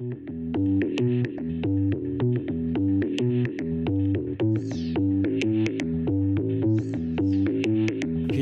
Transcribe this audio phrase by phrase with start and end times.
[0.00, 0.04] J'ai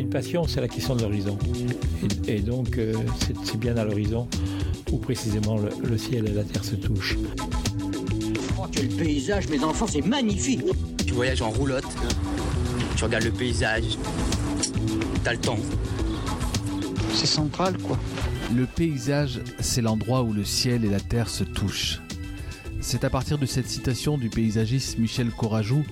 [0.01, 1.39] une passion, c'est la question de l'horizon.
[2.29, 2.93] Et, donc, euh,
[3.43, 4.29] c'est bien à l'horizon
[4.93, 7.17] où précisément le, ciel et la terre se touchent.
[8.59, 10.61] Oh, quel paysage, mes enfants, c'est magnifique
[11.07, 11.87] Tu voyages en roulotte,
[12.97, 13.97] tu regardes le paysage,
[15.25, 15.59] t'as le temps.
[17.15, 17.99] C'est central, quoi.
[18.55, 22.01] Le paysage, c'est l'endroit où le ciel et la terre se touchent.
[22.81, 25.85] C'est à partir de cette citation du paysagiste Michel Corajou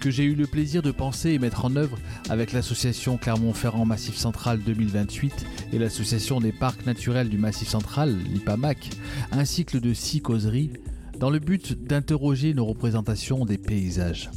[0.00, 1.96] que j'ai eu le plaisir de penser et mettre en œuvre
[2.28, 8.90] avec l'association Clermont-Ferrand Massif Central 2028 et l'association des parcs naturels du Massif Central, l'IPAMAC,
[9.32, 10.72] un cycle de six causeries
[11.18, 14.30] dans le but d'interroger nos représentations des paysages.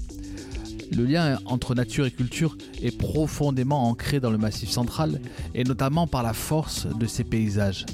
[0.96, 5.20] Le lien entre nature et culture est profondément ancré dans le Massif Central
[5.54, 7.86] et notamment par la force de ces paysages.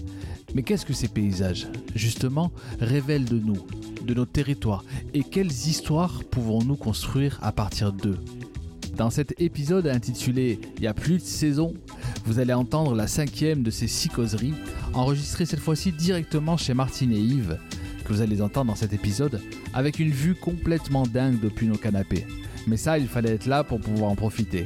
[0.54, 3.66] Mais qu'est-ce que ces paysages Justement, révèlent de nous,
[4.06, 8.20] de nos territoires et quelles histoires pouvons-nous construire à partir d'eux?
[8.96, 11.74] Dans cet épisode intitulé Il y a plus de saison,
[12.26, 14.54] vous allez entendre la cinquième de ces six causeries,
[14.94, 17.58] enregistrée cette fois-ci directement chez Martine et Yves,
[18.06, 19.42] que vous allez entendre dans cet épisode,
[19.74, 22.28] avec une vue complètement dingue depuis nos canapés.
[22.68, 24.66] Mais ça, il fallait être là pour pouvoir en profiter.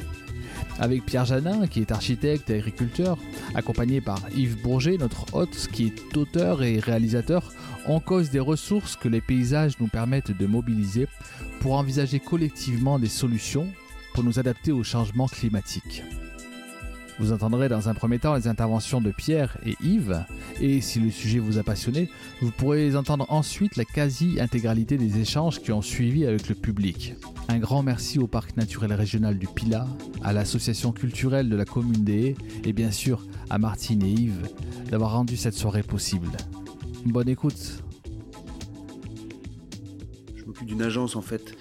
[0.79, 3.17] Avec Pierre Janin, qui est architecte et agriculteur,
[3.55, 7.51] accompagné par Yves Bourget, notre hôte, qui est auteur et réalisateur,
[7.87, 11.07] on cause des ressources que les paysages nous permettent de mobiliser
[11.61, 13.67] pour envisager collectivement des solutions
[14.13, 16.03] pour nous adapter au changement climatique.
[17.19, 20.23] Vous entendrez dans un premier temps les interventions de Pierre et Yves,
[20.61, 25.59] et si le sujet vous a passionné, vous pourrez entendre ensuite la quasi-intégralité des échanges
[25.59, 27.15] qui ont suivi avec le public.
[27.47, 29.87] Un grand merci au Parc naturel régional du Pilat,
[30.23, 34.49] à l'association culturelle de la commune des Haies, et bien sûr à Martine et Yves
[34.91, 36.29] d'avoir rendu cette soirée possible.
[37.03, 37.83] Bonne écoute.
[40.35, 41.55] Je m'occupe d'une agence en fait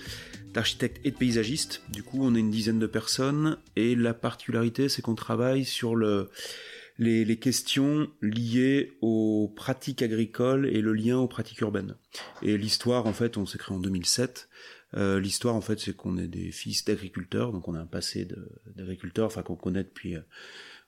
[0.56, 1.82] d'architectes et de paysagistes.
[1.90, 5.94] Du coup, on est une dizaine de personnes et la particularité, c'est qu'on travaille sur
[5.94, 6.30] le,
[6.98, 11.96] les, questions liées aux pratiques agricoles et le lien aux pratiques urbaines.
[12.42, 14.48] Et l'histoire, en fait, on s'est créé en 2007.
[14.94, 18.26] Euh, l'histoire, en fait, c'est qu'on est des fils d'agriculteurs, donc on a un passé
[18.74, 20.22] d'agriculteurs, enfin qu'on connaît depuis euh,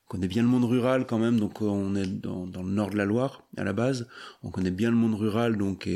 [0.09, 3.05] connaît bien le monde rural quand même, donc on est dans, le nord de la
[3.05, 4.09] Loire à la base.
[4.43, 5.89] On connaît bien le monde rural, donc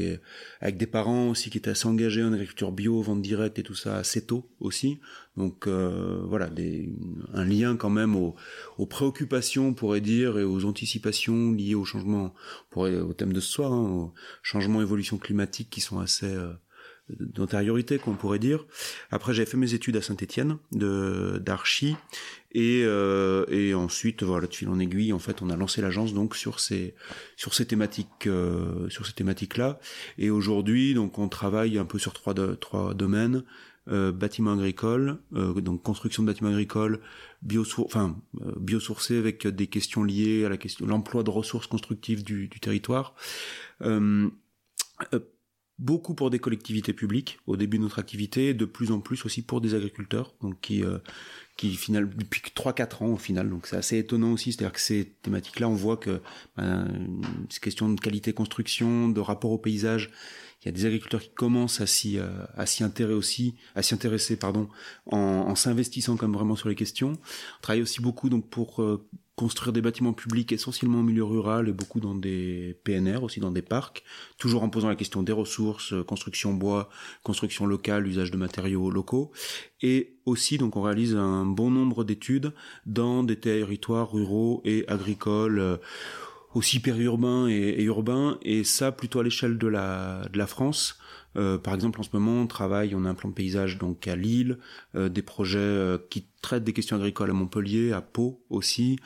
[0.61, 3.75] avec des parents aussi qui étaient assez engagés en agriculture bio, vente directe et tout
[3.75, 5.01] ça assez tôt aussi.
[5.37, 6.51] Donc euh, voilà,
[7.33, 8.37] un lien quand même aux,
[8.87, 12.35] préoccupations, on pourrait dire, et aux anticipations liées au changement,
[12.71, 14.13] pourrait, au thème de ce soir, hein, au
[14.43, 16.53] changement évolution climatique qui sont assez euh,
[17.21, 18.65] d'antériorité qu'on pourrait dire.
[19.11, 21.97] Après j'ai fait mes études à Saint-Étienne de d'archi
[22.53, 26.13] et euh, et ensuite voilà de fil en aiguille en fait on a lancé l'agence
[26.15, 26.95] donc sur ces
[27.37, 29.81] sur ces thématiques euh, sur ces thématiques là
[30.19, 33.43] et aujourd'hui donc on travaille un peu sur trois de, trois domaines
[33.89, 37.01] euh, bâtiments agricoles, euh, donc construction de bâtiments agricoles,
[37.43, 42.23] biosour enfin euh, biosourcés avec des questions liées à la question l'emploi de ressources constructives
[42.23, 43.17] du, du territoire.
[45.83, 49.43] Beaucoup pour des collectivités publiques au début de notre activité, de plus en plus aussi
[49.43, 50.99] pour des agriculteurs, donc qui euh,
[51.57, 55.13] qui final depuis 3-4 ans au final, donc c'est assez étonnant aussi, c'est-à-dire que ces
[55.23, 56.21] thématiques-là, on voit que
[56.57, 56.87] ben,
[57.51, 60.13] ces questions de qualité construction, de rapport au paysage,
[60.63, 63.83] il y a des agriculteurs qui commencent à s'y euh, à s'y intéresser aussi, à
[63.83, 64.69] s'y intéresser pardon,
[65.07, 67.15] en, en s'investissant comme vraiment sur les questions.
[67.15, 69.05] On travaille aussi beaucoup donc pour euh,
[69.37, 73.51] construire des bâtiments publics essentiellement au milieu rural et beaucoup dans des PNR, aussi dans
[73.51, 74.05] des parcs,
[74.39, 76.91] toujours en posant la question des ressources, euh, construction bois,
[77.23, 79.33] construction locale, usage de matériaux locaux,
[79.81, 82.53] et aussi donc on réalise un bon nombre d'études
[82.85, 85.77] dans des territoires ruraux et agricoles euh,
[86.55, 90.99] aussi périurbains et, et urbains, et ça plutôt à l'échelle de la, de la France.
[91.37, 94.07] Euh, par exemple, en ce moment, on travaille, on a un plan de paysage donc
[94.09, 94.59] à Lille,
[94.95, 98.99] euh, des projets euh, qui traitent des questions agricoles à Montpellier, à Pau aussi,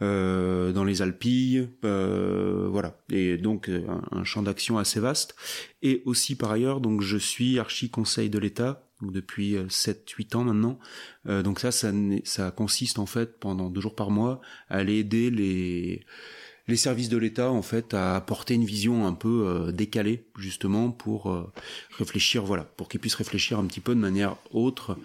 [0.00, 2.98] dans les Alpilles, voilà.
[3.10, 5.34] Et donc un, un champ d'action assez vaste.
[5.80, 10.78] Et aussi par ailleurs, donc je suis archi conseil de l'État depuis 7-8 ans maintenant.
[11.24, 11.92] donc ça, ça,
[12.24, 16.04] ça consiste en fait pendant deux jours par mois à aller aider les
[16.68, 20.90] les services de l'État en fait à apporter une vision un peu euh, décalée justement
[20.90, 21.50] pour euh,
[21.96, 24.98] réfléchir voilà pour qu'ils puissent réfléchir un petit peu de manière autre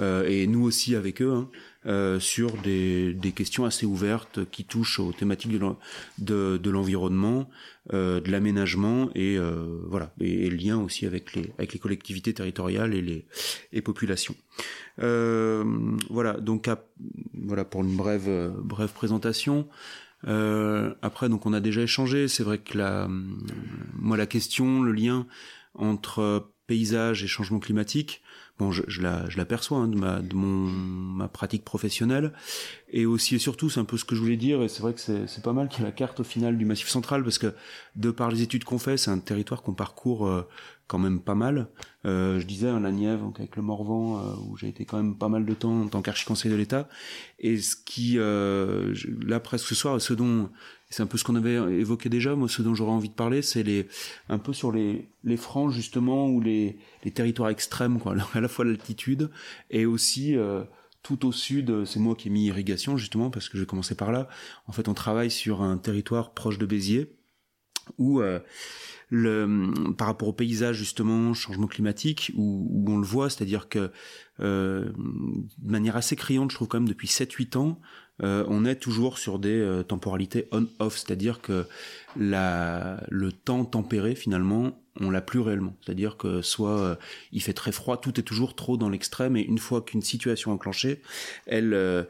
[0.00, 1.48] euh, et nous aussi avec eux hein,
[2.20, 5.58] sur des, des questions assez ouvertes qui touchent aux thématiques
[6.18, 7.48] de, l'environnement
[7.90, 9.38] de l'aménagement et
[9.86, 13.26] voilà et, et, le lien aussi avec les avec les collectivités territoriales et les,
[13.72, 14.34] les populations.
[14.98, 16.84] Voilà donc à,
[17.32, 19.66] voilà pour une brève brève présentation
[20.26, 22.28] Euh, après, donc on a déjà échangé.
[22.28, 25.26] C'est vrai que la, moi, la question, le lien
[25.74, 28.22] entre paysage et changement climatique,
[28.58, 32.32] bon, je, je la, je l'aperçois hein, de ma, de mon, ma pratique professionnelle,
[32.90, 34.62] et aussi et surtout, c'est un peu ce que je voulais dire.
[34.62, 36.64] Et c'est vrai que c'est, pas mal qu'il y ait la carte au final du
[36.64, 37.54] Massif Central, parce que
[37.96, 40.46] de par les études qu'on fait, c'est un territoire qu'on parcourt euh,
[40.88, 41.68] quand même pas mal.
[42.06, 44.96] Euh, je disais à la Nièvre, donc avec le Morvan, euh, où j'ai été quand
[44.96, 46.88] même pas mal de temps en tant qu'archi-conseil de l'État.
[47.38, 50.50] Et ce qui, euh, là presque ce soir, ce dont,
[50.90, 53.42] c'est un peu ce qu'on avait évoqué déjà, moi ce dont j'aurais envie de parler,
[53.42, 53.88] c'est les,
[54.28, 58.48] un peu sur les, les franges justement, ou les, les territoires extrêmes, quoi, à la
[58.48, 59.30] fois l'altitude,
[59.70, 60.36] et aussi...
[60.36, 60.64] euh,
[61.04, 64.10] tout au sud, c'est moi qui ai mis irrigation justement parce que j'ai commencé par
[64.10, 64.28] là.
[64.66, 67.16] En fait, on travaille sur un territoire proche de Béziers
[67.96, 68.40] où euh,
[69.08, 73.90] le, par rapport au paysage justement, changement climatique, où, où on le voit, c'est-à-dire que
[74.40, 74.92] euh,
[75.58, 77.80] de manière assez criante, je trouve quand même depuis 7-8 ans,
[78.22, 81.66] euh, on est toujours sur des euh, temporalités on-off, c'est-à-dire que
[82.16, 85.76] la, le temps tempéré finalement, on l'a plus réellement.
[85.84, 86.94] C'est-à-dire que soit euh,
[87.32, 90.50] il fait très froid, tout est toujours trop dans l'extrême, et une fois qu'une situation
[90.50, 91.02] est enclenchée,
[91.46, 92.04] elle, euh,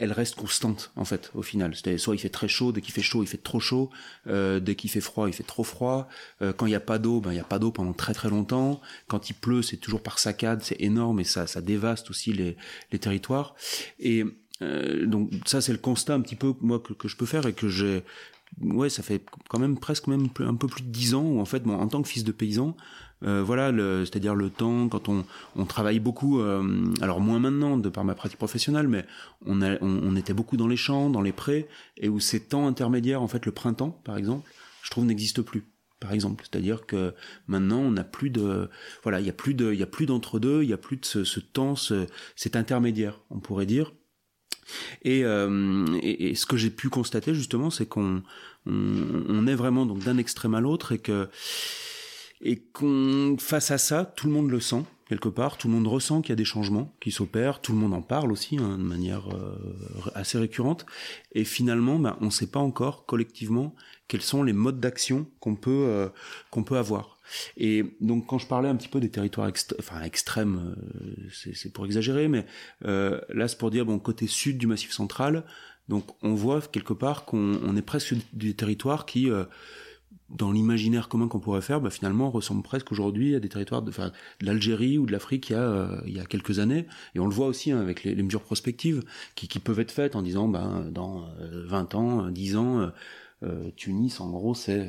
[0.00, 1.74] elle reste constante en fait au final.
[1.74, 3.90] C'est-à-dire soit il fait très chaud, dès qu'il fait chaud, il fait trop chaud,
[4.26, 6.08] euh, dès qu'il fait froid, il fait trop froid.
[6.40, 8.14] Euh, quand il n'y a pas d'eau, ben il n'y a pas d'eau pendant très
[8.14, 8.80] très longtemps.
[9.06, 12.56] Quand il pleut, c'est toujours par saccade, c'est énorme et ça, ça dévaste aussi les,
[12.90, 13.54] les territoires.
[14.00, 14.24] Et
[14.62, 17.46] euh, donc ça c'est le constat un petit peu moi que, que je peux faire
[17.46, 18.02] et que j'ai
[18.60, 21.44] ouais ça fait quand même presque même un peu plus de dix ans où en
[21.44, 22.76] fait bon, en tant que fils de paysan
[23.24, 23.72] euh, voilà
[24.04, 25.24] c'est-à-dire le temps quand on,
[25.56, 29.04] on travaille beaucoup euh, alors moins maintenant de par ma pratique professionnelle mais
[29.46, 32.40] on, a, on, on était beaucoup dans les champs dans les prés et où ces
[32.40, 34.50] temps intermédiaires en fait le printemps par exemple
[34.82, 35.64] je trouve n'existe plus.
[36.00, 37.14] Par exemple c'est-à-dire que
[37.46, 38.68] maintenant on n'a plus de
[39.04, 40.78] voilà il y a plus de il y a plus d'entre deux il y a
[40.78, 43.92] plus de ce, ce temps ce, cet intermédiaire on pourrait dire
[45.02, 48.22] et, euh, et, et ce que j'ai pu constater justement, c'est qu'on
[48.66, 51.28] on, on est vraiment donc d'un extrême à l'autre et que
[52.72, 56.22] qu'on face à ça, tout le monde le sent quelque part, tout le monde ressent
[56.22, 58.82] qu'il y a des changements qui s'opèrent, tout le monde en parle aussi hein, de
[58.82, 59.58] manière euh,
[60.14, 60.86] assez récurrente,
[61.32, 63.74] et finalement, ben, on ne sait pas encore collectivement
[64.08, 66.08] quels sont les modes d'action qu'on peut euh,
[66.50, 67.18] qu'on peut avoir.
[67.56, 71.86] Et donc quand je parlais un petit peu des territoires enfin extrêmes, euh, c'est pour
[71.86, 72.46] exagérer, mais
[72.84, 75.44] euh, là c'est pour dire bon côté sud du Massif central,
[75.88, 79.44] donc on voit quelque part qu'on on est presque des territoires qui euh,
[80.28, 83.92] dans l'imaginaire commun qu'on pourrait faire, bah, finalement, ressemble presque aujourd'hui à des territoires de,
[84.40, 86.86] l'Algérie ou de l'Afrique il, y a, il y a quelques années.
[87.14, 89.02] Et on le voit aussi hein, avec les, mesures prospectives
[89.34, 92.90] qui, peuvent être faites en disant, ben, dans euh, 20 ans, 10 ans,
[93.76, 94.88] Tunis, en gros, c'est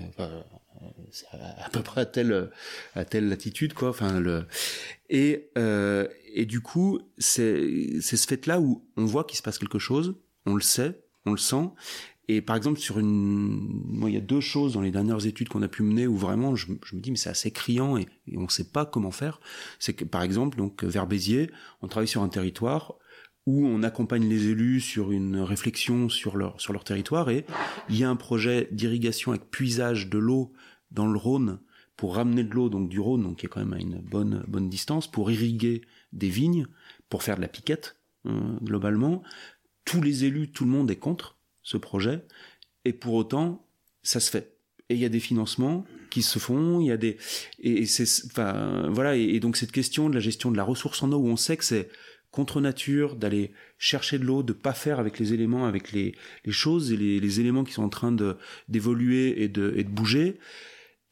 [1.32, 2.50] à peu près à telle,
[2.96, 3.90] à telle latitude, quoi.
[3.90, 4.46] Enfin, le...
[5.10, 9.60] et, euh, et du coup, c'est c'est ce fait-là où on voit qu'il se passe
[9.60, 10.16] quelque chose,
[10.46, 11.70] on le sait, on le sent,
[12.30, 15.50] et par exemple, sur une, moi, il y a deux choses dans les dernières études
[15.50, 18.08] qu'on a pu mener où vraiment, je, je me dis, mais c'est assez criant et,
[18.28, 19.42] et on ne sait pas comment faire.
[19.78, 21.50] C'est que, par exemple, donc vers Béziers,
[21.82, 22.96] on travaille sur un territoire
[23.46, 27.46] où on accompagne les élus sur une réflexion sur leur sur leur territoire et
[27.90, 30.54] il y a un projet d'irrigation avec puisage de l'eau
[30.94, 31.60] dans le Rhône
[31.98, 34.44] pour ramener de l'eau donc du Rhône donc qui est quand même à une bonne
[34.48, 35.82] bonne distance pour irriguer
[36.12, 36.68] des vignes
[37.10, 39.24] pour faire de la piquette euh, globalement
[39.86, 42.24] tous les élus tout le monde est contre ce projet,
[42.86, 43.66] et pour autant,
[44.04, 44.58] ça se fait.
[44.90, 47.18] Et il y a des financements qui se font, il y a des,
[47.60, 51.02] et, c'est, enfin, voilà, et, et, donc cette question de la gestion de la ressource
[51.02, 51.90] en eau, où on sait que c'est
[52.32, 56.52] contre nature d'aller chercher de l'eau, de pas faire avec les éléments, avec les, les
[56.52, 59.90] choses et les, les éléments qui sont en train de d'évoluer et de, et de
[59.90, 60.40] bouger.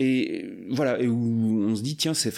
[0.03, 2.33] Et voilà, et où on se dit tiens, c'est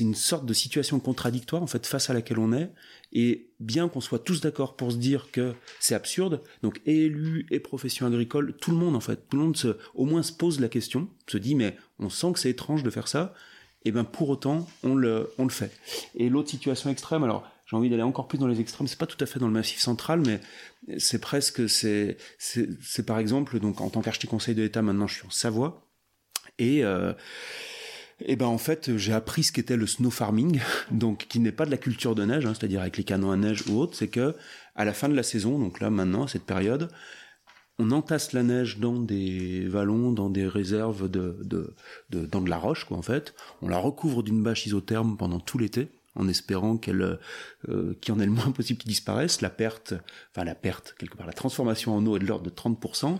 [0.00, 2.72] une sorte de situation contradictoire en fait face à laquelle on est.
[3.12, 7.46] Et bien qu'on soit tous d'accord pour se dire que c'est absurde, donc et élus
[7.52, 10.58] et profession agricole, tout le monde en fait, tout le monde au moins se pose
[10.58, 13.32] la question, se dit mais on sent que c'est étrange de faire ça.
[13.84, 15.70] Et ben pour autant on le on le fait.
[16.16, 19.06] Et l'autre situation extrême, alors j'ai envie d'aller encore plus dans les extrêmes, c'est pas
[19.06, 20.40] tout à fait dans le massif central, mais
[20.98, 25.14] c'est presque c'est c'est par exemple donc en tant qu'architecte conseil de l'État maintenant je
[25.14, 25.84] suis en Savoie
[26.58, 27.12] et euh,
[28.20, 31.66] et ben en fait j'ai appris ce qu'était le snow farming, donc qui n'est pas
[31.66, 34.08] de la culture de neige, hein, c'est-à-dire avec les canons à neige ou autre, c'est
[34.08, 34.34] que
[34.74, 36.90] à la fin de la saison, donc là maintenant à cette période,
[37.78, 41.74] on entasse la neige dans des vallons, dans des réserves de, de,
[42.10, 43.34] de dans de la roche quoi en fait.
[43.62, 47.18] On la recouvre d'une bâche isotherme pendant tout l'été en espérant qu'elle
[47.68, 49.40] euh, qu'il y en ait le moins possible qui disparaisse.
[49.40, 49.94] La perte,
[50.30, 53.18] enfin la perte quelque part, la transformation en eau est de l'ordre de 30%.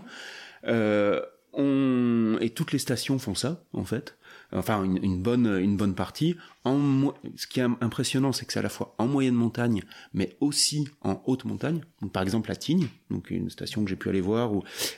[0.67, 1.21] Euh,
[1.57, 4.17] Et toutes les stations font ça, en fait.
[4.51, 6.35] enfin une, bonne une bonne partie.
[6.63, 9.83] En ce qui est impressionnant, c'est que c'est à la fois en moyenne montagne,
[10.13, 11.81] mais aussi en haute montagne.
[12.01, 14.51] Donc, par exemple à Tignes, donc une station que j'ai pu aller voir,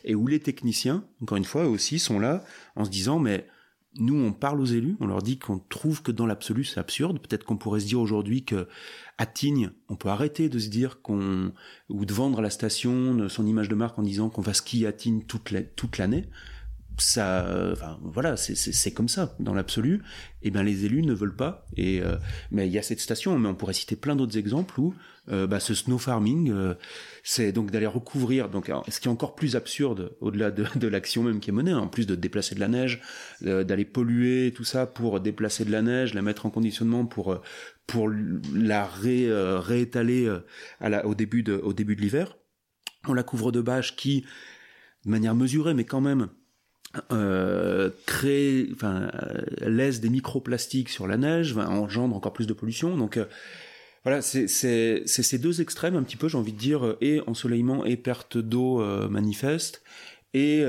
[0.03, 2.43] et où les techniciens, encore une fois, aussi sont là
[2.75, 3.47] en se disant mais
[4.00, 7.20] nous, on parle aux élus, on leur dit qu'on trouve que dans l'absolu, c'est absurde.
[7.20, 8.68] Peut-être qu'on pourrait se dire aujourd'hui que
[9.18, 11.51] à Tignes, on peut arrêter de se dire qu'on
[11.89, 14.88] ou de vendre à la station son image de marque en disant qu'on va skier
[14.88, 16.25] à Tignes toute l'année
[16.98, 20.01] ça, enfin, voilà, c'est comme ça dans l'absolu.
[20.44, 21.66] Et eh bien les élus ne veulent pas.
[21.75, 22.16] Et euh,
[22.51, 24.94] mais il y a cette station, mais on pourrait citer plein d'autres exemples où
[25.30, 26.75] euh, bah, ce snow farming, euh,
[27.24, 28.48] c'est donc d'aller recouvrir.
[28.50, 31.74] Donc, ce qui est encore plus absurde au-delà de, de l'action même qui est menée,
[31.74, 33.01] en plus de déplacer de la neige,
[33.42, 37.42] d'aller polluer tout ça pour déplacer de la neige, la mettre en conditionnement pour
[37.88, 38.10] pour
[38.54, 40.32] la ré, réétaler
[40.80, 42.38] à la, au début de au début de l'hiver.
[43.08, 44.25] On la couvre de bâches qui,
[45.06, 46.30] de manière mesurée, mais quand même
[47.12, 52.98] euh, crée, enfin, euh, laisse des microplastiques sur la neige, engendre encore plus de pollution.
[52.98, 53.25] Donc euh,
[54.03, 57.98] voilà, c'est ces deux extrêmes un petit peu, j'ai envie de dire, et ensoleillement et
[57.98, 59.84] perte d'eau manifeste,
[60.34, 60.63] et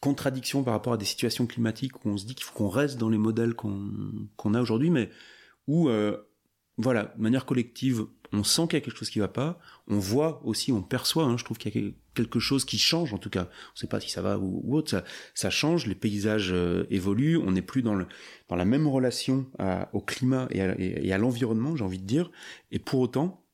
[0.00, 2.96] contradiction par rapport à des situations climatiques où on se dit qu'il faut qu'on reste
[2.96, 5.10] dans les modèles qu'on a aujourd'hui, mais
[5.66, 5.90] où,
[6.78, 9.98] voilà, de manière collective, on sent qu'il y a quelque chose qui va pas, on
[9.98, 13.18] voit aussi, on perçoit, hein, je trouve qu'il y a quelque chose qui change en
[13.18, 13.44] tout cas.
[13.44, 17.38] On ne sait pas si ça va ou, autre, ça, change, les paysages euh, évoluent,
[17.38, 19.46] on n'est plus dans, la même relation
[19.92, 22.30] au climat et à, l'environnement, j'ai envie de dire,
[22.70, 23.44] et pour autant,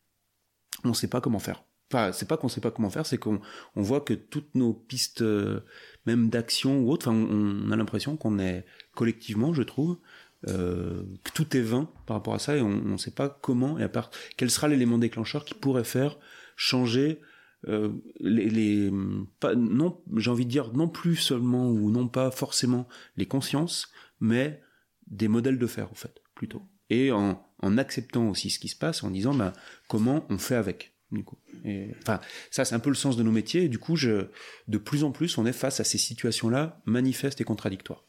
[0.85, 1.65] on ne sait pas comment faire.
[1.93, 3.41] Enfin, c'est pas qu'on sait pas comment faire, c'est qu'on
[3.75, 5.61] on voit que toutes nos pistes, euh,
[6.07, 9.99] même d'action ou autre, on a l'impression qu'on est collectivement, je trouve,
[10.49, 13.79] euh, que tout est vain par rapport à ça et on ne sait pas comment
[13.79, 16.19] et à part quel sera l'élément déclencheur qui pourrait faire
[16.57, 17.21] changer
[17.69, 18.91] euh, les, les
[19.39, 23.93] pas, non j'ai envie de dire non plus seulement ou non pas forcément les consciences
[24.19, 24.63] mais
[25.09, 26.63] des modèles de faire en fait plutôt.
[26.89, 29.53] Et en, en acceptant aussi ce qui se passe en disant bah,
[29.89, 31.37] comment on fait avec du coup.
[31.65, 32.21] Et, enfin
[32.51, 34.29] ça c'est un peu le sens de nos métiers et du coup je
[34.69, 38.05] de plus en plus on est face à ces situations là manifestes et contradictoires.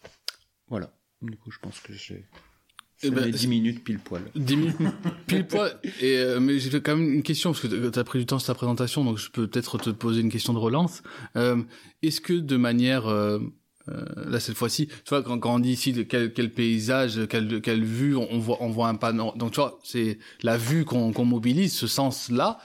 [0.70, 2.26] Voilà du coup, je pense que j'ai
[3.04, 4.22] eh ben, 10 minutes pile poil.
[4.36, 4.78] 10 minutes
[5.28, 5.72] pile poil.
[6.02, 8.38] Et, euh, mais j'ai quand même une question, parce que tu as pris du temps
[8.40, 11.02] sur ta présentation, donc je peux peut-être te poser une question de relance.
[11.36, 11.64] Euh,
[12.04, 13.40] Est-ce que de manière, euh,
[13.88, 17.62] là cette fois-ci, tu vois, quand, quand, on dit ici de quel, quel paysage, quelle,
[17.62, 19.34] quelle vue, on voit, on voit un panneau.
[19.36, 22.60] Donc tu vois, c'est la vue qu'on mobilise, ce sens-là.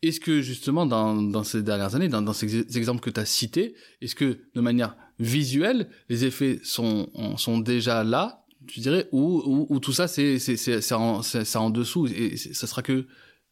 [0.00, 3.24] Est-ce que justement dans, dans ces dernières années, dans, dans ces exemples que tu as
[3.24, 9.42] cités, est-ce que de manière visuelle, les effets sont, sont déjà là, tu dirais, ou,
[9.44, 11.20] ou, ou tout ça c'est c'est en,
[11.54, 13.06] en dessous et ça sera que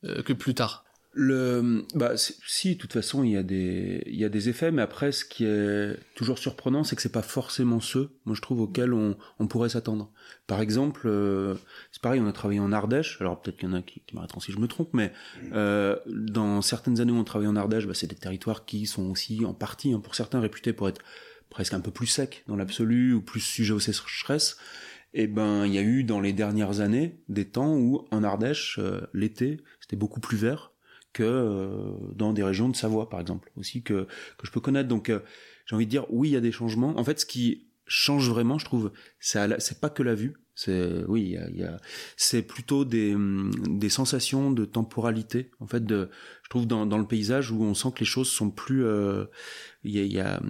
[0.05, 0.85] euh, que plus tard.
[1.19, 4.71] Le, bah, si, de toute façon, il y a des, il y a des effets,
[4.71, 8.43] mais après, ce qui est toujours surprenant, c'est que c'est pas forcément ceux, moi je
[8.43, 10.13] trouve, auxquels on, on pourrait s'attendre.
[10.47, 11.55] Par exemple, euh,
[11.91, 14.15] c'est pareil, on a travaillé en Ardèche, alors peut-être qu'il y en a qui, qui
[14.15, 15.11] m'arrêteront si je me trompe, mais
[15.55, 19.09] euh, dans certaines années où on travaille en Ardèche, bah, c'est des territoires qui sont
[19.11, 21.01] aussi en partie, hein, pour certains, réputés pour être
[21.57, 24.59] presque un peu plus secs dans l'absolu, ou plus sujets aux sécheresses.
[25.15, 28.79] Eh ben, il y a eu dans les dernières années des temps où en Ardèche,
[28.79, 30.73] euh, l'été, c'était beaucoup plus vert
[31.15, 34.87] que euh, dans des régions de Savoie, par exemple, aussi que, que je peux connaître.
[34.87, 35.21] Donc, euh,
[35.65, 36.99] j'ai envie de dire, oui, il y a des changements.
[36.99, 40.35] En fait, ce qui change vraiment, je trouve, c'est pas que la vue.
[40.59, 41.77] C'est oui, il y a,
[42.17, 43.15] c'est plutôt des,
[43.69, 45.51] des sensations de temporalité.
[45.61, 46.09] En fait, de,
[46.43, 48.83] je trouve dans, dans le paysage où on sent que les choses sont plus,
[49.87, 50.41] il y a, y a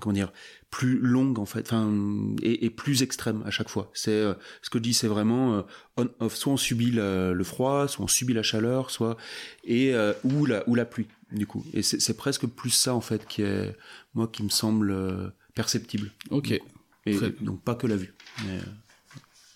[0.00, 0.32] comment dire,
[0.70, 3.90] plus longue en fait, enfin et, et, plus extrême à chaque fois.
[3.94, 5.62] C'est euh, ce que je dis, c'est vraiment euh,
[5.96, 6.34] on off.
[6.34, 9.16] Soit on subit le, le, froid, soit on subit la chaleur, soit
[9.64, 11.64] et euh, ou la ou la pluie du coup.
[11.72, 13.76] Et c'est presque plus ça en fait qui est
[14.14, 16.12] moi qui me semble perceptible.
[16.30, 16.58] Ok.
[17.06, 18.14] Et donc pas que la vue.
[18.44, 18.58] Mais,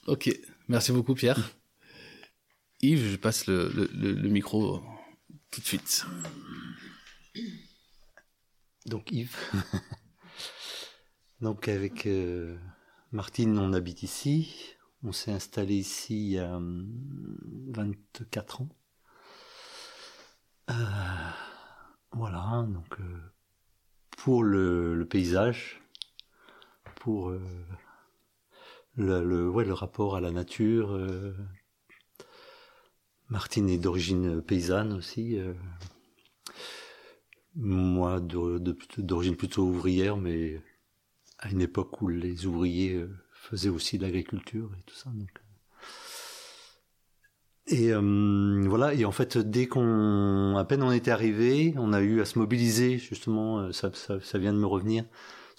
[0.07, 0.31] ok,
[0.69, 1.51] merci beaucoup Pierre.
[2.83, 4.83] Yves, je passe le, le, le micro
[5.51, 6.07] tout de suite.
[8.87, 9.37] Donc Yves.
[11.41, 12.59] Donc avec euh,
[13.13, 14.77] Martine, on habite ici.
[15.03, 16.61] On s'est installé ici il y a
[17.69, 18.69] 24 hum, ans.
[20.71, 20.75] Euh,
[22.13, 23.33] voilà, donc euh,
[24.11, 25.81] pour le, paysage,
[26.97, 27.41] pour euh,
[28.97, 30.99] le, ouais, le rapport à la nature.
[33.29, 35.39] Martine est d'origine paysanne aussi.
[37.57, 40.61] Moi, d'origine plutôt ouvrière, mais
[41.39, 45.11] à une époque où les ouvriers euh, faisaient aussi de l'agriculture et tout ça.
[45.11, 45.31] Donc.
[45.37, 45.43] Euh.
[47.67, 52.01] Et euh, voilà, et en fait, dès qu'on, à peine on était arrivé, on a
[52.01, 55.05] eu à se mobiliser, justement, ça, ça, ça vient de me revenir,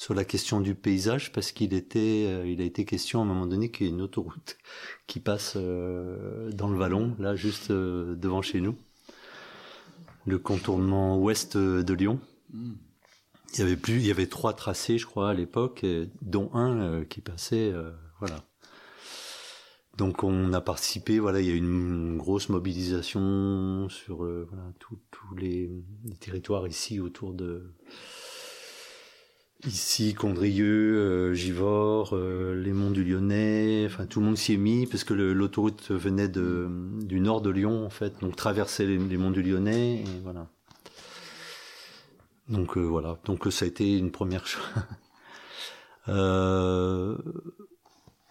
[0.02, 3.26] sur la question du paysage parce qu'il était, euh, il a été question à un
[3.26, 4.58] moment donné qu'il y ait une autoroute
[5.06, 8.76] qui passe euh, dans le vallon, là juste euh, devant chez nous,
[10.26, 12.20] le contournement ouest de Lyon.
[13.54, 15.86] Il y avait plus, il y avait trois tracés, je crois, à l'époque,
[16.22, 18.44] dont un euh, qui passait, euh, voilà.
[19.98, 24.64] Donc on a participé, voilà, il y a eu une grosse mobilisation sur euh, voilà,
[24.80, 25.70] tous tous les,
[26.06, 27.74] les territoires ici autour de
[29.66, 34.58] ici Condrieu, euh, Givors, euh, les monts du Lyonnais, enfin tout le monde s'y est
[34.58, 39.32] mis parce que l'autoroute venait du nord de Lyon en fait, donc traversait les, monts
[39.32, 40.48] du Lyonnais et voilà.
[42.50, 44.64] Donc euh, voilà, donc ça a été une première chose.
[46.08, 47.16] Euh,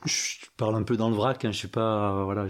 [0.04, 2.48] je parle un peu dans le vrac, hein, je sais pas, voilà,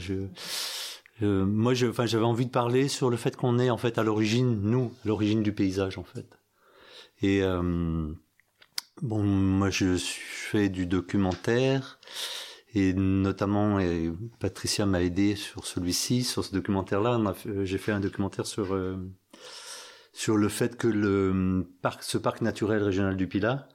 [1.21, 4.63] moi, je, j'avais envie de parler sur le fait qu'on est en fait à l'origine,
[4.63, 6.39] nous, l'origine du paysage en fait.
[7.21, 7.43] Et
[9.03, 11.99] bon, moi, je fais du documentaire
[12.75, 17.35] et notamment, et Patricia m'a aidé sur celui-ci, sur ce documentaire-là.
[17.35, 18.97] fait- J'ai fait un documentaire sur euh,
[20.13, 23.69] sur le fait que le parc, ce parc naturel régional du Pilat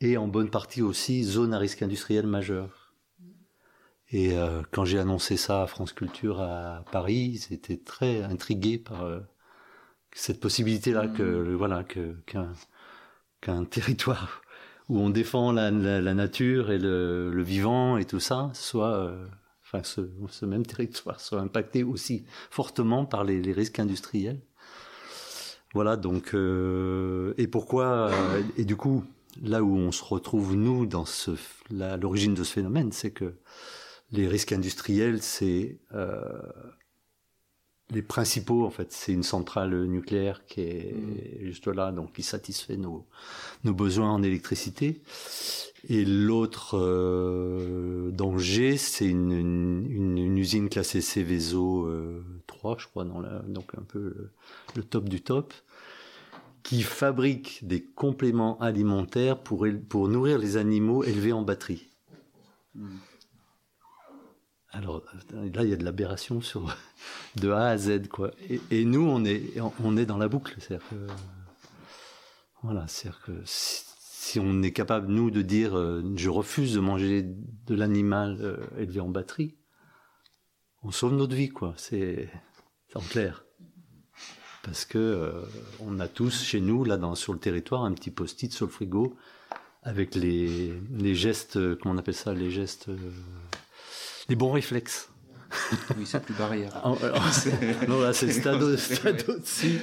[0.00, 2.94] est en bonne partie aussi zone à risque industriel majeur.
[4.10, 8.78] Et euh, quand j'ai annoncé ça à France Culture à Paris, ils étaient très intrigués
[8.78, 9.20] par euh,
[10.12, 12.52] cette possibilité-là que voilà que qu'un
[13.40, 14.42] qu'un territoire
[14.88, 18.94] où on défend la, la, la nature et le, le vivant et tout ça soit
[18.94, 19.26] euh,
[19.62, 24.40] enfin ce, ce même territoire soit impacté aussi fortement par les, les risques industriels.
[25.74, 29.04] Voilà donc euh, et pourquoi euh, et du coup
[29.42, 31.32] là où on se retrouve nous dans ce
[31.70, 33.34] l'origine de ce phénomène, c'est que
[34.12, 36.22] les risques industriels, c'est euh,
[37.92, 38.92] les principaux en fait.
[38.92, 40.94] C'est une centrale nucléaire qui est
[41.42, 43.06] juste là, donc qui satisfait nos
[43.64, 45.02] nos besoins en électricité.
[45.88, 53.04] Et l'autre euh, danger, c'est une, une, une- usine classée Céveso euh, 3, je crois,
[53.04, 54.30] dans la, donc un peu le,
[54.76, 55.54] le top du top,
[56.62, 61.88] qui fabrique des compléments alimentaires pour, pour nourrir les animaux élevés en batterie.
[64.76, 65.02] Alors
[65.32, 66.76] là, il y a de l'aberration sur
[67.36, 68.30] de A à Z, quoi.
[68.70, 70.96] Et, nous, on est, on est dans la boucle, c'est-à-dire que
[72.62, 77.22] voilà, c'est-à-dire que si, on est capable nous de dire, euh, je refuse de manger
[77.22, 79.54] de l'animal euh, élevé en batterie,
[80.82, 81.72] on sauve notre vie, quoi.
[81.76, 82.28] C'est
[82.94, 83.44] en clair.
[84.62, 85.42] Parce que euh,
[85.80, 88.72] on a tous chez nous, là, dans, sur le territoire, un petit post-it sur le
[88.72, 89.16] frigo
[89.82, 92.90] avec les, les gestes, comment on appelle ça, les gestes,
[94.28, 95.08] les bons réflexes.
[95.96, 96.72] Oui, c'est plus barrière.
[96.74, 97.22] Ah, alors,
[97.88, 99.80] non, là, c'est le stade, au- stade au-dessus.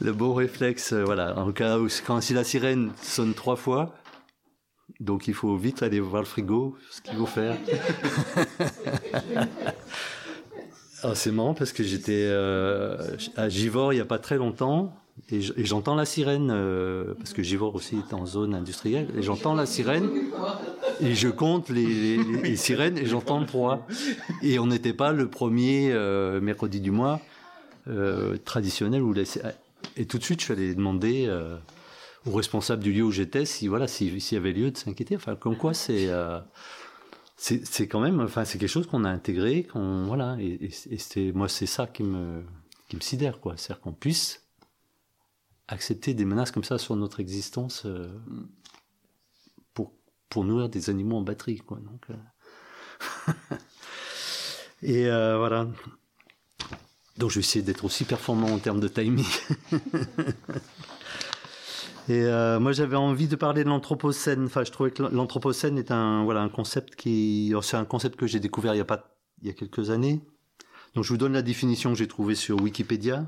[0.00, 1.38] Le bon réflexe, euh, voilà.
[1.38, 3.94] En cas où, quand si la sirène sonne trois fois,
[4.98, 7.56] donc il faut vite aller voir le frigo, ce qu'il faut faire.
[11.02, 12.96] Alors, c'est marrant parce que j'étais euh,
[13.36, 14.94] à Givors il n'y a pas très longtemps
[15.30, 19.54] et j'entends la sirène euh, parce que Givors aussi est en zone industrielle et j'entends
[19.54, 20.08] la sirène
[21.00, 23.86] et je compte les, les- les sirènes et j'entends trois.
[24.42, 27.20] Et on n'était pas le premier euh, mercredi du mois
[27.88, 29.14] euh, traditionnel où
[29.96, 31.56] et tout de suite je suis allé demander euh,
[32.26, 35.16] au responsable du lieu où j'étais si voilà si- s'il y avait lieu de s'inquiéter.
[35.16, 36.38] Enfin comme quoi c'est euh,
[37.36, 40.70] c'est c'est quand même enfin c'est quelque chose qu'on a intégré qu'on voilà et, et,
[40.94, 42.42] et c'est moi c'est ça qui me
[42.88, 44.42] qui me sidère quoi c'est-à-dire qu'on puisse
[45.68, 48.08] accepter des menaces comme ça sur notre existence euh,
[49.74, 49.92] pour
[50.28, 53.32] pour nourrir des animaux en batterie quoi donc euh.
[54.82, 55.68] et euh, voilà
[57.18, 59.26] donc je vais essayer d'être aussi performant en termes de timing
[62.08, 64.46] Et euh, moi, j'avais envie de parler de l'anthropocène.
[64.46, 68.26] Enfin, je trouvais que l'anthropocène est un voilà un concept qui c'est un concept que
[68.26, 70.22] j'ai découvert il y a pas il y a quelques années.
[70.94, 73.26] Donc, je vous donne la définition que j'ai trouvée sur Wikipédia.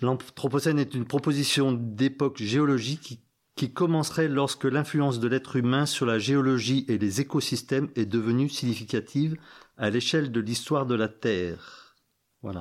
[0.00, 3.20] L'anthropocène est une proposition d'époque géologique
[3.56, 8.48] qui, commencerait lorsque l'influence de l'être humain sur la géologie et les écosystèmes est devenue
[8.48, 9.36] significative
[9.76, 11.96] à l'échelle de l'histoire de la Terre.
[12.42, 12.60] Voilà.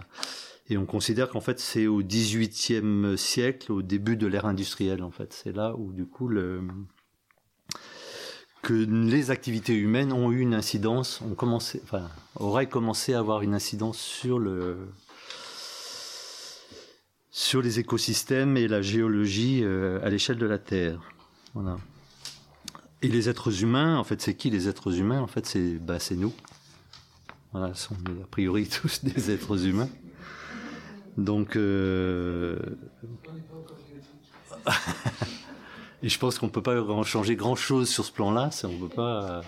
[0.69, 5.11] Et on considère qu'en fait c'est au XVIIIe siècle, au début de l'ère industrielle en
[5.11, 5.33] fait.
[5.33, 6.29] C'est là où du coup
[8.63, 13.41] que les activités humaines ont eu une incidence, ont commencé, enfin, auraient commencé à avoir
[13.41, 14.89] une incidence sur le
[17.37, 20.99] sur les écosystèmes et la géologie euh, à l'échelle de la Terre.
[21.53, 21.77] Voilà.
[23.03, 25.21] Et les êtres humains, en fait, c'est qui les êtres humains?
[25.21, 26.33] En fait, c'est bah, nous.
[27.51, 29.87] Voilà, sont a priori tous des êtres humains.
[31.15, 32.57] Donc, euh...
[36.01, 38.49] et je pense qu'on peut pas changer grand chose sur ce plan-là.
[38.63, 39.41] On peut pas.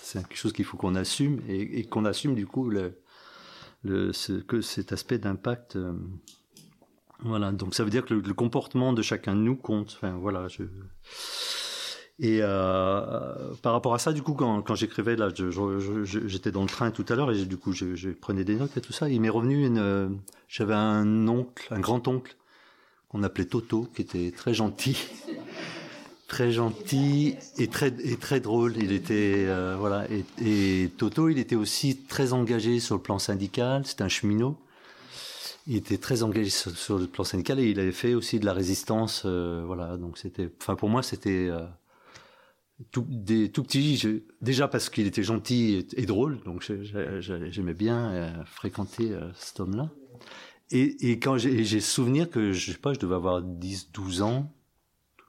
[0.00, 2.94] c'est quelque chose qu'il faut qu'on assume et, qu'on assume du coup le,
[3.82, 5.74] que cet aspect d'impact.
[5.74, 5.94] Euh,
[7.24, 7.52] voilà.
[7.52, 9.94] Donc ça veut dire que le, comportement de chacun de nous compte.
[9.96, 10.48] Enfin voilà.
[10.48, 10.64] Je...
[12.18, 15.28] Et euh, par rapport à ça, du coup, quand, quand j'écrivais là,
[16.04, 18.76] j'étais dans le train tout à l'heure et du coup, je, je, prenais des notes
[18.76, 19.08] et tout ça.
[19.08, 20.20] Il m'est revenu une.
[20.48, 22.36] J'avais un oncle, un grand oncle
[23.08, 24.96] qu'on appelait Toto, qui était très gentil,
[26.28, 28.74] très gentil et très et très drôle.
[28.76, 33.18] Il était euh, voilà et, et, Toto, il était aussi très engagé sur le plan
[33.18, 33.86] syndical.
[33.86, 34.56] C'était un cheminot.
[35.66, 38.52] Il était très engagé sur, le plan syndical et il avait fait aussi de la
[38.52, 39.22] résistance.
[39.24, 40.50] Euh, voilà, donc c'était.
[40.60, 41.60] Enfin, pour moi, c'était euh,
[42.90, 44.24] tout, des tout petits.
[44.40, 46.68] déjà parce qu'il était gentil et, et drôle, donc
[47.20, 49.90] j'aimais bien fréquenter cet homme-là.
[50.72, 54.50] Et, et quand j'ai souvenir que, je sais pas, je devais avoir 10, 12 ans,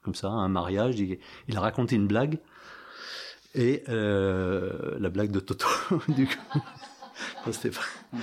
[0.02, 1.18] comme ça, un mariage, il,
[1.48, 2.38] il a raconté une blague.
[3.54, 5.66] Et euh, la blague de Toto,
[6.08, 6.60] du coup.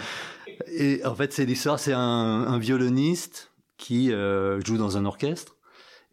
[0.67, 5.57] Et en fait, c'est l'histoire, c'est un, violoniste qui euh, joue dans un orchestre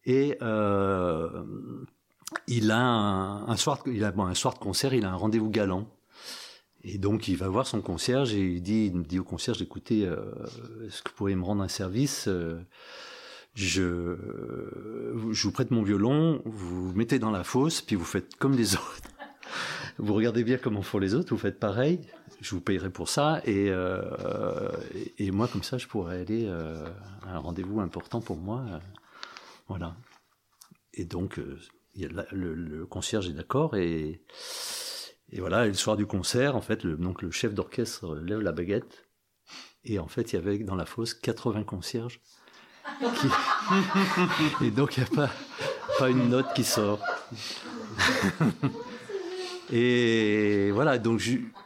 [0.04, 1.42] et euh,
[2.46, 5.86] il a un, soir, il a un soir de concert, il a un rendez-vous galant
[6.82, 10.16] et donc il va voir son concierge et il dit, dit au concierge, écoutez, euh,
[10.86, 12.28] est-ce que vous pourriez me rendre un service
[13.54, 14.16] je,
[15.32, 18.54] je vous prête mon violon, vous vous mettez dans la fosse, puis vous faites comme
[18.54, 19.17] les autres.
[19.98, 22.00] Vous regardez bien comment font les autres, vous faites pareil.
[22.40, 24.70] Je vous payerai pour ça et, euh,
[25.18, 26.86] et, moi comme ça je pourrais aller euh,
[27.26, 28.64] à un rendez-vous important pour moi.
[28.68, 28.78] Euh,
[29.66, 29.96] voilà.
[30.94, 31.40] Et donc
[31.96, 34.22] le, concierge est d'accord et
[35.30, 38.52] et voilà, le soir du concert, en fait, le, donc le chef d'orchestre lève la
[38.52, 39.06] baguette.
[39.84, 42.20] Et en fait, il y avait dans la fosse 80 concierges.
[44.62, 45.30] et donc, il n'y a pas,
[45.98, 47.00] pas une note qui sort.
[49.70, 51.20] et voilà, donc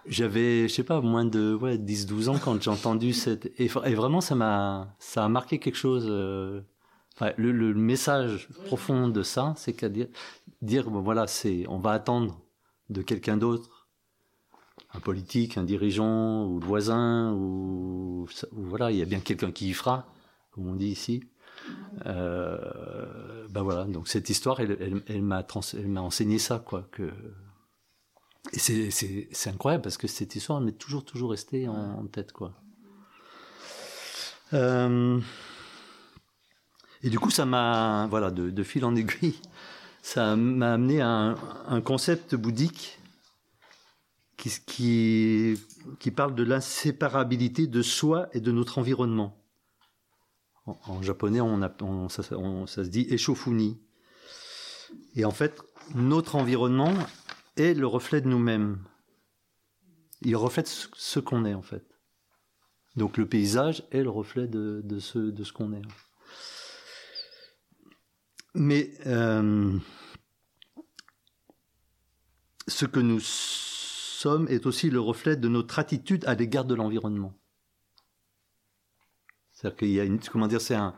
[0.07, 3.53] j'avais, je sais pas, moins de ouais, 10-12 ans quand j'ai entendu cette...
[3.59, 6.07] Et, vraiment, ça m'a ça a marqué quelque chose.
[6.09, 6.63] Euh,
[7.15, 10.09] enfin, le, le, message profond de ça, c'est qu'à dire,
[10.63, 12.41] dire bon, voilà, c'est on va attendre
[12.91, 13.87] de quelqu'un d'autre,
[14.95, 19.69] un politique, un dirigeant ou le voisin, ou, voilà, il y a bien quelqu'un qui
[19.71, 20.07] y fera,
[20.51, 21.23] comme on dit ici.
[22.07, 22.59] Euh,
[23.51, 25.47] ben voilà, donc cette histoire, elle, elle, m'a
[26.01, 26.89] enseigné ça, quoi.
[26.91, 27.11] Que et
[28.51, 32.55] c'est incroyable parce que cette histoire, m'est toujours toujours restée en, tête, quoi.
[34.53, 35.21] Euh,
[37.03, 39.41] et du coup, ça m'a, voilà, de, de, fil en aiguille,
[40.03, 41.37] ça m'a amené à
[41.69, 42.99] un, concept bouddhique
[44.37, 45.61] qui, qui,
[45.99, 49.39] qui parle de l'inséparabilité de soi et de notre environnement.
[50.67, 51.73] En, japonais, on, a,
[52.09, 53.81] ça, ça, se dit Eshofuni.
[55.17, 55.61] Et en fait,
[55.95, 56.93] notre environnement
[57.57, 58.85] est le reflet de nous-mêmes.
[60.23, 61.85] Il reflète ce, qu'on est, en fait.
[62.97, 65.83] Donc le paysage est le reflet de, ce, qu'on est.
[68.55, 69.77] Mais euh,
[72.69, 77.35] ce que nous sommes est aussi le reflet de notre attitude à l'égard de l'environnement.
[79.53, 80.95] C'est-à-dire qu'il y a une, comment dire, c'est un,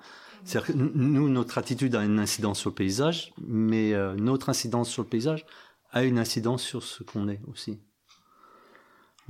[0.75, 5.09] nous, notre attitude a une incidence sur le paysage, mais euh, notre incidence sur le
[5.09, 5.47] paysage
[5.95, 7.81] a une incidence sur ce qu'on est aussi.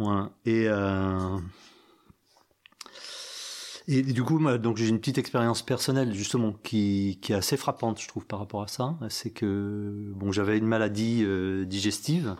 [0.01, 1.39] Euh,
[3.87, 4.41] et du coup,
[4.77, 8.63] j'ai une petite expérience personnelle justement qui, qui est assez frappante, je trouve, par rapport
[8.63, 8.99] à ça.
[9.11, 12.35] C'est que bon, j'avais une maladie euh, digestive,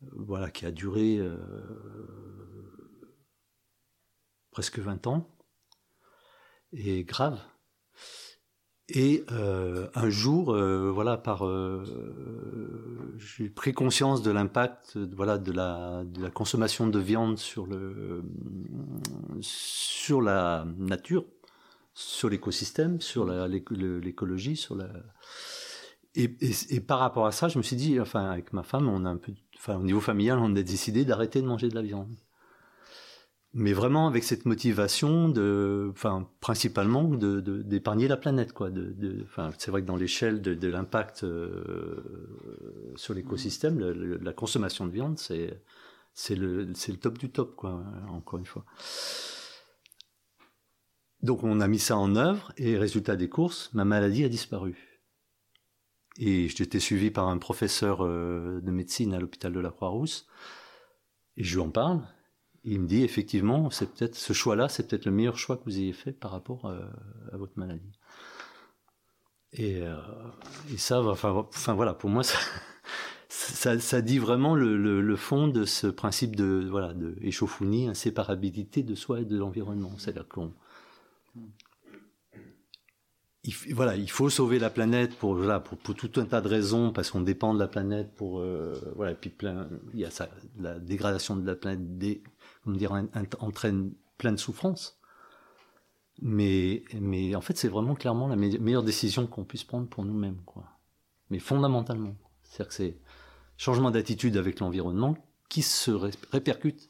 [0.00, 1.36] voilà, qui a duré euh,
[4.52, 5.28] presque 20 ans
[6.72, 7.38] et grave.
[8.94, 11.82] Et euh, un jour, euh, voilà, par, euh,
[13.16, 18.22] j'ai pris conscience de l'impact, voilà, de la, de la consommation de viande sur le,
[19.40, 21.24] sur la nature,
[21.94, 24.88] sur l'écosystème, sur l'écologie, sur la.
[26.14, 26.30] Et,
[26.68, 29.08] et, par rapport à ça, je me suis dit, enfin, avec ma femme, on a
[29.08, 32.14] un peu, enfin, au niveau familial, on a décidé d'arrêter de manger de la viande
[33.54, 38.70] mais vraiment avec cette motivation de, enfin, principalement de, d'épargner la planète, quoi.
[38.70, 42.02] De, enfin, c'est vrai que dans l'échelle de, de l'impact euh,
[42.96, 45.62] sur l'écosystème, la consommation de viande, c'est,
[46.14, 47.84] c'est le, c'est le top du top, quoi.
[48.08, 48.64] Encore une fois.
[51.22, 55.00] Donc on a mis ça en œuvre et résultat des courses, ma maladie a disparu.
[56.18, 60.26] Et j'étais suivi par un professeur euh, de médecine à l'hôpital de la Croix-Rousse
[61.36, 62.02] et je lui en parle
[62.64, 65.78] il me dit effectivement, c'est peut-être ce choix-là, c'est peut-être le meilleur choix que vous
[65.78, 66.80] ayez fait par rapport euh,
[67.32, 67.98] à votre maladie.
[69.52, 69.96] Et, euh,
[70.72, 72.22] et ça, enfin, enfin voilà, pour moi,
[73.28, 78.82] ça, ça, dit vraiment le, le, fond de ce principe de voilà de échauffournie, inséparabilité
[78.82, 79.92] de soi et de l'environnement.
[79.98, 80.52] C'est-à-dire qu'on
[83.44, 86.92] il, voilà, il faut sauver la planète pour, voilà, pour, tout un tas de raisons,
[86.92, 90.28] parce qu'on dépend de la planète pour, euh, voilà, puis plein, il y a ça,
[90.60, 91.80] la dégradation de la planète,
[92.66, 94.98] entraîne plein de souffrances.
[96.20, 100.04] Mais, mais en fait, c'est vraiment clairement la me meilleure décision qu'on puisse prendre pour
[100.04, 100.64] nous-mêmes, quoi.
[101.30, 102.14] Mais fondamentalement.
[102.44, 102.98] C'est-à-dire que c'est
[103.56, 105.16] changement d'attitude avec l'environnement
[105.48, 106.88] qui se ré répercute.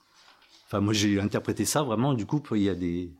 [0.67, 3.15] Enfin, moi, j'ai interprété ça vraiment, du coup, il y a des,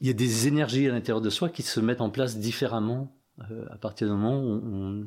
[0.00, 3.16] il y a des énergies à l'intérieur de soi qui se mettent en place différemment
[3.50, 5.06] euh, à partir du moment où on...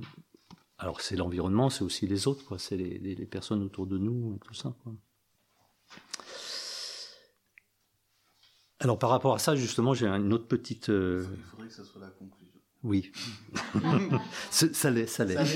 [0.79, 2.59] Alors c'est l'environnement, c'est aussi les autres, quoi.
[2.59, 4.93] C'est les, les, les, personnes autour de nous et tout ça, quoi.
[8.79, 10.89] Alors par rapport à ça, justement, j'ai une autre petite...
[10.89, 11.25] Euh...
[11.35, 12.53] Il faudrait que ça soit la conclusion.
[12.83, 13.11] Oui.
[14.51, 15.37] ça l'est, ça l'est.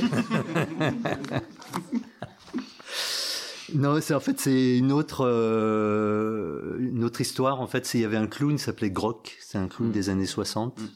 [3.74, 7.62] Non, c'est en fait c'est une autre euh, une autre histoire.
[7.62, 9.38] En fait, c'est il y avait un clown qui s'appelait Grock.
[9.40, 9.94] C'est un clown mmh.
[9.94, 10.88] des années 60, mmh.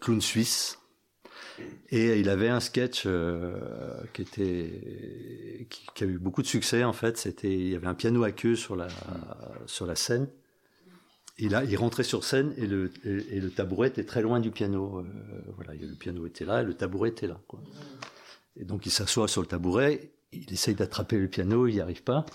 [0.00, 0.78] clown suisse.
[1.90, 3.56] Et il avait un sketch euh,
[4.12, 7.16] qui était qui, a eu beaucoup de succès en fait.
[7.16, 8.88] C'était il y avait un piano à queue sur la
[9.66, 10.28] sur la scène.
[11.38, 14.50] Et là, il rentrait sur scène et le et, le tabouret était très loin du
[14.50, 15.00] piano.
[15.00, 15.04] Euh,
[15.56, 17.40] voilà, le piano était là et le tabouret était là.
[18.56, 22.02] Et donc il s'assoit sur le tabouret il essaye d'attraper le piano, il n'y arrive
[22.02, 22.26] pas.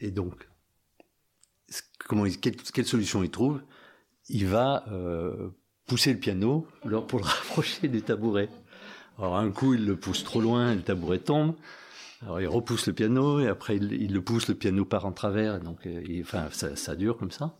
[0.00, 0.48] Et donc,
[2.06, 3.62] comment, quelle, quelle, solution il trouve?
[4.28, 5.50] Il va euh,
[5.86, 6.66] pousser le piano
[7.08, 8.48] pour le rapprocher du tabouret.
[9.18, 11.54] Alors un coup, il le pousse trop loin, le tabouret tombe.
[12.22, 15.60] Alors il repousse le piano et après il, le pousse, le piano part en travers.
[15.60, 17.56] Donc, euh, il, enfin, ça, ça, dure comme ça.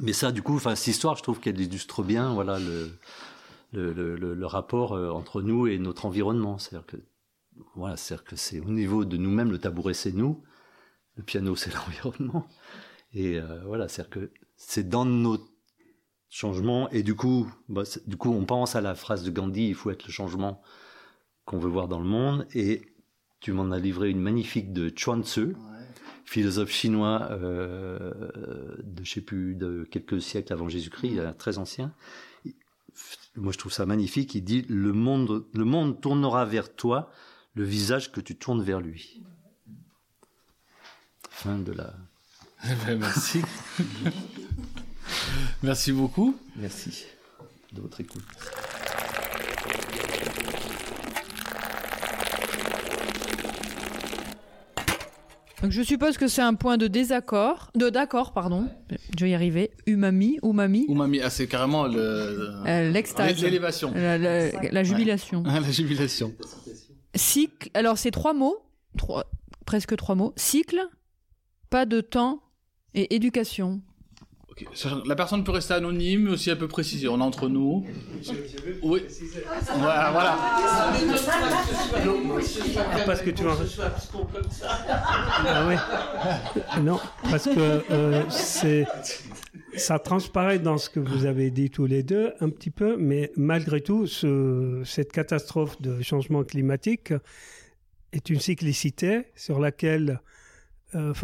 [0.00, 2.90] Mais ça, du coup, enfin, cette histoire, je trouve qu'elle illustre bien, voilà, le,
[3.72, 6.58] le, le, le rapport euh, entre nous et notre environnement.
[6.58, 6.96] C'est-à-dire que
[7.74, 10.42] voilà, c'est-à-dire que c'est au niveau de nous-mêmes, le tabouret c'est nous,
[11.16, 12.46] le piano c'est l'environnement.
[13.14, 15.38] Et euh, voilà, c'est-à-dire que c'est dans nos
[16.32, 19.74] changements, et du coup, bah, du coup, on pense à la phrase de Gandhi, il
[19.74, 20.62] faut être le changement
[21.44, 22.82] qu'on veut voir dans le monde, et
[23.40, 25.54] tu m'en as livré une magnifique de Chuan Tzu, ouais.
[26.24, 31.92] philosophe chinois euh, de, je sais plus, de quelques siècles avant Jésus-Christ, très ancien.
[33.36, 34.34] Moi, je trouve ça magnifique.
[34.34, 37.10] Il dit le monde, le monde tournera vers toi
[37.54, 39.22] le visage que tu tournes vers lui.
[41.28, 41.94] Fin de la.
[42.64, 43.42] Eh ben, merci.
[45.62, 46.36] merci beaucoup.
[46.56, 47.04] Merci
[47.72, 48.22] de votre écoute.
[55.62, 58.68] Donc je suppose que c'est un point de désaccord, de d'accord, pardon.
[59.16, 59.70] Je vais y arriver.
[59.86, 60.86] Umami, umami.
[60.88, 62.64] Umami, ah, c'est carrément le.
[62.66, 63.40] Euh, L'extase.
[63.40, 63.92] L'élévation.
[63.94, 65.44] La, la, la, jubilation.
[65.44, 65.60] Ouais.
[65.60, 66.34] la jubilation.
[67.14, 68.56] Cycle, alors c'est trois mots,
[68.98, 69.24] trois,
[69.64, 70.32] presque trois mots.
[70.34, 70.80] Cycle,
[71.70, 72.42] pas de temps
[72.94, 73.82] et éducation.
[75.06, 77.08] La personne peut rester anonyme, mais aussi elle peut préciser.
[77.08, 77.86] On est entre nous.
[78.82, 79.02] Oui.
[79.78, 80.10] Voilà.
[80.10, 80.38] voilà.
[83.06, 83.52] Parce que tu en
[85.44, 86.80] ah.
[86.80, 88.86] Non, parce que euh, c'est
[89.76, 93.32] ça transparaît dans ce que vous avez dit tous les deux un petit peu, mais
[93.36, 97.12] malgré tout, ce, cette catastrophe de changement climatique
[98.12, 100.20] est une cyclicité sur laquelle,
[100.94, 101.14] euh,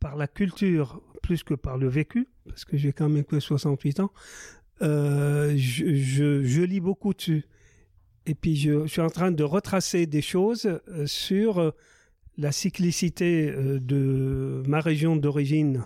[0.00, 4.00] par la culture plus que par le vécu, parce que j'ai quand même que 68
[4.00, 4.12] ans,
[4.82, 7.44] euh, je, je, je, lis beaucoup dessus.
[8.26, 11.72] Et puis je, suis en train de retracer des choses euh, sur
[12.36, 15.84] la cyclicité euh, de ma région d'origine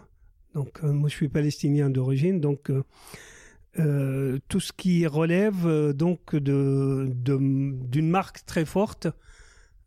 [0.55, 2.83] donc, euh, moi, je suis palestinien d'origine, donc euh,
[3.79, 9.07] euh, tout ce qui relève euh, donc de d'une marque très forte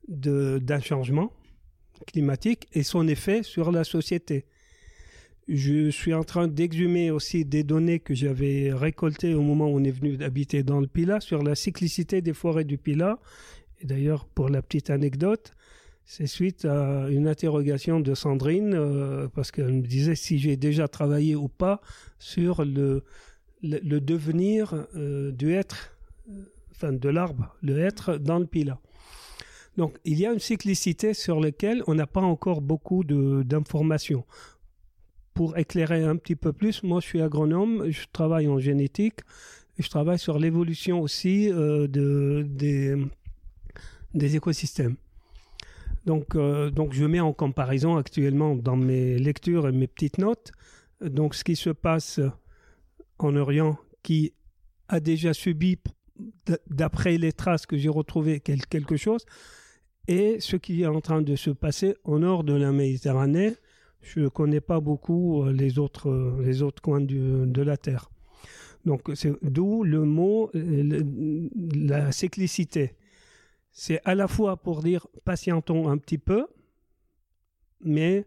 [0.07, 1.33] d'un changement
[2.03, 4.45] climatique et son effet sur la société.
[5.47, 9.83] Je suis en train d'exhumer aussi des données que j'avais récoltées au moment où on
[9.83, 13.19] est venu d'habiter dans le Pila sur la cyclicité des forêts du Pila.
[13.81, 15.53] Et d'ailleurs, pour la petite anecdote,
[16.05, 20.87] c'est suite à une interrogation de Sandrine, euh, parce qu'elle me disait si j'ai déjà
[20.87, 21.81] travaillé ou pas
[22.19, 23.03] sur le,
[23.61, 25.97] le, le devenir euh, du être,
[26.29, 28.79] euh, enfin de l'arbre, le être dans le pila.
[29.77, 34.25] Donc il y a une cyclicité sur laquelle on n'a pas encore beaucoup d'informations.
[35.33, 39.21] Pour éclairer un petit peu plus, moi je suis agronome, je travaille en génétique,
[39.79, 42.45] je travaille sur l'évolution aussi euh, de,
[44.13, 44.95] des, écosystèmes.
[46.05, 50.51] Donc, euh, donc, je mets en comparaison actuellement dans mes lectures et mes petites notes,
[51.01, 52.19] donc ce qui se passe
[53.17, 54.33] en Orient qui
[54.89, 55.79] a déjà subi,
[56.69, 59.25] d'après les traces que j'ai retrouvées, quelque chose.
[60.07, 63.55] Et ce qui est en train de se passer au nord de la Méditerranée,
[64.01, 68.09] je ne connais pas beaucoup euh, les autres, euh, les autres coins de la Terre.
[68.85, 71.01] Donc, c'est d'où le mot, euh,
[71.73, 72.95] la cyclicité.
[73.71, 76.47] C'est à la fois pour dire patientons un petit peu,
[77.79, 78.25] mais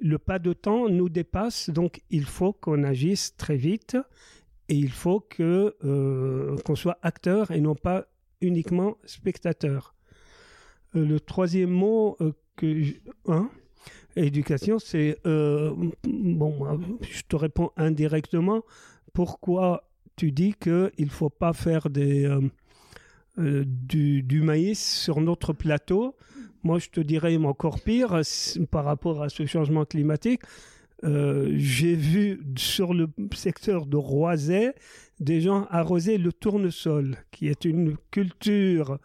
[0.00, 3.96] le pas de temps nous dépasse, donc il faut qu'on agisse très vite
[4.68, 5.74] et il faut que
[6.64, 8.06] qu'on soit acteur et non pas
[8.42, 9.95] uniquement spectateur.
[11.04, 12.16] Le troisième mot
[12.56, 12.82] que
[13.28, 13.50] hein,
[14.16, 18.62] éducation, c'est euh, bon, je te réponds indirectement.
[19.12, 22.40] Pourquoi tu dis qu'il ne faut pas faire des, euh,
[23.38, 26.16] euh, du, maïs sur notre plateau?
[26.62, 28.20] Moi, je te dirais encore pire
[28.70, 30.42] par rapport à ce changement climatique.
[31.02, 34.74] J'ai vu sur le secteur de Roiset
[35.20, 38.98] des gens arroser le tournesol, qui est une culture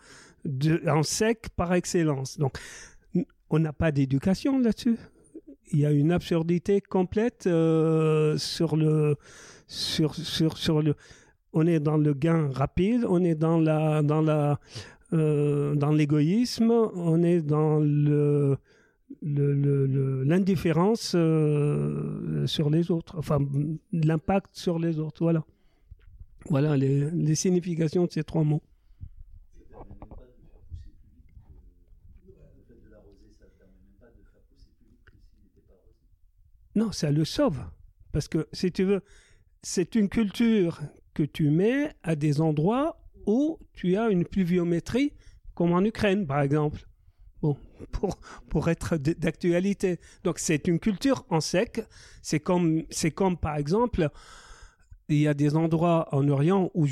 [0.45, 2.37] de, en sec par excellence.
[2.37, 2.57] Donc,
[3.49, 4.97] on n'a pas d'éducation là-dessus.
[5.73, 9.15] Il y a une absurdité complète euh, sur le
[9.67, 10.13] sur,
[10.81, 10.95] le
[11.53, 14.25] on est dans le gain rapide, on est dans la dans
[15.13, 17.79] euh, l'égoïsme, on est dans
[19.21, 23.39] l'indifférence euh, sur les autres, enfin
[23.91, 25.43] l'impact sur les autres, voilà.
[26.49, 28.63] Voilà les significations de ces trois mots.
[36.75, 37.63] Non, ça le sauve.
[38.11, 39.01] Parce que, si tu veux,
[39.61, 40.79] c'est une culture
[41.13, 45.13] que tu mets à des endroits où tu as une pluviométrie,
[45.53, 46.87] comme en Ukraine, par exemple.
[47.41, 47.57] Bon,
[47.91, 48.17] pour,
[48.49, 49.99] pour être d'actualité.
[50.23, 51.83] Donc, c'est une culture en sec.
[52.21, 54.09] C'est comme, c'est comme, par exemple,
[55.09, 56.87] il y a des endroits en Orient où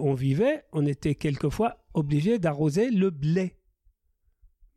[0.00, 3.54] on vivait, on était quelquefois obligé d'arroser le blé.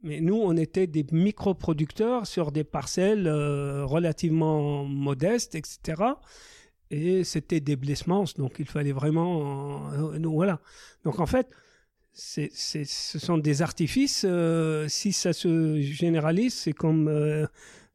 [0.03, 6.03] Mais nous, on était des micro-producteurs sur des parcelles euh, relativement modestes, etc.
[6.91, 9.91] Et c'était des blessements, donc il fallait vraiment...
[9.93, 10.59] Euh, voilà.
[11.05, 11.49] Donc en fait,
[12.11, 12.49] ce
[13.17, 14.25] sont des artifices.
[14.27, 17.09] Euh, si ça se généralise, c'est comme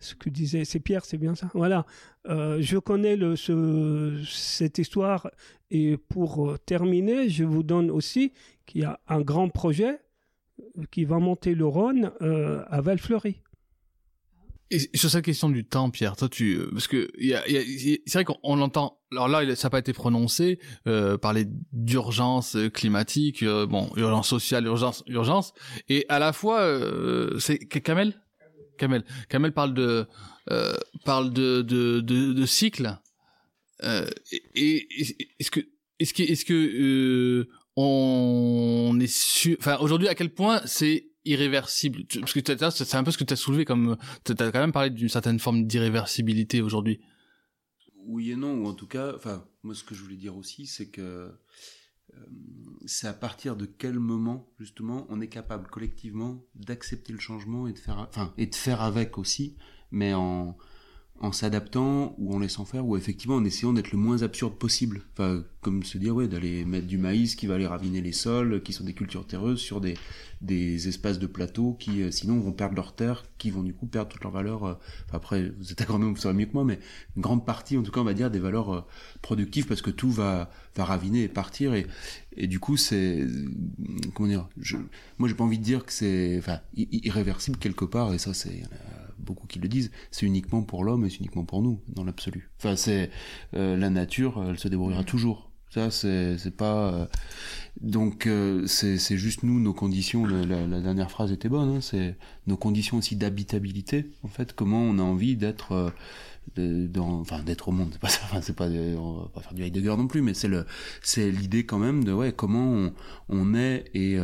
[0.00, 0.64] ce que disait...
[0.64, 1.84] C'est Pierre, c'est bien ça Voilà.
[2.24, 3.18] je connais
[4.26, 5.30] cette histoire.
[5.70, 8.32] Et pour terminer, je vous donne aussi
[8.64, 10.00] qu'il y a un grand projet
[10.90, 13.42] qui va monter le Rhône euh, à Valfleury.
[14.70, 18.98] Et sur cette question du temps, Pierre, toi, tu, parce que c'est vrai qu'on entend.
[19.12, 24.66] Alors là, ça n'a pas été prononcé, euh, parler d'urgence climatique, euh, bon, urgence sociale,
[24.66, 25.54] urgence, urgence,
[25.88, 28.20] et à la fois, euh, c'est Kamel,
[28.76, 30.06] Kamel, Kamel parle de,
[30.50, 32.98] euh, parle de de de, cycle.
[33.84, 34.06] Euh,
[34.54, 34.86] et,
[35.38, 35.60] est-ce que
[35.98, 37.48] est-ce que est-ce que
[37.80, 42.04] on est sûr, enfin aujourd'hui à quel point c'est irréversible?
[42.20, 44.72] Parce que c'est un peu ce que tu as soulevé comme tu as quand même
[44.72, 47.00] parlé d'une certaine forme d'irréversibilité aujourd'hui.
[48.04, 50.66] Oui et non, ou en tout cas, enfin moi ce que je voulais dire aussi,
[50.66, 51.30] c'est que
[52.14, 52.18] euh,
[52.84, 57.72] c'est à partir de quel moment justement on est capable collectivement d'accepter le changement et
[57.72, 59.56] de faire, enfin et de faire avec aussi,
[59.92, 60.56] mais en
[61.20, 65.02] en s'adaptant ou en laissant faire ou effectivement en essayant d'être le moins absurde possible.
[65.12, 68.62] Enfin, comme se dire, ouais, d'aller mettre du maïs qui va aller raviner les sols,
[68.62, 69.94] qui sont des cultures terreuses, sur des,
[70.40, 73.86] des espaces de plateau qui, euh, sinon, vont perdre leur terre, qui vont du coup
[73.86, 74.64] perdre toute leur valeur.
[74.64, 74.74] Euh,
[75.12, 76.78] après, vous êtes agronome, vous saurez mieux que moi, mais
[77.16, 78.84] une grande partie, en tout cas, on va dire, des valeurs euh,
[79.20, 81.74] productives parce que tout va, va raviner et partir.
[81.74, 81.86] Et,
[82.36, 83.26] et du coup, c'est,
[84.14, 84.76] comment dire, je,
[85.18, 88.62] moi, j'ai pas envie de dire que c'est, enfin, irréversible quelque part, et ça, c'est,
[89.18, 92.50] beaucoup qui le disent, c'est uniquement pour l'homme et c'est uniquement pour nous, dans l'absolu.
[92.58, 93.10] Enfin, c'est
[93.54, 95.50] euh, la nature, elle se débrouillera toujours.
[95.70, 96.92] Ça, c'est pas.
[96.92, 97.06] Euh,
[97.80, 100.24] donc, euh, c'est juste nous, nos conditions.
[100.24, 101.76] La, la, dernière phrase était bonne.
[101.76, 104.10] Hein, c'est nos conditions aussi d'habitabilité.
[104.22, 105.92] En fait, comment on a envie d'être.
[106.56, 109.52] dans, enfin d'être au monde c'est pas ça enfin, c'est pas on va pas faire
[109.52, 110.64] du Heidegger non plus mais c'est le
[111.02, 112.92] c'est l'idée quand même de ouais comment on,
[113.28, 114.16] on est et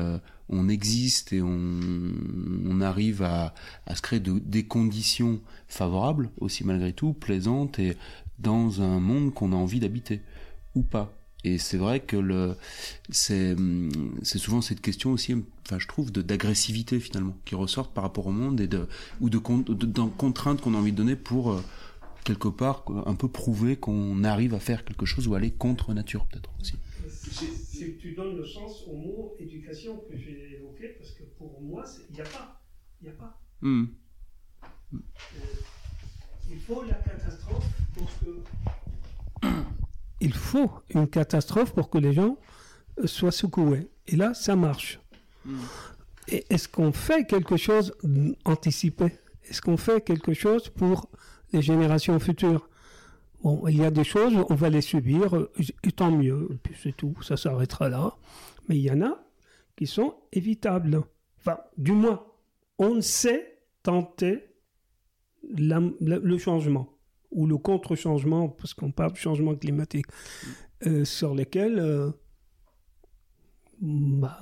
[0.48, 3.54] on existe et on, arrive à,
[3.94, 7.96] se créer des conditions favorables aussi malgré tout, plaisantes et
[8.38, 10.20] dans un monde qu'on a envie d'habiter
[10.74, 11.12] ou pas.
[11.44, 12.56] Et c'est vrai que
[13.10, 13.54] c'est
[14.24, 15.34] souvent cette question aussi,
[15.66, 18.88] enfin je trouve, de d'agressivité finalement qui ressort par rapport au monde et de
[19.20, 21.62] ou de, de, contraintes qu'on a envie de donner pour euh,
[22.24, 26.24] quelque part un peu prouver qu'on arrive à faire quelque chose ou aller contre nature
[26.26, 26.76] peut-être aussi
[27.30, 31.84] c'est tu donnes le sens au mot éducation que j'ai évoqué, parce que pour moi,
[32.10, 32.60] il n'y a pas.
[33.00, 33.40] Il n'y a pas.
[33.60, 33.86] Hmm.
[34.92, 34.98] Euh,
[36.50, 39.48] il faut la catastrophe pour que.
[40.20, 42.38] Il faut une catastrophe pour que les gens
[43.04, 43.88] soit secoué.
[44.06, 45.00] Et là, ça marche.
[46.28, 47.94] Et est-ce qu'on fait quelque chose
[48.44, 49.12] anticipé
[49.44, 51.10] Est-ce qu'on fait quelque chose pour
[51.52, 52.68] les générations futures?
[53.44, 55.48] Bon, il y a des choses, on va les subir,
[55.82, 58.16] et tant mieux, puis c'est tout, ça s'arrêtera là.
[58.68, 59.22] Mais il y en a
[59.76, 61.02] qui sont évitables.
[61.40, 62.24] Enfin, du moins,
[62.78, 64.44] on sait tenter
[65.42, 66.88] le changement
[67.32, 70.06] ou le contre-changement, parce qu'on parle de changement climatique,
[70.86, 72.12] euh, sur lesquels euh,
[73.82, 74.38] bah,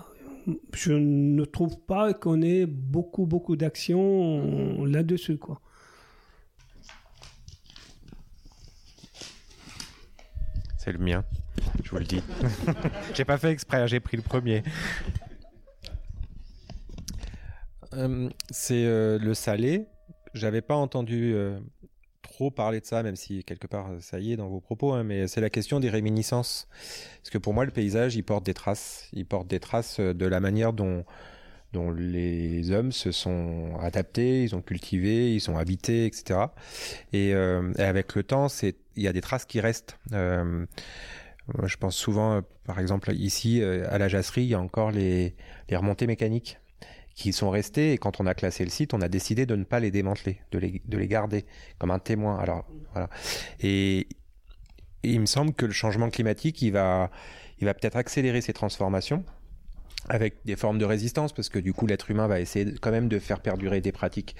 [0.74, 5.38] je ne trouve pas qu'on ait beaucoup, beaucoup d'actions là-dessus.
[5.38, 5.60] quoi.
[10.82, 11.22] C'est le mien,
[11.84, 12.20] je vous le dis.
[13.14, 14.64] j'ai pas fait exprès, hein, j'ai pris le premier.
[17.92, 19.86] Euh, c'est le salé.
[20.34, 21.36] J'avais pas entendu
[22.22, 25.04] trop parler de ça, même si quelque part ça y est dans vos propos, hein,
[25.04, 26.66] mais c'est la question des réminiscences.
[27.18, 29.08] Parce que pour moi, le paysage, il porte des traces.
[29.12, 31.04] Il porte des traces de la manière dont,
[31.72, 36.40] dont les hommes se sont adaptés, ils ont cultivé, ils ont habité, etc.
[37.14, 39.98] Euh, et, avec le temps, c'est il y a des traces qui restent.
[40.12, 40.66] Euh,
[41.64, 45.34] je pense souvent, par exemple, ici, euh, à la jasserie, il y a encore les,
[45.70, 46.58] remontées mécaniques
[47.14, 49.64] qui sont restés et quand on a classé le site, on a décidé de ne
[49.64, 51.44] pas les démanteler, de les, de les garder
[51.78, 52.38] comme un témoin.
[52.38, 53.10] Alors voilà.
[53.60, 54.08] Et,
[55.04, 57.10] il me semble que le changement climatique, il va,
[57.58, 59.24] il va peut-être accélérer ces transformations
[60.08, 63.08] avec des formes de résistance parce que du coup l'être humain va essayer quand même
[63.08, 64.36] de faire perdurer des pratiques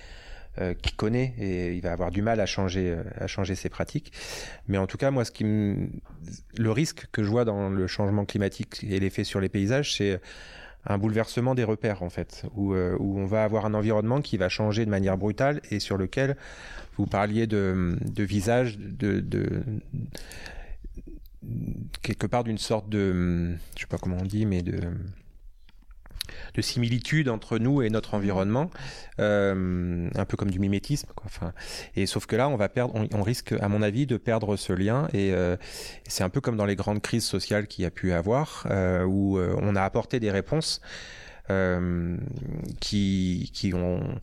[0.58, 4.12] euh, qu'il connaît et il va avoir du mal à changer à changer ses pratiques.
[4.68, 8.24] Mais en tout cas moi ce qui le risque que je vois dans le changement
[8.24, 10.20] climatique et l'effet sur les paysages c'est
[10.84, 14.36] un bouleversement des repères en fait, où, euh, où, on va avoir un environnement qui
[14.36, 16.36] va changer de manière brutale et sur lequel
[16.96, 19.62] vous parliez de, de visage, de, de,
[22.02, 24.80] quelque part d'une sorte de, je sais pas comment on dit, mais de
[26.54, 28.70] de similitude entre nous et notre environnement,
[29.18, 31.08] euh, un peu comme du mimétisme.
[31.96, 34.72] Et sauf que là, on va perdre, on, risque, à mon avis, de perdre ce
[34.72, 35.08] lien.
[35.12, 35.56] Et euh,
[36.06, 39.04] c'est un peu comme dans les grandes crises sociales qu'il y a pu avoir, euh,
[39.04, 40.80] où on a apporté des réponses
[42.80, 44.18] qui, qui ont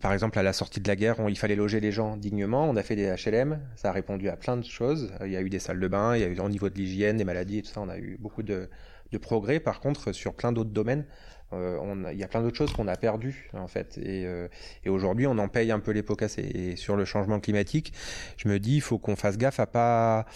[0.00, 2.68] par exemple, à la sortie de la guerre, il fallait loger les gens dignement.
[2.68, 3.60] On a fait des HLM.
[3.76, 5.12] Ça a répondu à plein de choses.
[5.24, 6.74] Il y a eu des salles de bain, il y a eu au niveau de
[6.74, 7.82] l'hygiène, des maladies et tout ça.
[7.82, 8.70] On a eu beaucoup de,
[9.12, 9.60] de progrès.
[9.60, 11.04] Par contre, sur plein d'autres domaines,
[11.52, 13.98] euh, il y a plein d'autres choses qu'on a perdues en fait.
[13.98, 14.48] Et, euh,
[14.84, 16.42] et aujourd'hui, on en paye un peu les pots cassés.
[16.42, 17.92] Et sur le changement climatique,
[18.36, 20.26] je me dis, il faut qu'on fasse gaffe à pas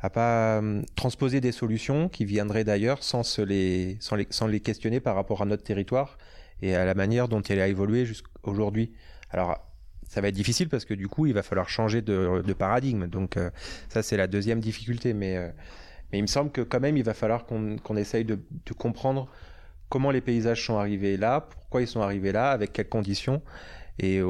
[0.00, 4.60] à pas hum, transposer des solutions qui viendraient d'ailleurs sans les sans les sans les
[4.60, 6.18] questionner par rapport à notre territoire
[6.62, 8.92] et à la manière dont elle a évolué jusqu'aujourd'hui.
[9.30, 9.58] Alors
[10.08, 13.06] ça va être difficile parce que du coup, il va falloir changer de, de paradigme.
[13.06, 13.50] Donc euh,
[13.88, 15.14] ça, c'est la deuxième difficulté.
[15.14, 15.36] Mais
[16.12, 18.38] mais il me semble que quand même, il va falloir qu'on essaye de,
[18.76, 19.28] comprendre
[19.88, 23.42] comment les paysages sont arrivés là, pourquoi ils sont arrivés là, avec quelles conditions,
[23.98, 24.20] et,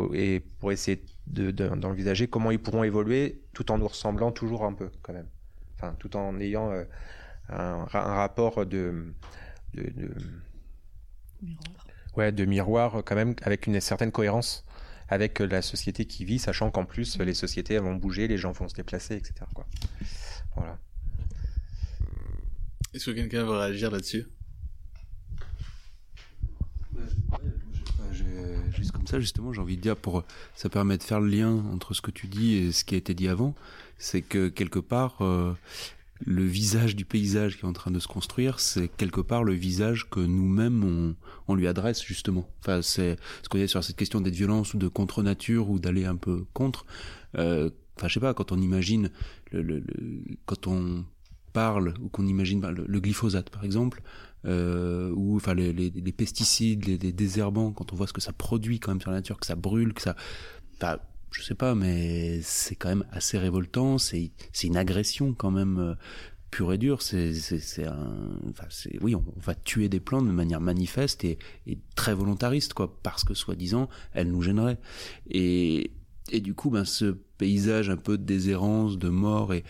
[0.59, 5.13] pour essayer d'envisager comment ils pourront évoluer tout en nous ressemblant toujours un peu quand
[5.13, 5.29] même.
[5.77, 6.85] Enfin, tout en ayant euh,
[7.49, 9.15] un, rapport de,
[9.75, 10.11] de,
[11.41, 11.87] miroir.
[12.17, 14.65] Ouais, de miroir quand même avec une certaine cohérence
[15.11, 18.69] avec la société qui vit, sachant qu'en plus les sociétés vont bouger, les gens vont
[18.69, 19.35] se déplacer, etc.
[19.53, 19.67] Quoi.
[20.55, 20.79] Voilà.
[22.93, 24.27] Est-ce que quelqu'un veut réagir là-dessus?
[28.73, 30.25] Juste comme ça, justement, j'ai envie de dire, pour
[30.55, 32.99] ça permet de faire le lien entre ce que tu dis et ce qui a
[32.99, 33.55] été dit avant,
[33.99, 35.53] c'est que quelque part, euh,
[36.25, 39.53] le visage du paysage qui est en train de se construire, c'est quelque part le
[39.53, 41.15] visage que nous-mêmes
[41.49, 42.49] on, lui adresse justement.
[42.61, 45.79] Enfin, c'est ce qu'on dit sur cette question d'être violence ou de contre nature ou
[45.79, 46.87] d'aller un peu contre.
[47.37, 49.11] Euh, enfin, je sais pas, quand on imagine
[49.51, 51.05] le, le, le quand on
[51.53, 54.03] parle ou qu'on imagine bah, le, glyphosate par exemple
[54.47, 58.21] euh, ou enfin les, les, les pesticides les, les, désherbants quand on voit ce que
[58.21, 60.17] ça produit quand même sur la nature que ça brûle que ça
[60.81, 65.51] bah, je sais pas mais c'est quand même assez révoltant c'est c'est une agression quand
[65.51, 65.95] même euh,
[66.51, 70.33] pure et dure c'est c'est un enfin c'est oui on, va tuer des plantes de
[70.33, 74.79] manière manifeste et, et très volontariste quoi parce que soi-disant elles nous gêneraient.
[75.31, 75.93] Et
[76.31, 79.65] et du coup ben ce paysage un peu de déshérence de mort et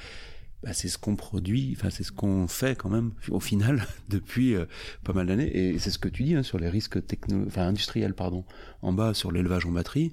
[0.62, 4.54] bah, c'est ce qu'on produit, enfin c'est ce qu'on fait quand même au final depuis
[4.54, 4.66] euh,
[5.04, 5.56] pas mal d'années.
[5.56, 8.44] Et c'est ce que tu dis hein, sur les risques techno enfin, industriels, pardon,
[8.82, 10.12] en bas sur l'élevage en batterie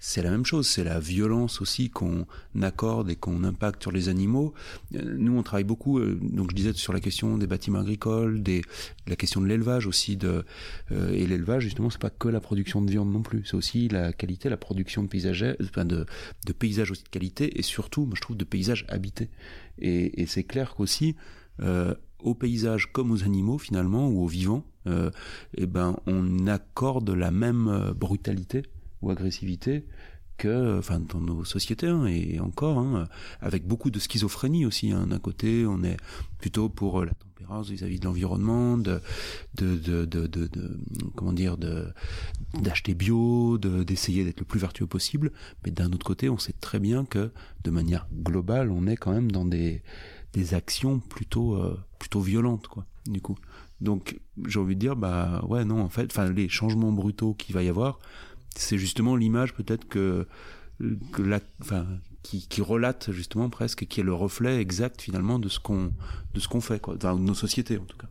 [0.00, 2.26] c'est la même chose, c'est la violence aussi qu'on
[2.60, 4.54] accorde et qu'on impacte sur les animaux.
[4.94, 8.42] Euh, nous, on travaille beaucoup, euh, donc je disais sur la question des bâtiments agricoles,
[8.42, 8.62] des,
[9.06, 10.44] la question de l'élevage aussi, de,
[10.92, 13.88] euh, et l'élevage justement, c'est pas que la production de viande non plus, c'est aussi
[13.88, 16.06] la qualité, la production de paysages, enfin de,
[16.46, 19.30] de paysages aussi de qualité, et surtout, moi je trouve de paysages habités.
[19.78, 21.16] Et, et c'est clair qu'aussi,
[21.60, 25.10] euh, au paysage comme aux animaux finalement ou aux vivants, euh,
[25.56, 28.62] eh ben on accorde la même euh, brutalité
[29.02, 29.84] ou agressivité
[30.38, 33.08] que, enfin, dans nos sociétés hein, et encore, hein,
[33.40, 34.92] avec beaucoup de schizophrénie aussi.
[34.92, 35.08] Hein.
[35.08, 35.96] D'un côté, on est
[36.38, 39.02] plutôt pour la tempérance vis-à-vis de l'environnement, de,
[39.56, 40.48] de, de, de,
[41.16, 41.88] comment dire, de
[42.62, 45.32] d'acheter bio, d'essayer d'être le plus vertueux possible.
[45.64, 47.32] Mais d'un autre côté, on sait très bien que,
[47.64, 49.82] de manière globale, on est quand même dans des
[50.34, 52.86] des actions plutôt euh, plutôt violentes, quoi.
[53.06, 53.36] Du coup.
[53.80, 57.54] Donc, j'ai envie de dire, bah ouais, non, en fait, enfin, les changements brutaux qu'il
[57.54, 58.00] va y avoir
[58.58, 60.26] c'est justement l'image peut-être que,
[61.60, 61.86] enfin,
[62.22, 65.92] qui, relate justement presque, qui est le reflet exact finalement de ce qu'on
[66.34, 68.08] de ce qu'on fait, quoi, dans nos sociétés en tout cas.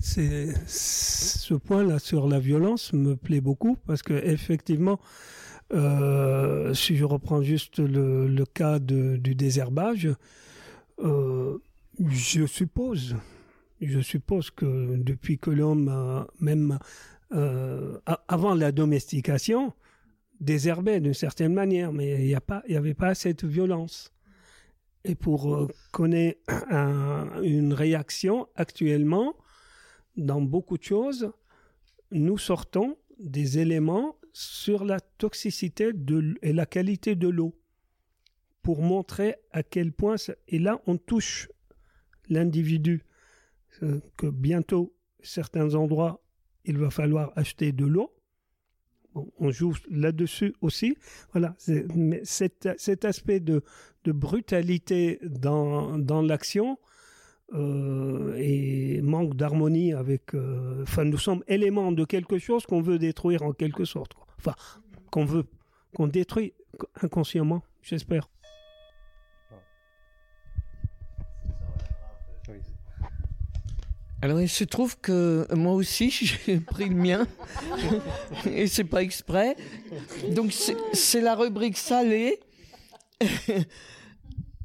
[0.00, 5.00] C'est ce point-là sur la violence me plaît beaucoup parce que effectivement,
[5.74, 10.08] euh, si je reprends juste le, cas de, du désherbage,
[11.02, 11.58] euh,
[12.08, 13.16] je suppose,
[13.80, 16.78] je suppose que depuis que l'homme a même
[17.32, 17.98] euh,
[18.28, 19.72] avant la domestication,
[20.40, 24.12] désherbait d'une certaine manière, mais il n'y avait pas cette violence.
[25.04, 26.40] Et pour euh, connaître
[27.42, 29.34] une réaction actuellement,
[30.16, 31.30] dans beaucoup de choses,
[32.10, 35.90] nous sortons des éléments sur la toxicité
[36.42, 37.54] et la qualité de l'eau
[38.62, 40.16] pour montrer à quel point,
[40.48, 41.48] et là on touche
[42.28, 43.04] l'individu,
[43.82, 46.25] euh, que bientôt certains endroits
[46.66, 48.12] il va falloir acheter de l'eau.
[49.14, 50.96] on joue là-dessus aussi.
[51.32, 51.56] Voilà,
[51.94, 52.66] mais cet,
[53.04, 53.62] aspect de,
[54.04, 56.78] brutalité dans, dans l'action
[57.54, 60.34] euh, et manque d'harmonie avec.
[60.34, 64.14] Euh, enfin, nous sommes éléments de quelque chose qu'on veut détruire en quelque sorte.
[64.38, 64.54] Enfin,
[65.10, 65.44] qu'on veut
[65.94, 66.54] qu'on détruit
[67.02, 68.28] inconsciemment, j'espère.
[74.22, 76.10] Alors il se trouve que moi aussi
[76.46, 77.26] j'ai pris le mien
[78.50, 79.56] et c'est pas exprès.
[80.30, 80.52] Donc
[80.92, 82.40] c'est la rubrique salée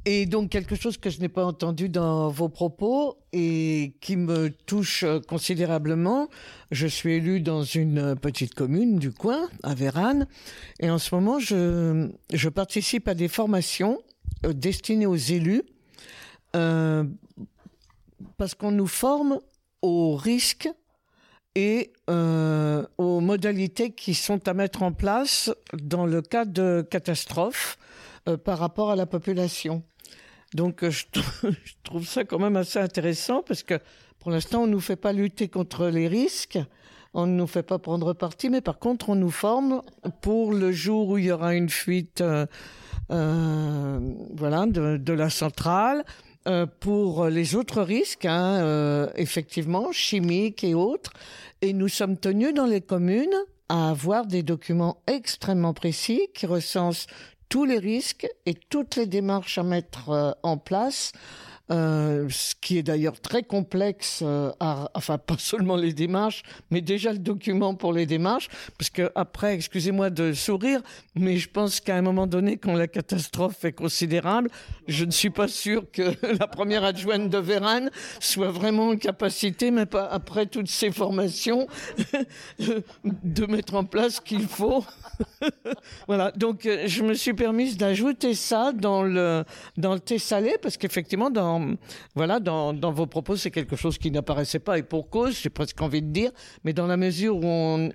[0.05, 4.49] et donc quelque chose que je n'ai pas entendu dans vos propos et qui me
[4.49, 6.27] touche considérablement.
[6.71, 10.27] Je suis élu dans une petite commune du coin, à Vérane,
[10.79, 14.01] et en ce moment je, je participe à des formations
[14.45, 15.63] euh, destinées aux élus.
[16.55, 17.03] Euh,
[18.41, 19.37] parce qu'on nous forme
[19.83, 20.67] aux risques
[21.53, 27.77] et euh, aux modalités qui sont à mettre en place dans le cas de catastrophe
[28.27, 29.83] euh, par rapport à la population.
[30.55, 31.05] Donc euh, je,
[31.83, 33.75] trouve ça quand même assez intéressant parce que
[34.17, 36.57] pour l'instant on ne nous fait pas lutter contre les risques,
[37.13, 39.83] on ne nous fait pas prendre parti, mais par contre on nous forme
[40.23, 42.23] pour le jour où il y aura une fuite
[43.07, 46.03] voilà, de la centrale
[46.47, 51.13] euh, pour les autres risques, hein, euh, effectivement, chimiques et autres.
[51.61, 53.35] Et nous sommes tenus dans les communes
[53.69, 57.07] à avoir des documents extrêmement précis qui recensent
[57.47, 61.11] tous les risques et toutes les démarches à mettre euh, en place
[61.71, 67.13] euh, ce qui est d'ailleurs très complexe, euh, enfin pas seulement les démarches, mais déjà
[67.13, 70.81] le document pour les démarches, parce que après, excusez-moi de sourire,
[71.15, 74.49] mais je pense qu'à un moment donné, quand la catastrophe est considérable,
[74.87, 79.71] je ne suis pas sûr que la première adjointe de Vérane soit vraiment en capacité,
[79.71, 81.67] mais pas après toutes ces formations,
[83.23, 84.83] de mettre en place ce qu'il faut.
[86.07, 89.43] voilà, donc euh, je me suis permise d'ajouter ça dans le
[89.77, 91.60] dans le thé salé parce qu'effectivement dans
[92.15, 95.81] voilà, dans, vos propos, c'est quelque chose qui n'apparaissait pas, et pour cause, j'ai presque
[95.81, 96.31] envie de dire,
[96.63, 97.45] mais dans la mesure où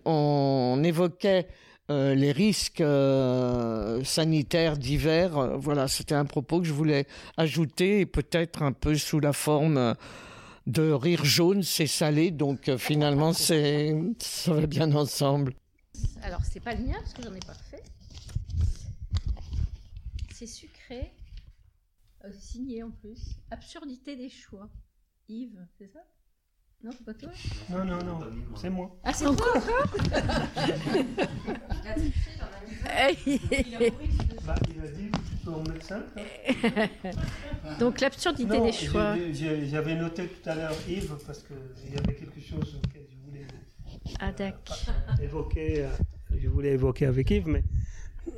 [0.04, 1.48] on, évoquait
[1.90, 7.06] euh, les risques euh, sanitaires divers, euh, voilà, c'était un propos que je voulais
[7.36, 9.94] ajouter, et peut-être un peu sous la forme
[10.66, 13.54] de rire jaune, c'est salé, donc finalement, ça
[14.48, 15.54] va bien ensemble.
[16.22, 17.82] Alors, c'est pas le mien, parce que j'en ai pas fait.
[20.34, 21.12] C'est sucré.
[22.26, 23.36] Euh, signé en plus.
[23.50, 24.68] Absurdité des choix.
[25.28, 26.00] Yves, c'est ça?
[26.82, 27.30] Non, c'est pas toi?
[27.70, 28.20] Non, non, non,
[28.56, 28.98] c'est moi.
[29.02, 29.62] Ah, c'est toi encore?
[34.46, 36.04] bah, il a dit plutôt en médecin.
[37.80, 39.14] Donc l'absurdité des choix.
[39.32, 43.46] J'avais noté tout à l'heure Yves parce qu'il y avait quelque chose que je voulais
[44.20, 44.32] ah,
[45.22, 45.84] évoquer.
[45.84, 45.88] Euh,
[46.36, 47.64] je voulais évoquer avec Yves, mais,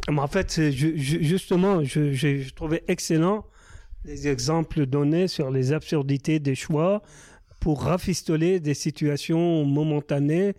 [0.08, 3.44] mais en fait, je, justement, je, je, trouvais excellent
[4.04, 7.02] les exemples donnés sur les absurdités des choix
[7.60, 10.54] pour rafistoler des situations momentanées,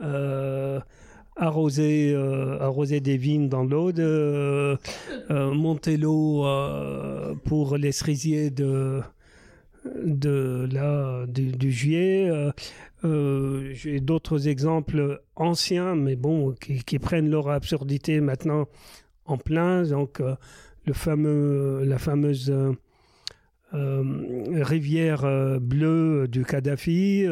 [0.00, 0.80] euh,
[1.36, 4.76] arroser, euh, arroser des vignes dans l'Aude, euh,
[5.30, 6.44] monter l'eau
[7.44, 9.00] pour les cerisiers de,
[10.04, 12.30] de là du, juillet.
[13.04, 18.66] J'ai d'autres exemples anciens, mais bon, qui, qui, prennent leur absurdité maintenant
[19.26, 19.82] en plein.
[19.82, 20.20] Donc
[20.88, 22.52] le fameux, la fameuse
[23.72, 27.26] rivière bleue du Kadhafi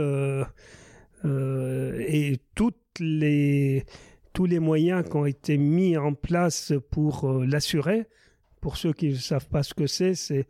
[1.24, 2.36] et
[3.00, 3.84] les
[4.32, 8.06] tous les moyens qui ont été mis en place pour l'assurer.
[8.60, 10.46] Pour ceux qui ne savent pas ce que c'est, c'est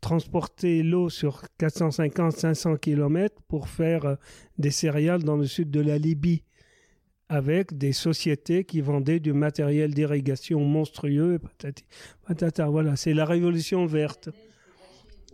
[0.00, 4.14] transporter l'eau sur 450-500 km pour faire euh,
[4.58, 6.44] des céréales dans le sud de la Libye
[7.28, 11.38] avec des sociétés qui vendaient du matériel d'irrigation monstrueux.
[12.68, 14.30] voilà, c'est la révolution verte.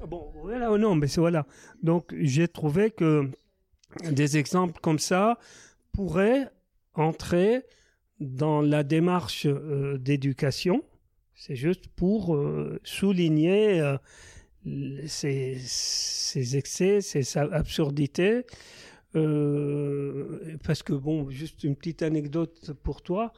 [0.07, 1.47] Bon, voilà, oh non, mais voilà.
[1.83, 3.31] Donc, j'ai trouvé que
[4.11, 5.39] des exemples comme ça
[5.93, 6.51] pourraient
[6.95, 7.63] entrer
[8.21, 10.83] dans la démarche euh, d'éducation.
[11.35, 13.81] C'est juste pour euh, souligner
[15.07, 18.45] ces, excès, ces absurdités.
[19.17, 23.33] Euh, parce que, bon, juste une petite anecdote pour toi.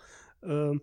[0.44, 0.74] Euh,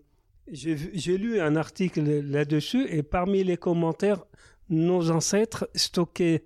[0.50, 4.24] j'ai lu un article là-dessus et parmi les commentaires,
[4.68, 6.44] nos ancêtres stockaient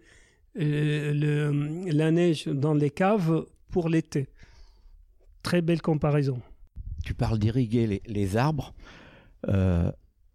[0.59, 4.29] euh, la neige dans les caves pour l'été.
[5.43, 6.41] Très belle comparaison.
[7.05, 8.73] Tu parles d'irriguer les, arbres.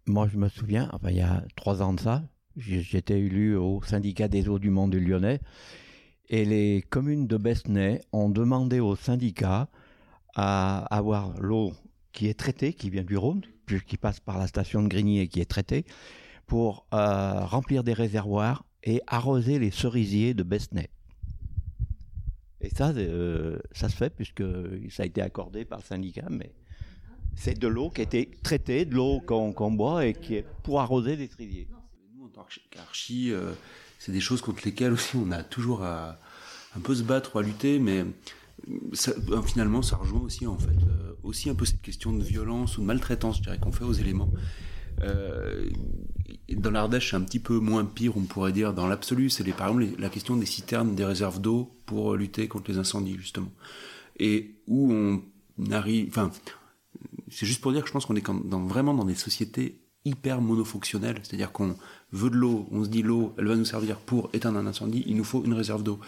[0.06, 2.22] moi, je me souviens, enfin, il y a trois ans de ça,
[2.56, 5.40] J'étais élu au syndicat des eaux du monde lyonnais
[6.28, 9.68] et les communes de Besnay ont demandé au syndicat
[10.34, 11.72] à avoir l'eau
[12.12, 13.42] qui est traitée, qui vient du Rhône,
[13.86, 15.84] qui passe par la station de Grigny et qui est traitée,
[16.46, 20.90] pour euh, remplir des réservoirs et arroser les cerisiers de Besnay.
[22.60, 24.44] Et ça, euh, ça se fait puisque
[24.90, 26.54] ça a été accordé par le syndicat, mais
[27.34, 30.80] c'est de l'eau qui a été traitée, de l'eau qu'on boit et qui est pour
[30.80, 31.68] arroser les cerisiers
[32.70, 33.52] qu'archi, euh,
[34.04, 36.18] c'est des choses contre lesquelles aussi on a toujours à
[36.76, 38.04] un peu se battre ou à lutter, mais
[38.68, 42.76] euh, finalement ça rejoint aussi en fait euh, aussi un peu cette question de violence
[42.76, 44.30] ou de maltraitance, je dirais qu'on fait aux éléments.
[46.50, 49.30] dans l'Ardèche, c'est un petit peu moins pire, on pourrait dire, dans l'absolu.
[49.30, 53.16] C'est par exemple la question des citernes, des réserves d'eau pour lutter contre les incendies,
[53.18, 53.50] justement.
[54.18, 55.22] Et où on
[55.70, 56.08] arrive.
[56.08, 56.30] Enfin,
[57.30, 60.40] c'est juste pour dire que je pense qu'on est dans, vraiment dans des sociétés hyper
[60.40, 61.20] monofonctionnelles.
[61.22, 61.76] C'est-à-dire qu'on
[62.14, 65.02] veut de l'eau, on se dit l'eau, elle va nous servir pour éteindre un incendie,
[65.06, 65.98] il nous faut une réserve d'eau.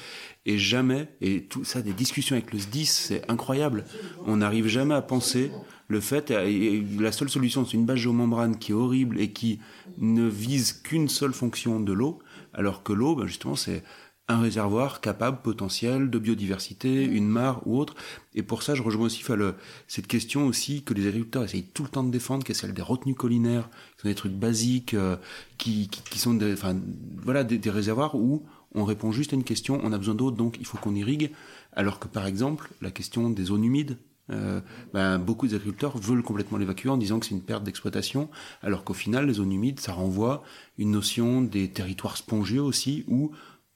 [0.47, 3.85] Et jamais, et tout ça, des discussions avec le SDIS, c'est incroyable.
[4.27, 5.51] On n'arrive jamais à penser
[5.89, 9.59] le fait, et la seule solution, c'est une base géomembrane qui est horrible et qui
[9.99, 12.21] ne vise qu'une seule fonction de l'eau,
[12.55, 13.83] alors que l'eau, ben justement, c'est
[14.29, 17.95] un réservoir capable potentiel de biodiversité, une mare ou autre.
[18.35, 19.55] Et pour ça, je rejoins aussi le,
[19.87, 22.75] cette question aussi que les agriculteurs essayent tout le temps de défendre, qui est celle
[22.75, 25.17] des retenues collinaires, qui sont des trucs basiques, euh,
[25.59, 26.77] qui, qui, qui, sont des, enfin,
[27.23, 30.31] voilà, des, des, réservoirs où on répond juste à une question, on a besoin d'eau,
[30.33, 31.31] donc il faut qu'on irrigue.
[31.73, 33.97] Alors que par exemple, la question des zones humides,
[34.31, 34.61] euh,
[34.93, 38.29] ben, beaucoup d'agriculteurs veulent complètement l'évacuer en disant que c'est une perte d'exploitation,
[38.63, 40.43] alors qu'au final, les zones humides, ça renvoie
[40.79, 43.31] une notion des territoires spongieux aussi, où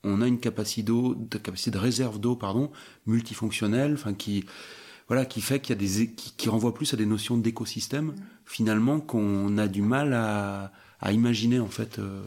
[0.04, 2.70] on a une capacité d'eau, de capacité de réserve d'eau, pardon,
[3.06, 4.44] multifonctionnelle, enfin qui,
[5.08, 8.14] voilà, qui fait qu'il y a des, qui, renvoie plus à des notions d'écosystème,
[8.46, 12.22] finalement, qu'on a du mal à, à imaginer en fait euh,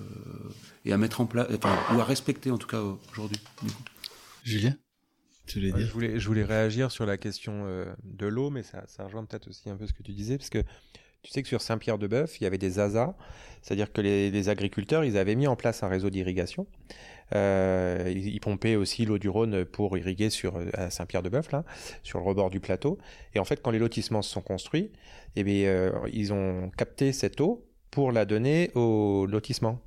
[0.85, 3.39] et à mettre en place, enfin, ou à respecter en tout cas aujourd'hui.
[4.43, 4.75] Julien,
[5.45, 8.63] tu voulais dire je voulais, je voulais réagir sur la question euh, de l'eau, mais
[8.63, 10.63] ça, ça rejoint peut-être aussi un peu ce que tu disais, parce que
[11.21, 13.15] tu sais que sur Saint-Pierre-de-Bœuf, il y avait des ASA,
[13.61, 16.67] c'est-à-dire que les, les, agriculteurs, ils avaient mis en place un réseau d'irrigation
[17.35, 21.63] euh, ils, pompaient aussi l'eau du Rhône pour irriguer sur à Saint-Pierre-de-Bœuf là,
[22.03, 22.97] sur le rebord du plateau.
[23.33, 24.91] Et en fait, quand les lotissements se sont construits,
[25.35, 29.79] eh bien, euh, ils ont capté cette eau pour la donner au lotissement.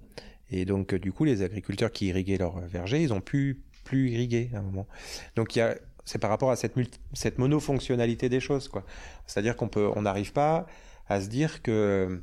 [0.50, 4.50] Et donc, du coup, les agriculteurs qui irriguaient leur verger, ils ont pu plus irriguer
[4.54, 4.86] à un moment.
[5.34, 6.74] Donc, il y a, c'est par rapport à cette,
[7.12, 8.84] cette monofonctionnalité des choses, quoi.
[9.26, 10.66] C'est-à-dire qu'on peut, on n'arrive pas
[11.08, 12.22] à se dire que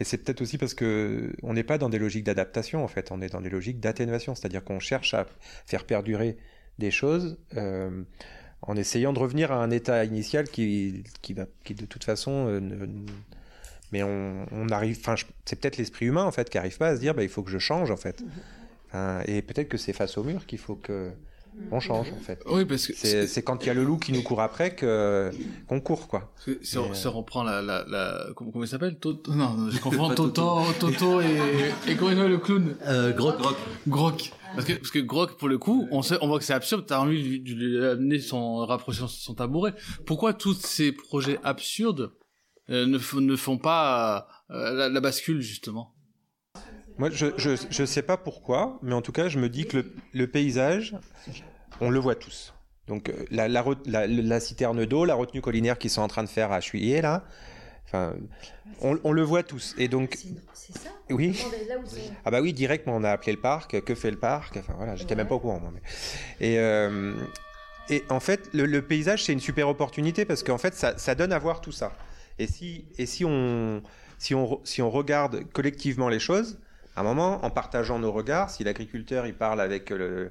[0.00, 3.10] et c'est peut-être aussi parce que on n'est pas dans des logiques d'adaptation en fait,
[3.12, 5.26] on est dans des logiques d'atténuation, c'est-à-dire qu'on cherche à
[5.66, 6.36] faire perdurer
[6.78, 8.02] des choses euh,
[8.62, 12.60] en essayant de revenir à un état initial qui, qui qui de toute façon, euh,
[13.92, 15.14] mais on, on arrive, enfin,
[15.44, 17.42] c'est peut-être l'esprit humain en fait qui arrive pas à se dire, bah, il faut
[17.42, 18.22] que je change en fait.
[18.88, 21.12] Enfin, et peut-être que c'est face au mur qu'il faut que
[21.70, 22.42] on change en fait.
[22.46, 25.30] Oui, parce que c'est quand il y a le loup qui nous court après que
[25.66, 26.32] qu'on court quoi.
[26.62, 28.98] Si on, euh, reprend la la, la comment, il s'appelle?
[28.98, 31.38] Toto Non, je confonds Toto, Toto et
[31.88, 33.38] et comment le clown euh, Groc.
[33.38, 33.56] Groc.
[33.88, 34.32] Groc.
[34.54, 36.84] Parce que parce que Groc pour le coup, on sait on voit que c'est absurde,
[36.86, 39.74] t'as envie de lui amener son rapprocher son tabouret.
[40.06, 42.12] Pourquoi tous ces projets absurdes
[42.70, 45.94] euh, ne ne font pas euh, la, la bascule justement?
[47.02, 49.78] Moi, je, je, je sais pas pourquoi, mais en tout cas, je me dis que
[49.78, 50.94] le, le paysage,
[51.80, 52.54] on le voit tous.
[52.86, 56.06] Donc, euh, la, la, re- la, la citerne d'eau, la retenue collinaire qu'ils sont en
[56.06, 57.24] train de faire à Chuillet, là,
[57.86, 58.14] enfin,
[58.82, 59.74] on, on le voit tous.
[59.78, 60.16] Et donc,
[60.54, 60.90] C'est ça?
[61.10, 61.36] Oui.
[62.24, 63.80] Ah bah oui, direct, on a appelé le parc.
[63.82, 65.72] Que fait le parc Enfin voilà, j'étais même pas au courant moi.
[65.74, 65.82] mais-
[66.46, 67.14] Et euh,
[67.90, 71.16] et en fait, le, le paysage c'est une super opportunité parce qu'en fait, ça, ça
[71.16, 71.92] donne à voir tout ça.
[72.38, 73.82] Et si et si on
[74.18, 76.60] si on re- si on regarde collectivement les choses,
[76.96, 80.30] à un moment, en partageant nos regards, si l'agriculteur il parle avec le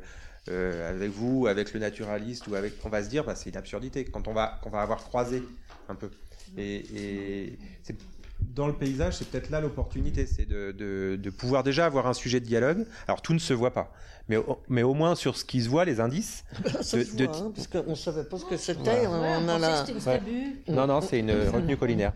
[0.50, 3.58] euh, avec vous, avec le naturaliste ou avec, on va se dire, bah, c'est une
[3.58, 5.44] absurdité quand on va qu'on va avoir croisé
[5.88, 6.10] un peu.
[6.58, 7.96] Et, et c'est
[8.42, 12.14] dans le paysage, c'est peut-être là l'opportunité, c'est de, de, de pouvoir déjà avoir un
[12.14, 12.86] sujet de dialogue.
[13.08, 13.94] Alors tout ne se voit pas,
[14.30, 16.44] mais au, mais au moins sur ce qui se voit, les indices.
[16.82, 19.06] Ça de- se de- voit, hein, parce qu'on ne savait pas ce que c'était.
[19.06, 19.40] Voilà.
[19.40, 19.84] on a la...
[20.08, 20.22] Ouais.
[20.68, 22.14] Non, non, c'est une retenue collinaire.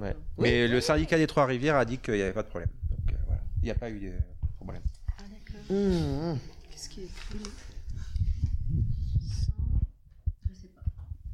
[0.00, 0.16] Ouais.
[0.38, 2.68] Mais le syndicat des Trois-Rivières a dit qu'il n'y avait pas de problème.
[3.62, 4.12] Il n'y a pas eu de
[4.56, 4.82] problème.
[5.68, 6.38] Mmh.
[6.70, 7.08] Qu'est-ce qui est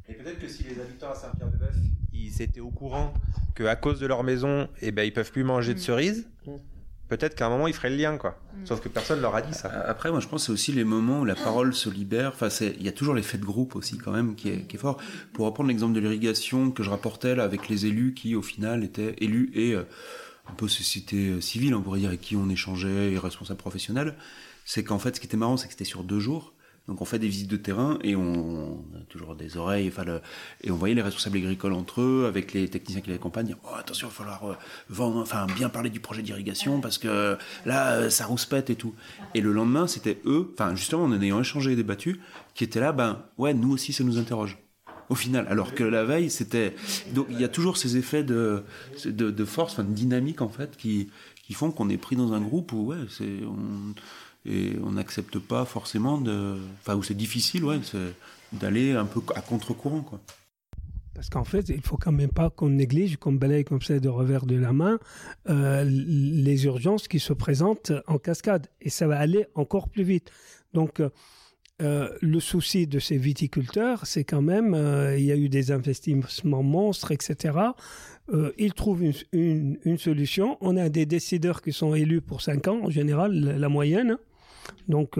[0.09, 1.75] Et peut-être que si les habitants à Saint-Pierre-de-Bœuf,
[2.13, 3.13] ils étaient au courant
[3.55, 6.27] qu'à cause de leur maison, eh ben, ils peuvent plus manger de cerises,
[7.07, 8.39] peut-être qu'à un moment, ils feraient le lien, quoi.
[8.65, 9.69] Sauf que personne leur a dit ça.
[9.69, 12.31] Après, moi, je pense que c'est aussi les moments où la parole se libère.
[12.33, 14.75] Enfin, c'est, il y a toujours l'effet de groupe aussi, quand même, qui est, qui
[14.75, 14.97] est fort.
[15.33, 18.83] Pour reprendre l'exemple de l'irrigation que je rapportais là, avec les élus qui, au final,
[18.83, 19.83] étaient élus et euh,
[20.49, 24.15] un peu société euh, civile, on pourrait dire, avec qui on échangeait, et responsables professionnels,
[24.65, 26.53] c'est qu'en fait, ce qui était marrant, c'est que c'était sur deux jours.
[26.87, 29.91] Donc on fait des visites de terrain et on, a toujours des oreilles,
[30.61, 33.57] et on voyait les responsables agricoles entre eux, avec les techniciens qui les accompagnent, dire
[33.65, 34.55] oh, attention, il va falloir euh,
[34.89, 38.95] vendre, enfin bien parler du projet d'irrigation parce que là euh, ça rouspète et tout.
[39.33, 42.21] Et le lendemain, c'était eux, enfin justement en ayant échangé et débattu,
[42.55, 44.57] qui étaient là, ben ouais, nous aussi ça nous interroge.
[45.09, 46.75] Au final, alors que la veille, c'était
[47.13, 48.63] donc il y a toujours ces effets de
[49.05, 51.09] de, force, enfin de dynamique en fait, qui
[51.43, 53.93] qui font qu'on est pris dans un groupe où ouais, c'est on
[54.45, 57.79] et on n'accepte pas forcément de enfin où c'est difficile ouais
[58.53, 60.19] d'aller un peu à contre-courant quoi
[61.13, 64.09] Parce qu'en fait, il faut quand même pas qu'on néglige, qu'on balaye comme ça de
[64.09, 64.99] revers de la main,
[65.49, 68.67] euh, les urgences qui se présentent en cascade.
[68.79, 70.31] Et ça va aller encore plus vite.
[70.73, 71.01] Donc,
[71.79, 75.71] euh, le souci de ces viticulteurs, c'est quand même, euh, il y a eu des
[75.71, 77.55] investissements monstres, etc.
[78.29, 80.57] Euh, ils trouvent une, solution.
[80.61, 84.17] On a des décideurs qui sont élus pour 5 ans, en général, la, moyenne.
[84.87, 85.19] Donc,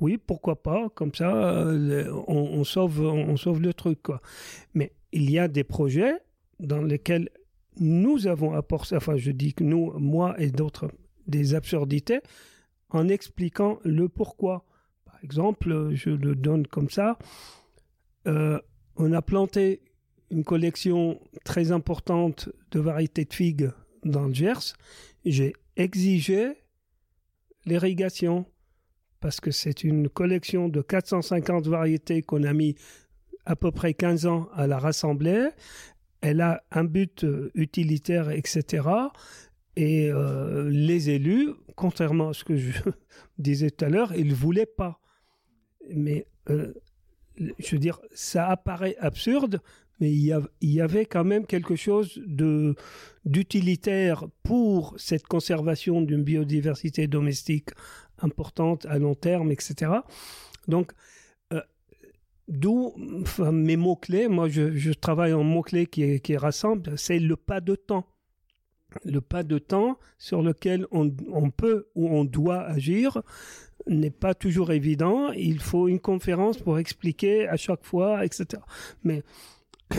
[0.00, 1.66] oui, pourquoi pas, comme ça,
[2.26, 3.98] on, sauve, on sauve le truc.
[4.74, 6.14] Mais il y a des projets
[6.60, 7.28] dans lesquels
[7.80, 10.90] nous avons apporté, enfin, je dis que nous, moi et d'autres,
[11.26, 12.20] des absurdités
[12.90, 14.64] en expliquant le pourquoi.
[15.22, 17.18] Exemple, je le donne comme ça.
[18.26, 18.60] Euh,
[18.96, 19.80] on a planté
[20.30, 23.70] une collection très importante de variétés de figues
[24.04, 24.74] dans le Gers.
[25.24, 26.52] J'ai exigé
[27.64, 28.46] l'irrigation
[29.20, 32.76] parce que c'est une collection de 450 variétés qu'on a mis
[33.46, 35.48] à peu près 15 ans à la rassembler.
[36.20, 38.88] Elle a un but euh, utilitaire, etc.
[39.76, 42.72] Et euh, les élus, contrairement à ce que je
[43.38, 45.00] disais tout à l'heure, ils ne voulaient pas.
[45.94, 46.72] Mais euh,
[47.58, 49.60] je veux dire, ça apparaît absurde,
[50.00, 52.76] mais il y, avait quand même quelque chose de
[53.24, 57.70] d'utilitaire pour cette conservation d'une biodiversité domestique
[58.20, 59.92] importante à long terme, etc.
[60.68, 60.92] Donc,
[61.52, 61.60] euh,
[62.46, 62.94] d'où
[63.52, 64.28] mes mots-clés.
[64.28, 68.06] Moi, je, travaille en mots-clés qui, qui rassemble, c'est le pas de temps.
[69.04, 73.22] Le pas de temps sur lequel on peut ou on doit agir
[73.86, 75.30] n'est pas toujours évident.
[75.32, 78.62] Il faut une conférence pour expliquer à chaque fois, etc.
[79.04, 79.22] Mais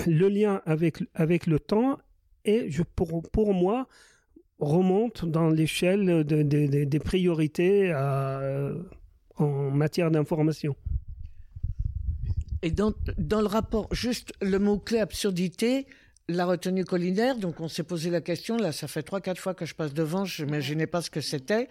[0.07, 1.97] le lien avec, avec le temps,
[2.45, 3.87] et je, pour, pour moi,
[4.59, 8.71] remonte dans l'échelle de- de- de- des priorités à-
[9.37, 10.75] en matière d'information.
[12.61, 15.87] Et dans, dans le rapport, juste le mot-clé absurdité,
[16.29, 19.53] la retenue collinaire, donc on s'est posé la question, là ça fait trois, quatre fois
[19.53, 21.67] que je passe devant, je n'imaginais pas ce que c'était.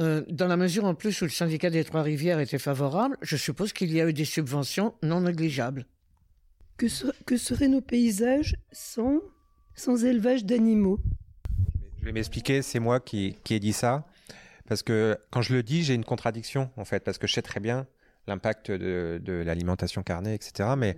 [0.00, 3.72] Euh, dans la mesure en plus où le syndicat des Trois-Rivières était favorable, je suppose
[3.72, 5.86] qu'il y a eu des subventions non négligeables.
[6.76, 9.20] Que, ser- que seraient nos paysages sans,
[9.74, 10.98] sans élevage d'animaux?
[12.00, 14.04] Je vais m'expliquer, c'est moi qui, qui ai dit ça.
[14.68, 17.42] Parce que quand je le dis, j'ai une contradiction, en fait, parce que je sais
[17.42, 17.86] très bien
[18.26, 20.70] l'impact de, de l'alimentation carnée, etc.
[20.76, 20.96] Mais,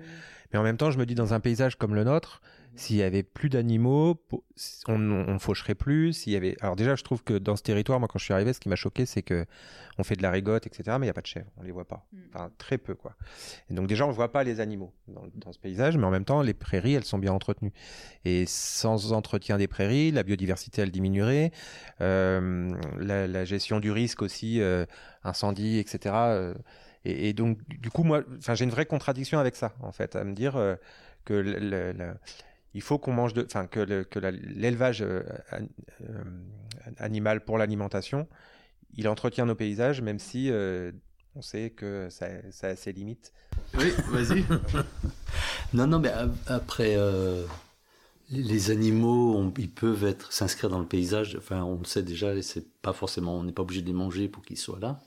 [0.52, 2.40] Mais en même temps, je me dis, dans un paysage comme le nôtre,
[2.76, 4.20] s'il y avait plus d'animaux,
[4.86, 6.12] on, on faucherait plus.
[6.12, 8.34] S'il y avait, alors déjà, je trouve que dans ce territoire, moi, quand je suis
[8.34, 9.46] arrivé, ce qui m'a choqué, c'est que
[9.98, 11.70] on fait de la régote, etc., mais il n'y a pas de chèvres, on les
[11.72, 12.18] voit pas, Mm.
[12.34, 13.16] enfin très peu, quoi.
[13.70, 16.24] Et donc déjà, on voit pas les animaux dans, dans ce paysage, mais en même
[16.26, 17.72] temps, les prairies, elles sont bien entretenues.
[18.24, 21.52] Et sans entretien des prairies, la biodiversité, elle diminuerait.
[22.00, 24.84] Euh, la, la gestion du risque aussi, euh,
[25.24, 26.14] incendie, etc.
[26.14, 26.54] euh,
[27.04, 30.16] et, et donc, du coup, moi, enfin, j'ai une vraie contradiction avec ça, en fait,
[30.16, 30.74] à me dire euh,
[31.24, 32.14] que le- le- le-
[32.76, 35.22] il faut qu'on mange de, enfin, que le- que la- l'élevage euh,
[35.54, 36.22] euh,
[36.98, 38.28] animal pour l'alimentation,
[38.94, 40.92] il entretient nos paysages, même si euh,
[41.34, 43.32] on sait que ça, ça a ses limites.
[43.78, 44.44] Oui, vas-y.
[45.72, 46.12] non, non, mais
[46.46, 47.44] après, euh,
[48.30, 51.34] les animaux, on- ils peuvent être s'inscrire dans le paysage.
[51.38, 54.28] Enfin, on le sait déjà, c'est pas forcément, on n'est pas obligé de les manger
[54.28, 55.00] pour qu'ils soient là.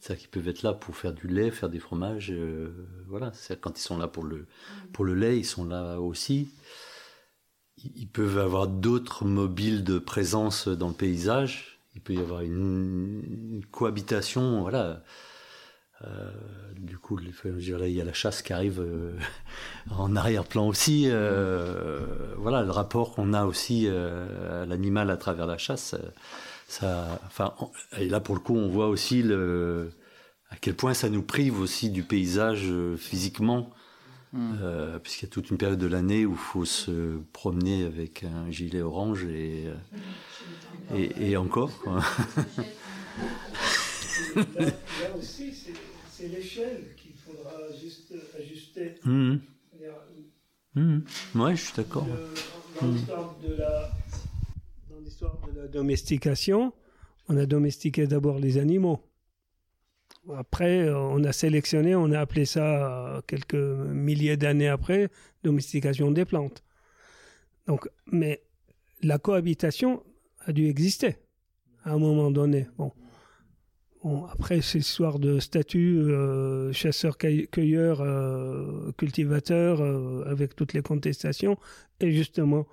[0.00, 2.30] C'est-à-dire qu'ils peuvent être là pour faire du lait, faire des fromages.
[2.32, 4.46] euh, voilà, c'est quand ils sont là pour le
[4.92, 6.50] pour le lait, ils sont là aussi.
[7.78, 11.78] Ils peuvent avoir d'autres mobiles de présence dans le paysage.
[11.94, 15.02] Il peut y avoir une, cohabitation, voilà.
[16.02, 16.30] Euh,
[16.76, 19.16] du coup, il y a la chasse qui arrive euh,
[19.90, 21.04] en arrière-plan aussi.
[21.08, 25.94] euh, voilà, le rapport qu'on a aussi à l'animal à travers la chasse.
[26.82, 27.54] enfin,
[27.98, 29.22] et là pour le coup, on voit aussi
[30.54, 32.96] à quel point ça nous prive aussi du paysage euh,
[34.34, 37.84] physiquement, euh, puisqu'il y a toute une période de l'année où il faut se promener
[37.84, 39.74] avec un gilet orange et euh,
[40.94, 41.70] et, et encore.
[41.82, 42.00] quoi.
[42.00, 42.02] Là,
[44.36, 48.94] là aussi, c'est- l'échelle qu'il faudra juste ajuster.
[49.02, 49.94] C'est-à-dire,
[50.76, 51.04] Mhm.
[51.36, 52.06] Ouais, je suis d'accord.
[52.80, 53.90] Dans l'histoire de la,
[54.90, 56.72] dans l'histoire de la domestication,
[57.28, 59.00] on a domestiqué d'abord les animaux.
[60.36, 65.10] Après, euh, on a sélectionné, on a appelé ça euh, quelques milliers d'années après,
[65.42, 66.62] domestication des plantes.
[67.66, 68.42] Donc, mais
[69.02, 70.02] la cohabitation
[70.46, 71.16] a dû exister
[71.84, 72.66] à un moment donné.
[72.78, 72.92] Bon.
[74.30, 81.56] Après, c'est histoire de statut euh, chasseur-cueilleur, euh, cultivateur, euh, avec toutes les contestations.
[82.00, 82.66] Et justement,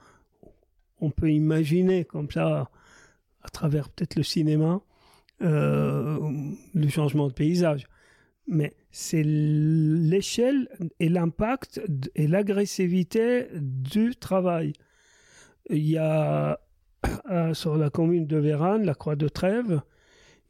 [1.00, 2.70] on peut imaginer comme ça,
[3.44, 4.82] à travers peut-être le cinéma,
[5.42, 6.20] euh,
[6.74, 7.88] le changement de paysage.
[8.48, 10.68] Mais c'est l'échelle
[11.00, 11.82] et l'impact
[12.16, 14.74] et l'agressivité du travail.
[15.70, 16.60] Il y a
[17.32, 19.82] euh, sur la commune de Vérane, la Croix de Trèves,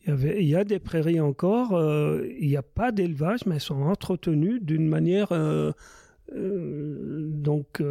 [0.07, 3.83] il y, a des prairies encore, euh, il n'y a pas d'élevage, mais elles sont
[3.83, 5.29] entretenues d'une manière
[6.33, 7.83] donc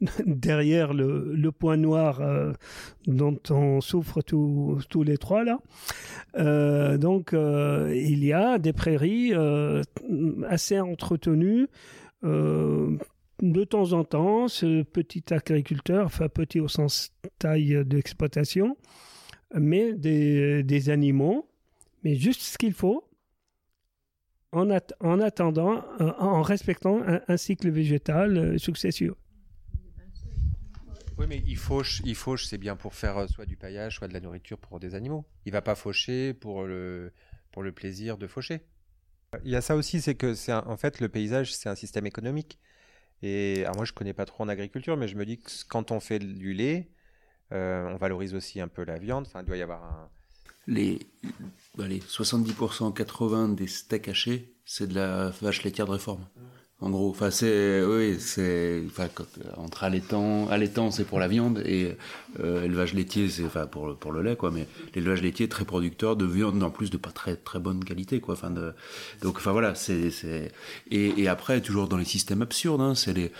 [0.26, 2.52] derrière le, point noir euh,
[3.06, 5.58] dont on souffre tous les trois là.
[6.36, 9.32] Euh, donc euh, il y a des prairies
[10.48, 11.68] assez entretenues.
[12.22, 18.76] de temps en temps, ce petit agriculteur, enfin petit au sens taille d'exploitation,
[19.54, 21.48] met des, des animaux,
[22.04, 23.04] mais juste ce qu'il faut,
[24.52, 24.68] en,
[25.00, 29.14] en attendant, en respectant un, cycle végétal successieux.
[31.18, 34.06] Oui, mais il fauche, il fauche, c'est bien pour faire euh, soit du paillage, soit
[34.06, 35.24] de la nourriture pour des animaux.
[35.46, 37.12] Il va pas faucher pour le,
[37.50, 38.60] pour le plaisir de faucher.
[39.44, 42.06] Il y a ça aussi, c'est que c'est en fait le paysage, c'est un système
[42.06, 42.58] économique.
[43.22, 45.90] Et alors moi, je connais pas trop en agriculture, mais je me dis que quand
[45.90, 46.88] on fait du lait,
[47.52, 49.26] euh, on valorise aussi un peu la viande.
[49.26, 50.08] Enfin, il doit y avoir un.
[50.68, 51.00] Les,
[51.78, 56.26] allez, 70%, 80% des steaks hachés, c'est de la vache laitière de réforme.
[56.80, 59.26] En gros, enfin c'est, oui, c'est, enfin quand-
[59.56, 61.96] entre allaitant, allaitant c'est pour la viande et
[62.38, 65.64] euh, élevage laitier c'est, enfin pour pour le lait quoi, mais l'élevage laitier est très
[65.64, 68.74] producteur de viande en plus de pas très très bonne qualité quoi, enfin de,
[69.22, 70.52] donc enfin voilà c'est c'est
[70.88, 73.32] et, et après toujours dans les systèmes absurdes, hein, c'est les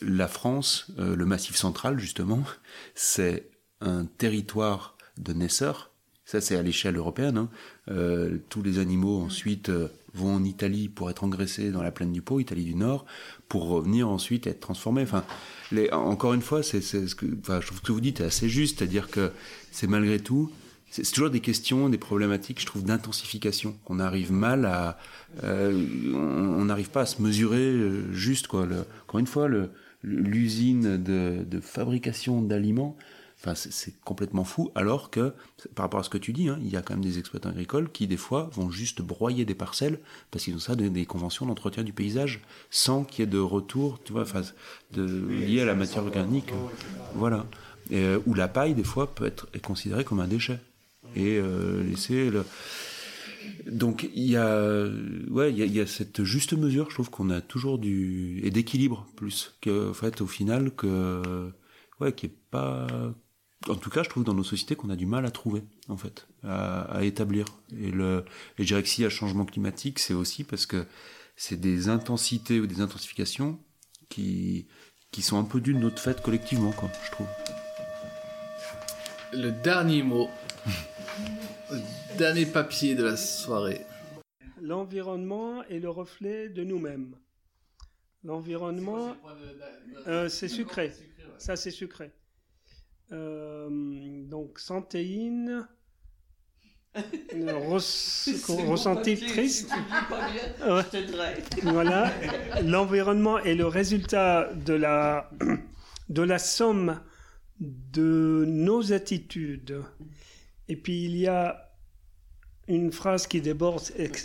[0.00, 2.44] la France, euh, le Massif central justement,
[2.94, 3.48] c'est
[3.80, 5.90] un territoire de naisseurs.
[6.26, 7.36] Ça, c'est à l'échelle européenne.
[7.36, 7.48] hein.
[7.90, 12.12] Euh, tous les animaux ensuite euh, vont en Italie pour être engraissés dans la plaine
[12.12, 13.04] du Pô, Italie du Nord,
[13.48, 15.02] pour revenir ensuite être transformés.
[15.02, 15.24] Enfin,
[15.72, 18.48] les, encore une fois, c'est, ce que, enfin, je trouve que vous dites est assez
[18.48, 19.32] juste, c'est-à-dire que
[19.70, 20.50] c'est malgré tout,
[20.90, 23.76] c'est, toujours des questions, des problématiques, je trouve, d'intensification.
[23.86, 24.98] On arrive mal à,
[25.42, 25.72] euh,
[26.14, 28.66] on n'arrive pas à se mesurer euh, juste quoi.
[29.06, 29.48] Encore une fois,
[30.02, 32.96] l'usine de, de fabrication d'aliments.
[33.44, 35.34] Enfin, c'est, complètement fou, alors que,
[35.74, 37.50] par rapport à ce que tu dis, hein, il y a quand même des exploitants
[37.50, 39.98] agricoles qui, des fois, vont juste broyer des parcelles,
[40.30, 42.40] parce qu'ils ont ça, des, des conventions d'entretien du paysage,
[42.70, 44.40] sans qu'il y ait de retour, tu vois, enfin,
[44.92, 46.54] de, lié à la matière organique.
[47.14, 47.44] voilà.
[47.90, 50.58] Et, euh, où la paille, des fois, peut être est considérée comme un déchet.
[51.14, 52.46] Et euh, laisser le...
[53.66, 54.88] donc il y a,
[55.30, 57.78] ouais, il y a, il y a cette juste mesure, je trouve qu'on a toujours
[57.78, 61.52] du et d'équilibre plus que, en fait, au final que,
[62.00, 62.86] ouais, qui est pas,
[63.68, 65.96] en tout cas, je trouve dans nos sociétés qu'on a du mal à trouver, en
[65.96, 67.46] fait, à, à établir.
[67.78, 68.24] Et le,
[68.58, 70.86] et je dirais que s'il y a changement climatique, c'est aussi parce que
[71.36, 73.58] c'est des intensités ou des intensifications
[74.08, 74.66] qui,
[75.10, 77.26] qui sont un peu d'une notre fête collectivement, quoi, je trouve.
[79.32, 80.28] Le dernier mot.
[81.70, 81.80] le
[82.18, 83.84] dernier papier de la soirée.
[84.60, 87.16] L'environnement est le reflet de nous-mêmes.
[88.22, 89.14] L'environnement,
[90.06, 90.92] euh, c'est sucré.
[91.38, 92.10] Ça, c'est sucré.
[93.14, 93.68] Euh,
[94.28, 95.66] donc, santéine,
[96.94, 99.70] res- ressenti triste.
[101.62, 102.12] Voilà.
[102.62, 105.30] L'environnement est le résultat de la,
[106.08, 107.00] de la somme
[107.60, 109.82] de nos attitudes.
[110.68, 111.70] Et puis il y a
[112.68, 113.82] une phrase qui déborde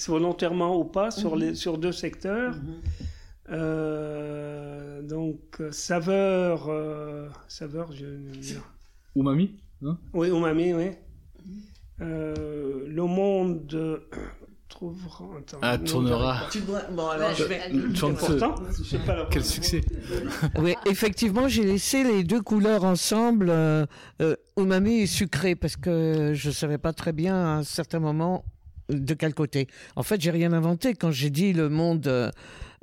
[0.08, 2.56] volontairement ou pas sur, les, sur deux secteurs.
[3.50, 8.06] Euh, donc, euh, saveur, euh, saveur, je...
[9.16, 10.92] Umami hein Oui, umami, oui.
[12.02, 13.98] Euh, le monde euh,
[14.70, 15.26] trouvera.
[15.38, 16.42] attends, Ah, tournera.
[16.52, 17.60] Tu dois- bon, alors, je vais-
[18.18, 19.82] Pourtant, c'est pas la Quel succès
[20.58, 23.86] Oui, effectivement, j'ai laissé les deux couleurs ensemble, euh,
[24.22, 28.46] euh, umami et sucré, parce que je savais pas très bien à un certain moment
[28.90, 29.68] de quel côté.
[29.98, 32.32] En fait, j'ai rien inventé quand j'ai dit le monde.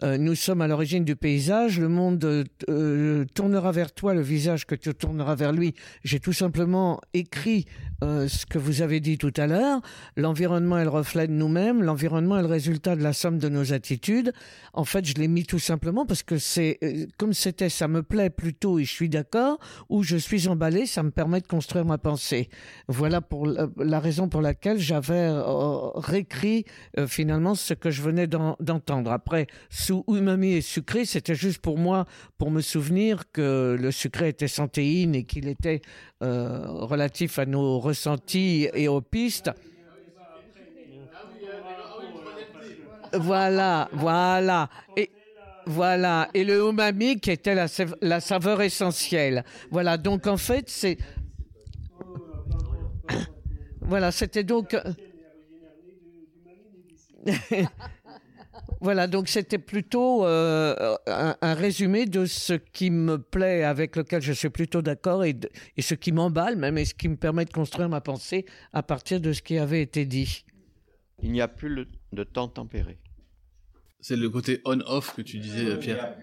[0.03, 4.21] Euh, nous sommes à l'origine du paysage, le monde euh, euh, tournera vers toi le
[4.21, 5.75] visage que tu tourneras vers lui.
[6.05, 7.67] J'ai tout simplement écrit
[8.03, 9.81] ce que vous avez dit tout à l'heure.
[10.17, 13.73] L'environnement est le reflet de nous-mêmes, l'environnement est le résultat de la somme de nos
[13.73, 14.35] attitudes.
[14.75, 16.79] En fait, je l'ai mis tout simplement parce que c'est
[17.17, 21.03] comme c'était, ça me plaît plutôt et je suis d'accord, ou je suis emballé, ça
[21.03, 22.51] me permet de construire ma pensée.
[22.87, 25.31] Voilà pour la, raison pour laquelle j'avais
[25.95, 26.67] réécrit
[27.07, 29.11] finalement ce que je venais d'en- d'entendre.
[29.11, 29.47] Après,
[29.87, 32.07] sous umami et sucré, c'était juste pour moi,
[32.39, 35.81] pour me souvenir que le sucré était santéine et qu'il était
[36.25, 39.53] euh, relatif à nos ressentis et aux pistes.
[43.15, 44.69] Voilà, voilà.
[44.97, 45.09] Et,
[45.67, 46.31] voilà.
[46.35, 47.67] Et le umami qui était la,
[48.03, 49.45] la saveur essentielle.
[49.71, 49.97] Voilà.
[49.99, 50.99] Donc, en fait, c'est.
[53.89, 54.77] Voilà, c'était donc.
[58.57, 63.97] euh, Voilà, donc c'était plutôt euh, un, un résumé de ce qui me plaît, avec
[63.97, 65.37] lequel je suis plutôt d'accord, et,
[65.79, 69.21] ce qui m'emballe même, et ce qui me permet de construire ma pensée à partir
[69.21, 70.45] de ce qui avait été dit.
[71.23, 72.99] Il n'y a plus le- de temps tempéré.
[74.01, 76.17] C'est le côté on-off que tu disais, Pierre.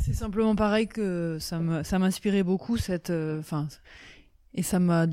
[0.00, 1.58] C'est simplement pareil que ça
[1.98, 3.68] m'inspirait beaucoup cette, euh, enfin,
[4.54, 5.06] et ça m'a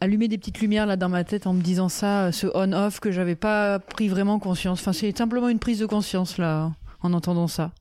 [0.00, 3.00] allumé des petites lumières là dans ma tête en me disant ça, euh, ce on-off
[3.00, 4.80] que j'avais pas pris vraiment conscience.
[4.80, 6.72] Enfin, c'est simplement une prise de conscience là
[7.02, 7.72] en entendant ça.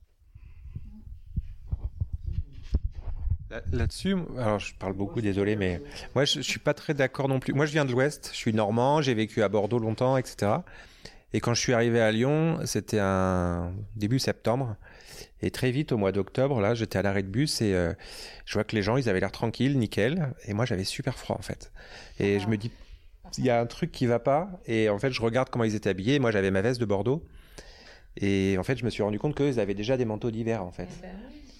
[3.49, 5.81] Là- Là-dessus, alors je parle beaucoup, désolé, mais
[6.15, 7.53] moi je, je suis pas très d'accord non plus.
[7.53, 10.51] Moi je viens de l'Ouest, je suis normand, j'ai vécu à Bordeaux longtemps, etc.
[11.33, 14.75] Et quand je suis arrivé à Lyon, c'était un début septembre.
[15.41, 17.93] Et très vite, au mois d'octobre, là, j'étais à l'arrêt de bus et euh,
[18.45, 20.33] je vois que les gens, ils avaient l'air tranquilles, nickel.
[20.45, 21.71] Et moi, j'avais super froid, en fait.
[22.19, 22.71] Et je me dis,
[23.37, 24.49] il y a un truc qui va pas.
[24.65, 26.15] Et en fait, je regarde comment ils étaient habillés.
[26.15, 27.23] Et moi, j'avais ma veste de Bordeaux.
[28.19, 30.71] Et en fait, je me suis rendu compte qu'ils avaient déjà des manteaux d'hiver, en
[30.71, 30.89] fait.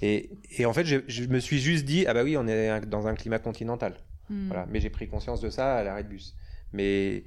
[0.01, 2.81] Et, et en fait, je, je me suis juste dit, ah bah oui, on est
[2.87, 3.93] dans un climat continental.
[4.29, 4.47] Hmm.
[4.47, 4.65] Voilà.
[4.69, 6.35] Mais j'ai pris conscience de ça à l'arrêt de bus.
[6.73, 7.23] Mais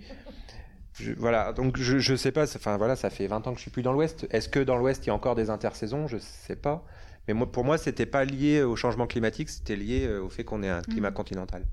[1.01, 3.59] je- voilà, donc je, je sais pas, ça- enfin voilà, ça fait 20 ans que
[3.59, 4.27] je suis plus dans l'Ouest.
[4.31, 6.07] Est-ce que dans l'Ouest il y a encore des intersaisons?
[6.07, 6.85] Je sais pas.
[7.29, 10.43] Mais moi, pour moi, c'était pas lié au changement climatique, c'était lié euh, au fait
[10.45, 11.65] qu'on ait un climat continental.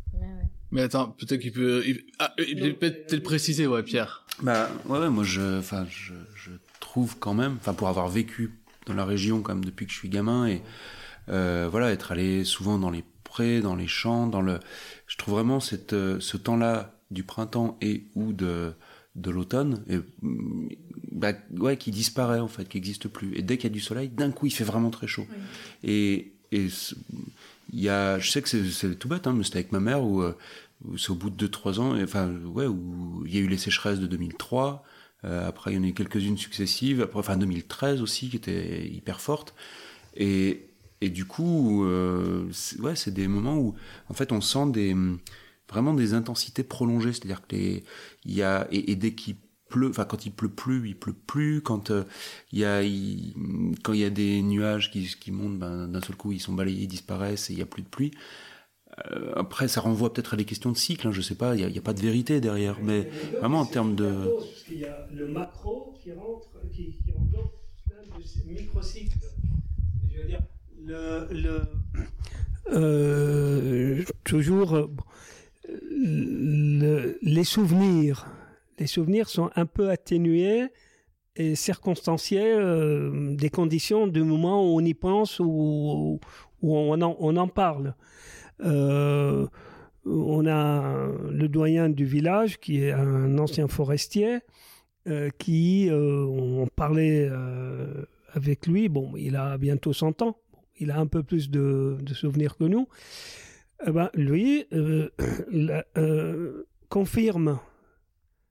[0.72, 1.82] Mais attends, peut-être qu'il peut.
[1.86, 4.26] il- Ah, peut-être le préciser, ouais, Pierre.
[4.44, 8.52] Bah ouais, ouais, moi je, enfin je, je trouve quand même, enfin pour avoir vécu
[8.86, 10.62] dans la région quand même depuis que je suis gamin et
[11.30, 14.60] euh, voilà être allé souvent dans les prés, dans les champs, dans le,
[15.08, 18.74] je trouve vraiment cette, euh, ce temps-là du printemps et ou de
[19.18, 20.70] de l'automne, et, mm,
[21.12, 23.36] bah, ouais, qui disparaît en fait, qui n'existe plus.
[23.36, 25.26] Et dès qu'il y a du soleil, d'un coup il fait vraiment très chaud.
[25.84, 26.68] Et, et
[27.74, 29.80] il y a, je sais que c'est c'est tout bête, hein, mais c'était avec ma
[29.80, 30.34] mère où, euh,
[30.86, 33.48] où c'est au bout de 2-3 ans, et, enfin, ouais, où il y a eu
[33.48, 34.84] les sécheresses de 2003,
[35.26, 38.88] euh, après il y en a eu quelques-unes successives, après, enfin 2013 aussi, qui étaient
[38.88, 39.56] hyper fortes.
[40.16, 40.68] Et,
[41.02, 43.76] et du coup, euh, c'est- ouais, c'est des moments où,
[44.10, 44.96] en fait, on sent des,
[45.70, 47.84] vraiment des intensités prolongées, c'est-à-dire que les,
[48.26, 49.36] il y a, et, et dès qu'il
[49.70, 51.62] pleut, enfin quand il pleut plus, il pleut plus.
[51.62, 52.04] Quand euh,
[52.52, 53.34] il y a, il-
[53.84, 56.54] quand il y a des nuages qui, qui montent, ben, d'un seul coup ils sont
[56.54, 58.12] balayés, ils disparaissent et il y a plus de pluie.
[59.12, 61.68] Euh, après, ça renvoie peut-être à des questions de cycle, hein, je sais pas, il
[61.68, 63.10] n'y a, pas de vérité derrière, mais
[63.40, 64.10] vraiment en termes de...
[64.10, 67.52] Parce qu'il y a le macro qui rentre, qui, qui englobe
[67.88, 69.20] plein de ces microcycles.
[70.12, 70.42] Je veux dire,
[70.84, 71.62] le, le
[72.72, 74.88] euh, toujours euh,
[75.70, 78.28] le- les souvenirs.
[78.80, 80.68] Les souvenirs sont un peu atténués
[81.36, 86.20] et circonstanciés euh, des conditions du moment où on y pense ou
[86.64, 87.94] où on en, parle.
[88.66, 89.46] Euh,
[90.06, 94.40] on a le doyen du village qui est un ancien forestier
[95.08, 97.30] euh, qui, on parlait
[98.34, 100.38] avec lui, bon, il a bientôt 100 ans,
[100.80, 102.88] il a un peu plus de souvenirs que nous.
[103.86, 105.10] Eh ben, lui euh,
[105.98, 107.60] euh, confirme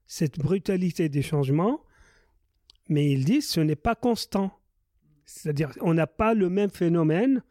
[0.05, 1.81] cette brutalité des changements,
[2.87, 4.57] mais il dit ce n'est pas constant.
[5.25, 7.43] C'est-à-dire on n'a pas le même phénomène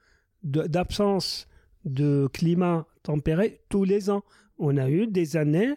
[0.43, 1.49] d'absence
[1.85, 4.25] de climat tempéré tous les ans.
[4.59, 5.75] On a eu des années,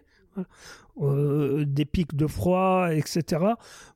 [1.02, 3.44] euh, des pics de froid, etc.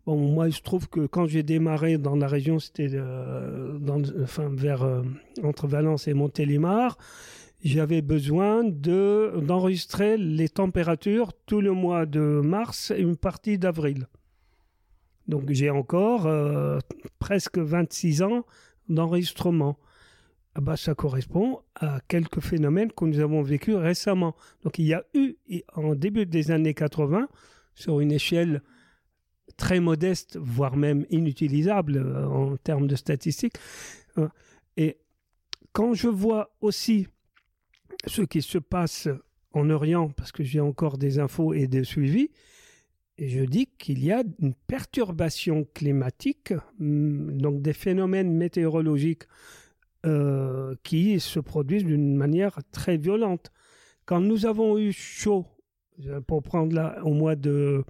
[0.06, 5.04] Moi, je trouve que quand j'ai démarré dans la région, c'était vers,
[5.42, 6.98] entre Valence et Montélimar,
[7.64, 14.08] j'avais besoin de, d'enregistrer les températures tout le mois de mars et une partie d'avril.
[15.28, 16.80] Donc j'ai encore euh,
[17.20, 18.46] presque 26 ans
[18.90, 19.78] d'enregistrement.
[20.56, 24.36] Ah bah, ça correspond à quelques phénomènes que nous avons vécus récemment.
[24.64, 25.36] Donc il y a eu,
[25.74, 27.28] en début des années 80,
[27.76, 28.62] sur une échelle
[29.58, 33.56] très modeste, voire même inutilisable euh, en termes de statistiques,
[34.18, 34.28] euh,
[34.78, 34.98] et
[35.72, 37.08] quand je vois aussi
[38.08, 39.08] ce qui se passe
[39.54, 42.30] en Orient, parce que j'ai encore des infos et des suivis,
[43.20, 49.24] je dis qu'il y a une perturbation climatique, hum, donc des phénomènes météorologiques
[50.06, 53.52] euh, qui se produisent d'une manière très violente.
[54.06, 55.46] Quand nous avons eu chaud,
[56.08, 57.84] euh, pour prendre là, au mois de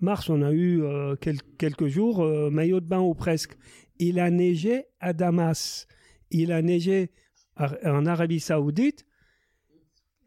[0.00, 3.56] mars, on a eu euh, quel- quelques jours maillot de bain ou presque.
[3.98, 5.86] Il a neigé à Damas,
[6.30, 7.10] il a neigé
[7.56, 9.04] en Arabie Saoudite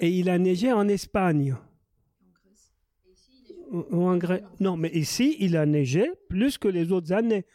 [0.03, 1.55] et il a neigé en Espagne.
[4.17, 4.43] Grèce.
[4.59, 7.45] Non, mais ici, il a neigé plus que les autres années.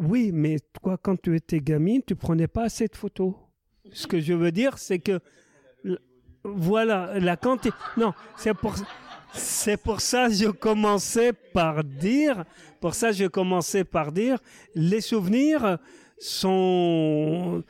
[0.00, 3.34] Oui, mais toi, quand tu étais gamine, tu prenais pas assez de photos.
[3.92, 5.20] Ce que je veux dire, c'est que
[6.42, 7.76] voilà la quantité.
[7.96, 8.74] Non, c'est pour
[9.32, 12.44] c'est pour ça que je commençais par dire,
[12.80, 14.38] pour ça je commençais par dire,
[14.74, 15.78] les souvenirs
[16.18, 17.62] sont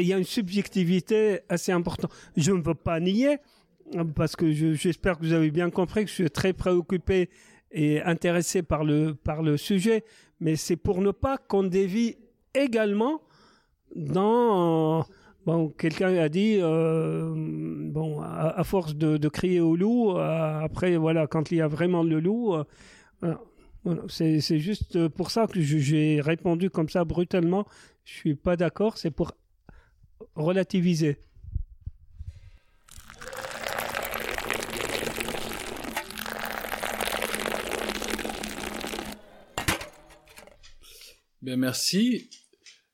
[0.00, 2.10] il y a une subjectivité assez importante.
[2.36, 3.38] Je ne veux pas nier,
[4.14, 7.28] parce que je- j'espère que vous avez bien compris que je suis très préoccupé
[7.70, 10.04] et intéressé par le, par le sujet,
[10.40, 12.16] mais c'est pour ne pas qu'on dévie
[12.54, 13.20] également
[13.94, 15.04] dans...
[15.44, 21.26] Bon, quelqu'un a dit, euh, bon, à, force de, crier au loup, euh, après, voilà,
[21.26, 22.64] quand il y a vraiment le loup, euh.
[23.84, 27.66] Voilà, c'est juste pour ça que j'ai répondu comme ça brutalement.
[28.04, 29.32] Je suis pas d'accord, c'est pour
[30.34, 31.18] relativiser.
[41.42, 42.30] Bien, merci.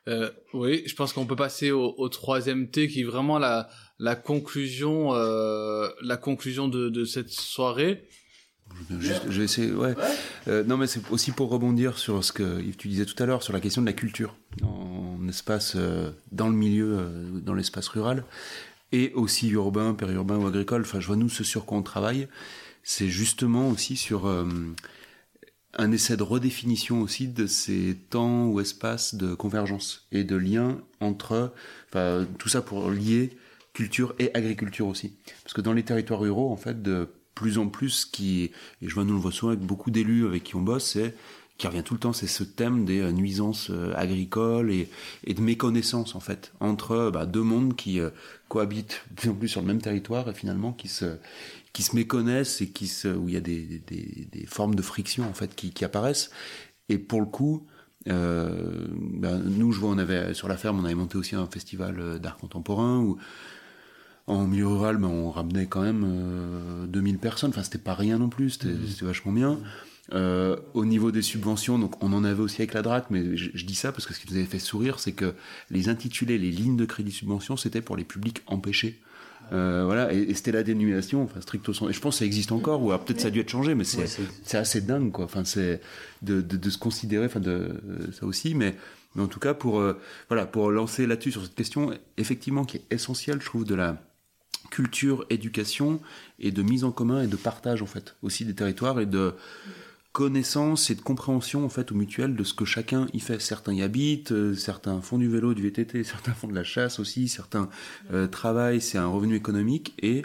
[0.08, 3.68] Euh, oui, je pense qu'on peut passer au, au troisième thé qui est vraiment la,
[3.98, 8.08] la conclusion, euh, la conclusion de, de cette soirée.
[9.00, 9.94] Juste, je vais essayer, ouais.
[10.46, 13.26] Euh, non, mais c'est aussi pour rebondir sur ce que Yves, tu disais tout à
[13.26, 14.77] l'heure, sur la question de la culture en
[15.28, 18.24] espace, euh, dans le milieu, euh, dans l'espace rural,
[18.92, 20.82] et aussi urbain, périurbain ou agricole.
[20.82, 22.28] Enfin, je vois, nous, ce sur quoi on travaille,
[22.82, 24.46] c'est justement aussi sur euh,
[25.74, 30.80] un essai de redéfinition aussi de ces temps ou espaces de convergence et de lien
[31.00, 31.52] entre,
[31.88, 33.36] enfin, tout ça pour lier
[33.74, 35.12] culture et agriculture aussi.
[35.44, 38.50] Parce que dans les territoires ruraux, en fait, de plus en plus, qui,
[38.82, 41.14] et je vois, nous le voit souvent avec beaucoup d'élus avec qui on bosse, c'est,
[41.58, 44.88] qui revient tout le temps, c'est ce thème des euh, nuisances euh, agricoles et,
[45.24, 48.10] et de méconnaissance, en fait, entre bah, deux mondes qui euh,
[48.48, 51.16] cohabitent de plus en plus sur le même territoire et finalement qui se,
[51.72, 54.82] qui se méconnaissent et qui se, où il y a des, des, des formes de
[54.82, 56.30] friction, en fait, qui, qui apparaissent.
[56.88, 57.66] Et pour le coup,
[58.08, 61.46] euh, ben, nous, je vois, on avait, sur la ferme, on avait monté aussi un
[61.46, 63.18] festival euh, d'art contemporain où,
[64.26, 67.50] en milieu rural, ben, on ramenait quand même euh, 2000 personnes.
[67.50, 69.58] Enfin, c'était pas rien non plus, c'était c'était vachement bien.
[70.14, 73.50] Euh, au niveau des subventions, donc on en avait aussi avec la DRAC, mais je,
[73.52, 75.34] je dis ça parce que ce qui nous avait fait sourire, c'est que
[75.70, 79.00] les intitulés, les lignes de crédit subvention, c'était pour les publics empêchés
[79.52, 81.92] Euh, voilà, et, et c'était la dénomination, enfin stricto sensu.
[81.94, 83.84] Je pense que ça existe encore, ou alors peut-être ça a dû être changé, mais
[83.84, 85.24] c'est Ouais, assez dingue, quoi.
[85.24, 85.80] Enfin, c'est
[86.22, 88.76] de, de, de se considérer, enfin de euh, ça aussi, mais,
[89.14, 89.94] mais en tout cas pour euh,
[90.28, 94.02] voilà pour lancer là-dessus sur cette question, effectivement qui est essentielle, je trouve, de la
[94.70, 96.00] culture, éducation
[96.38, 99.32] et de mise en commun et de partage en fait aussi des territoires et de
[100.18, 103.40] connaissance et de compréhension en fait au mutuel de ce que chacun y fait.
[103.40, 106.98] Certains y habitent, euh, certains font du vélo, du VTT, certains font de la chasse
[106.98, 107.68] aussi, certains
[108.12, 110.24] euh, travaillent, c'est un revenu économique et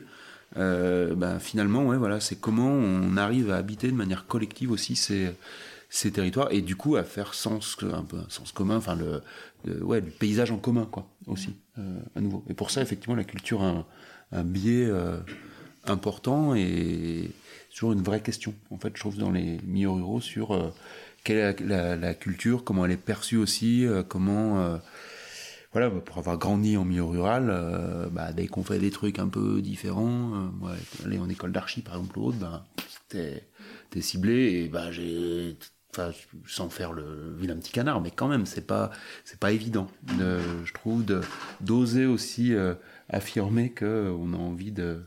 [0.57, 4.95] euh, bah, finalement ouais voilà c'est comment on arrive à habiter de manière collective aussi
[4.95, 5.29] ces
[5.91, 9.21] ces territoires et du coup à faire sens un sens commun enfin le,
[9.83, 11.55] ouais paysage en commun quoi aussi
[12.15, 13.85] à nouveau et pour ça effectivement la culture a un,
[14.31, 14.91] un biais
[15.85, 17.31] important et
[17.73, 20.69] toujours une vraie question en fait je trouve dans les milieux ruraux sur euh,
[21.23, 21.59] quelle est
[21.97, 24.77] la, culture comment elle est perçue aussi euh, comment euh,
[25.71, 27.47] voilà, bah, pour avoir grandi en milieu rural,
[28.11, 30.73] bah, dès qu'on fait des trucs un peu différents, moi,
[31.03, 32.63] aller en école d'archi par exemple ou autre, bah,
[33.09, 33.47] t'es
[33.89, 35.57] t'es ciblé et bah j'ai,
[35.89, 36.11] enfin,
[36.45, 38.91] sans faire le vilain petit canard, mais quand même, c'est pas,
[39.25, 39.87] c'est pas évident,
[40.19, 41.21] de, je trouve, de
[41.59, 42.53] d'oser aussi
[43.09, 45.01] affirmer que on a envie de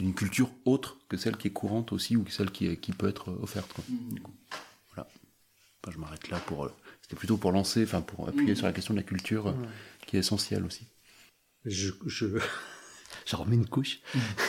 [0.00, 3.30] d'une culture autre que celle qui est courante aussi ou que celle qui, peut être
[3.42, 3.70] offerte.
[3.72, 3.84] Quoi.
[3.88, 4.32] Du coup,
[4.94, 5.08] voilà.
[5.82, 6.64] Enfin, je m'arrête là pour.
[6.64, 6.72] euh,
[7.02, 9.68] C'était plutôt pour lancer, enfin pour appuyer sur la question de la culture euh, Ouais.
[10.06, 10.86] qui est essentielle aussi.
[11.66, 12.26] Je, je,
[13.26, 14.00] je remets une couche.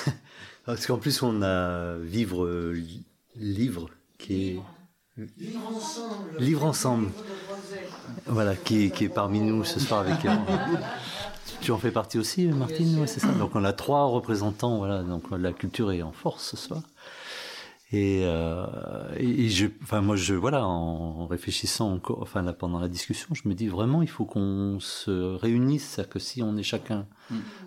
[0.66, 3.04] Parce qu'en plus, on a Vivre euh, li-
[3.36, 4.60] Livre qui est.
[5.38, 6.38] Vivre ensemble.
[6.40, 7.12] Livre ensemble.
[8.28, 10.40] Voilà, qui est, qui est parmi nous ce soir avec elle.
[11.62, 13.32] Tu en fais partie aussi, Martine Ouais, c'est ça.
[13.34, 14.78] Donc on a trois représentants.
[14.78, 16.82] Voilà, donc la culture est en force ce soir.
[17.94, 18.66] Et, euh,
[19.18, 23.50] et je, enfin moi je, voilà, en réfléchissant encore, enfin là pendant la discussion, je
[23.50, 27.06] me dis vraiment il faut qu'on se réunisse, c'est-à-dire que si on est chacun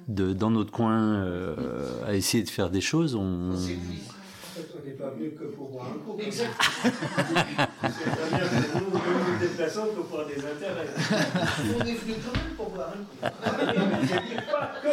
[0.08, 5.32] de, dans notre coin euh, à essayer de faire des choses, on, n'est pas venu
[5.32, 6.18] que pour boire un coup.
[6.18, 6.64] Exactement.
[9.68, 10.88] C'est-à-dire que nous, nous nous déplaçons que pour des intérêts.
[11.74, 13.36] On est venu quand même pour boire un coup.
[14.02, 14.88] Je dis pas que.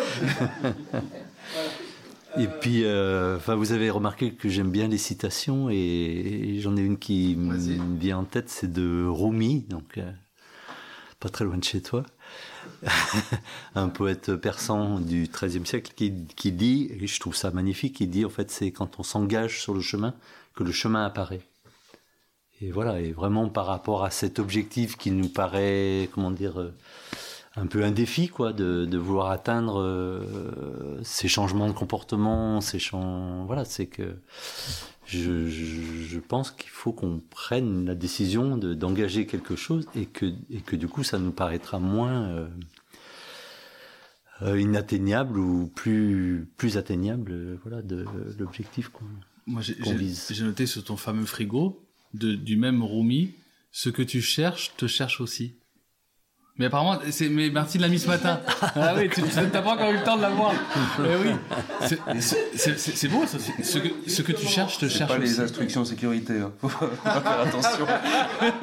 [2.38, 6.82] Et puis, euh, enfin, vous avez remarqué que j'aime bien les citations et, j'en ai
[6.82, 7.58] une qui me
[7.98, 10.10] vient en tête, c'est de Rumi, donc euh,
[11.20, 12.06] pas très loin de chez toi,
[13.76, 18.10] un poète persan du XIIIe siècle qui, qui dit, et je trouve ça magnifique, il
[18.10, 20.14] dit en fait c'est quand on s'engage sur le chemin
[20.56, 21.42] que le chemin apparaît.
[22.62, 26.74] Et voilà, et vraiment par rapport à cet objectif qui nous paraît, comment dire, euh,
[27.56, 32.78] un peu un défi, quoi, de, de vouloir atteindre euh, ces changements de comportement, ces
[32.80, 34.16] changements, voilà, c'est que
[35.06, 40.06] je, je, je pense qu'il faut qu'on prenne la décision de- d'engager quelque chose et
[40.06, 42.48] que, et que du coup ça nous paraîtra moins
[44.44, 48.06] euh, inatteignable ou plus, plus atteignable, voilà, de
[48.40, 49.06] l'objectif qu'on
[49.62, 50.28] j'ai- vise.
[50.32, 51.84] j'ai noté sur ton fameux frigo,
[52.14, 53.32] de, du même Rumi,
[53.72, 55.56] ce que tu cherches te cherche aussi.
[56.58, 58.40] Mais apparemment, c'est, mais Martine l'a mis ce matin.
[58.76, 60.54] Ah oui, tu n'as pas encore eu le temps de la voir.
[61.00, 61.32] Mais oui,
[62.20, 63.38] C'est- beau, ça.
[63.40, 66.52] Ce que, ce que tu cherches te cherche pas les instructions sécurité, hein.
[66.60, 67.88] faut faut faire attention.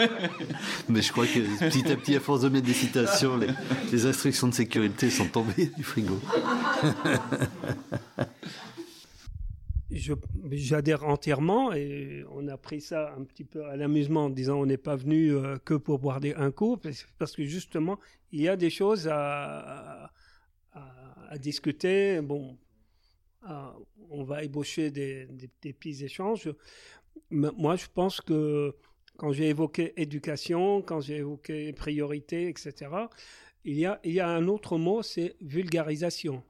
[0.88, 3.48] Mais je crois que petit à petit, à force de mettre des citations, les,
[3.90, 6.20] les instructions de sécurité sont tombées du frigo.
[9.90, 14.66] J'adhère entièrement et on a pris ça un petit peu à l'amusement en disant on
[14.66, 17.98] n'est pas venu euh, que pour boire des, un coup parce, que justement
[18.30, 20.12] il y a des choses à,
[20.74, 22.20] à, discuter.
[22.20, 22.58] Bon,
[24.10, 26.50] on va ébaucher des, des, des petits échanges.
[27.30, 28.74] Mais moi je pense que
[29.16, 32.90] quand j'ai évoqué éducation, quand j'ai évoqué priorité, etc.,
[33.64, 36.42] il y a, il y a un autre mot, c'est vulgarisation.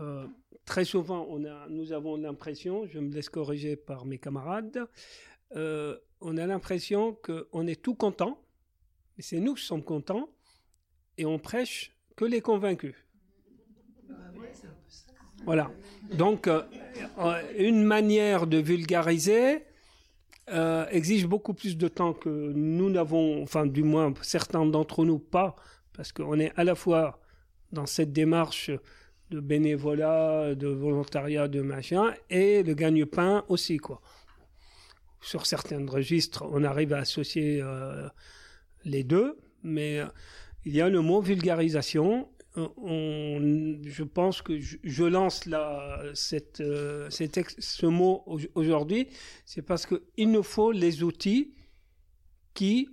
[0.00, 0.26] Euh,
[0.64, 1.28] très souvent,
[1.68, 4.86] nous avons l'impression, je me laisse corriger par mes camarades,
[5.56, 8.38] euh, on a l'impression qu'on est tout content,
[9.16, 10.28] mais c'est nous qui sommes contents,
[11.18, 12.94] et on prêche que les convaincus.
[15.44, 15.70] Voilà.
[16.12, 16.62] Donc, euh,
[17.18, 19.64] euh, une manière de vulgariser
[20.90, 25.56] exige beaucoup plus de temps que nous n'avons, enfin, du moins, certains d'entre nous pas,
[25.94, 27.18] parce qu'on est à la fois
[27.72, 28.70] dans cette démarche
[29.30, 34.00] de bénévolat, de volontariat, de machin, et le gagne-pain aussi, quoi.
[35.20, 38.06] Sur certains registres, on arrive à associer euh,
[38.84, 40.06] les deux, mais euh,
[40.66, 42.28] il y a le mot vulgarisation.
[42.58, 45.48] Euh, on- je pense que je, lance
[46.14, 46.62] cette,
[47.58, 49.08] ce mot au- aujourd'hui,
[49.46, 51.54] c'est parce qu'il nous faut les outils
[52.52, 52.88] qui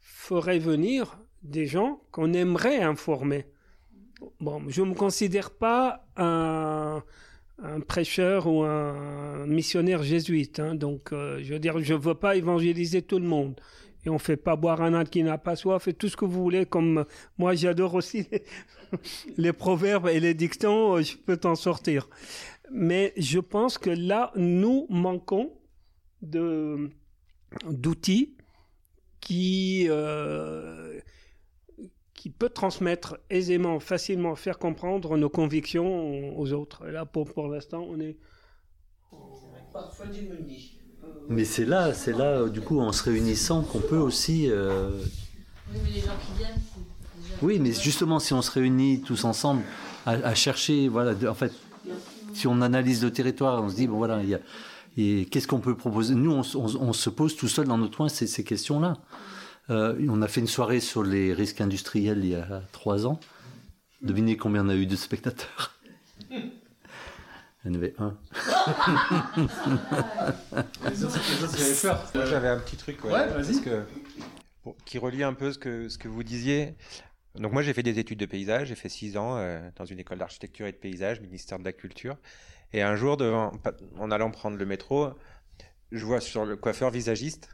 [0.00, 3.46] feraient venir des gens qu'on aimerait informer.
[4.40, 7.02] Bon, je ne me considère pas un,
[7.86, 10.60] prêcheur ou un missionnaire jésuite.
[10.60, 10.74] hein.
[10.74, 13.60] donc, euh, je veux dire, je ne veux pas évangéliser tout le monde.
[14.06, 16.16] Et on ne fait pas boire un âne qui n'a pas soif et tout ce
[16.16, 16.66] que vous voulez.
[16.66, 17.04] Comme euh,
[17.36, 18.28] moi, j'adore aussi
[19.36, 22.08] les, proverbes et les dictons, euh, je peux t'en sortir.
[22.70, 25.52] Mais je pense que là, nous manquons
[27.66, 28.36] d'outils
[29.20, 29.88] qui
[32.18, 36.78] qui peut transmettre aisément, facilement, faire comprendre nos convictions aux autres.
[36.88, 38.16] Et là, pour, pour l'instant, on est...
[41.28, 44.50] Mais c'est là, c'est là, du coup, en se réunissant, qu'on peut aussi.
[44.50, 44.90] euh,
[45.72, 46.60] Oui, mais les gens qui viennent,
[47.22, 49.62] déjà- Oui, mais justement, si on se réunit tous ensemble
[50.04, 51.52] à, à chercher, voilà, de- en fait,
[52.34, 54.40] si on analyse le territoire, on se dit, bon voilà, il y a,
[54.96, 56.16] et qu'est-ce qu'on peut proposer?
[56.16, 56.42] Nous, on,
[56.92, 58.94] se pose tout seul dans notre coin ces, ces questions-là.
[59.70, 63.20] Euh, on a fait une soirée sur les risques industriels il y a trois ans.
[64.02, 65.78] Devinez combien on a eu de spectateurs
[66.30, 66.50] Il
[67.66, 68.16] y en avait un.
[72.14, 73.44] Moi, j'avais un petit truc, ouais, Ouais, vas-y.
[73.46, 73.84] parce que,
[74.62, 76.74] pour- qui relie un peu ce que, ce que vous disiez.
[77.34, 79.98] Donc moi, j'ai fait des études de paysage, j'ai fait six ans euh, dans une
[79.98, 82.16] école d'architecture et de paysage, ministère de la Culture.
[82.72, 83.52] Et un jour, devant,
[83.98, 85.10] en allant prendre le métro,
[85.92, 87.48] je vois sur le coiffeur visagiste,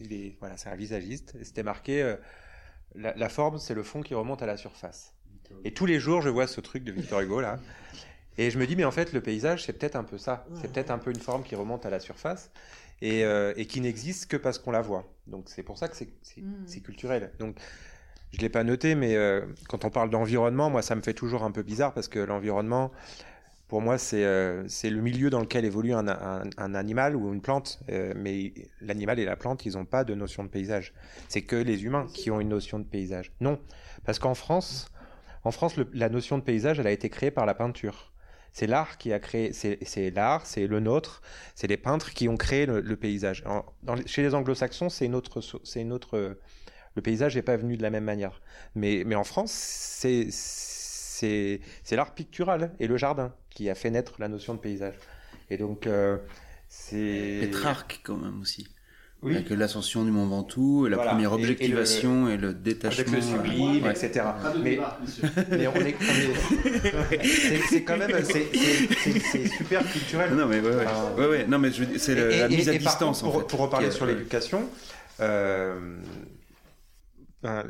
[0.00, 2.16] il est, voilà, c'est un visagiste, et c'était marqué, euh,
[2.94, 5.14] la, la forme, c'est le fond qui remonte à la surface.
[5.64, 7.58] Et tous les jours, je vois ce truc de Victor Hugo, là.
[8.38, 10.46] Et je me dis, mais en fait, le paysage, c'est peut-être un peu ça.
[10.60, 12.50] C'est peut-être un peu une forme qui remonte à la surface
[13.02, 15.12] et, euh, et qui n'existe que parce qu'on la voit.
[15.26, 16.66] Donc c'est pour ça que c'est Mm.
[16.84, 17.32] culturel.
[17.40, 17.56] Donc
[18.30, 21.14] je ne l'ai pas noté, mais euh, quand on parle d'environnement, moi, ça me fait
[21.14, 22.92] toujours un peu bizarre parce que l'environnement,
[23.70, 27.78] pour moi, c'est euh, le milieu dans lequel évolue un, un- animal ou une plante.
[27.88, 30.92] Euh, mais l'animal et la plante, ils n'ont pas de notion de paysage.
[31.28, 33.30] C'est que les humains qui ont une notion de paysage.
[33.40, 33.60] Non,
[34.04, 34.90] parce qu'en France,
[35.44, 38.12] en France, la notion de paysage, elle a été créée par la peinture.
[38.52, 41.22] C'est l'art qui a créé, c'est l'art, c'est le nôtre,
[41.54, 43.44] c'est les peintres qui ont créé le, paysage.
[44.04, 45.96] Chez les anglo-saxons, c'est une autre, c'est une
[46.96, 48.42] le paysage n'est pas venu de la même manière.
[48.74, 50.28] Mais, mais en France, c'est,
[51.20, 54.94] c'est, c'est l'art pictural et le jardin qui a fait naître la notion de paysage.
[55.50, 56.16] Et donc, euh,
[56.68, 57.38] c'est.
[57.42, 58.68] Pétrarque quand même aussi.
[59.22, 59.34] Oui.
[59.36, 61.10] Avec l'ascension du Mont Ventoux, et la Voilà.
[61.10, 63.02] première Et- et le- objectivation et le, détachement.
[63.02, 63.90] Avec le sublime, Ouais.
[63.90, 64.22] etc.
[64.62, 64.78] Mais,
[65.50, 70.32] mais on est, on est- c'est, c'est quand même, c'est, c'est- c'est- c'est super culturel.
[70.34, 70.86] Non, mais ouais, ouais.
[70.86, 71.46] Enfin, Ouais, ouais.
[71.46, 74.62] Non, mais c'est la mise à distance, contre, en pour, fait, pour reparler sur l'éducation,
[75.20, 75.78] euh,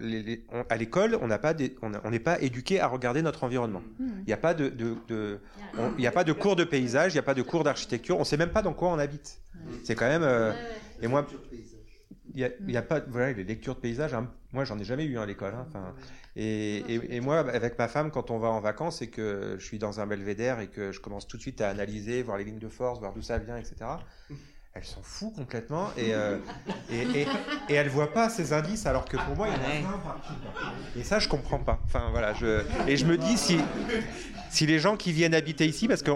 [0.00, 1.28] les- les- on- à l'école, on
[2.10, 3.82] n'est pas éduqué à regarder notre environnement.
[3.98, 4.08] Hmm.
[4.20, 5.38] Il n'y a pas de, de- de-
[5.78, 7.62] on- il y a pas de cours de paysage, il n'y a pas de cours
[7.64, 8.16] d'architecture.
[8.16, 9.40] On ne sait même pas dans quoi on habite.
[9.84, 10.22] C'est quand même.
[10.22, 10.52] euh,
[11.02, 11.26] et moi,
[12.34, 14.14] il y a, il y a pas, voilà, les lectures de paysage.
[14.14, 15.54] hein, moi, j'en ai jamais eu hein, à l'école.
[15.54, 15.66] hein,
[16.36, 19.78] et- et moi, avec ma femme, quand on va en vacances et que je suis
[19.78, 22.58] dans un belvédère et que je commence tout de suite à analyser, voir les lignes
[22.58, 23.76] de force, voir d'où ça vient, etc.
[24.72, 26.38] Elle s'en fout complètement et, euh,
[26.92, 27.26] et, et,
[27.68, 29.98] et elle voit pas ces indices alors que pour moi il y en a plein
[29.98, 30.32] partout.
[30.96, 31.80] Et ça je comprends pas.
[31.86, 33.58] Enfin voilà, je et je me dis si
[34.48, 36.12] si les gens qui viennent habiter ici parce que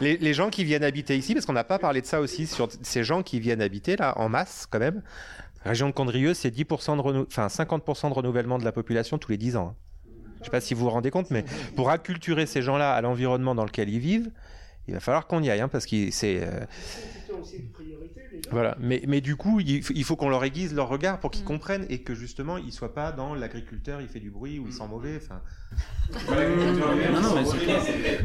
[0.00, 2.46] les, les gens qui viennent habiter ici, parce qu'on n'a pas parlé de ça aussi,
[2.46, 5.02] sur ces gens qui viennent habiter là, en masse quand même.
[5.64, 9.30] Région de Condrieu, c'est 10% de renou- enfin 50% de renouvellement de la population tous
[9.30, 9.74] les 10 ans.
[9.74, 9.74] hein.
[10.36, 11.44] Je ne sais pas si vous vous rendez compte, mais
[11.74, 14.30] pour acculturer ces gens-là à l'environnement dans lequel ils vivent,
[14.88, 16.40] il va falloir qu'on y aille, hein, parce que c'est...
[18.50, 21.30] voilà, mais, mais du coup, il faut, il faut qu'on leur aiguise leur regard pour
[21.30, 24.66] qu'ils comprennent et que justement, ils soient pas dans l'agriculteur, il fait du bruit ou
[24.66, 25.20] il sent mauvais.
[25.22, 25.40] Enfin,
[26.20, 28.24] Non, non, mais c'est clair.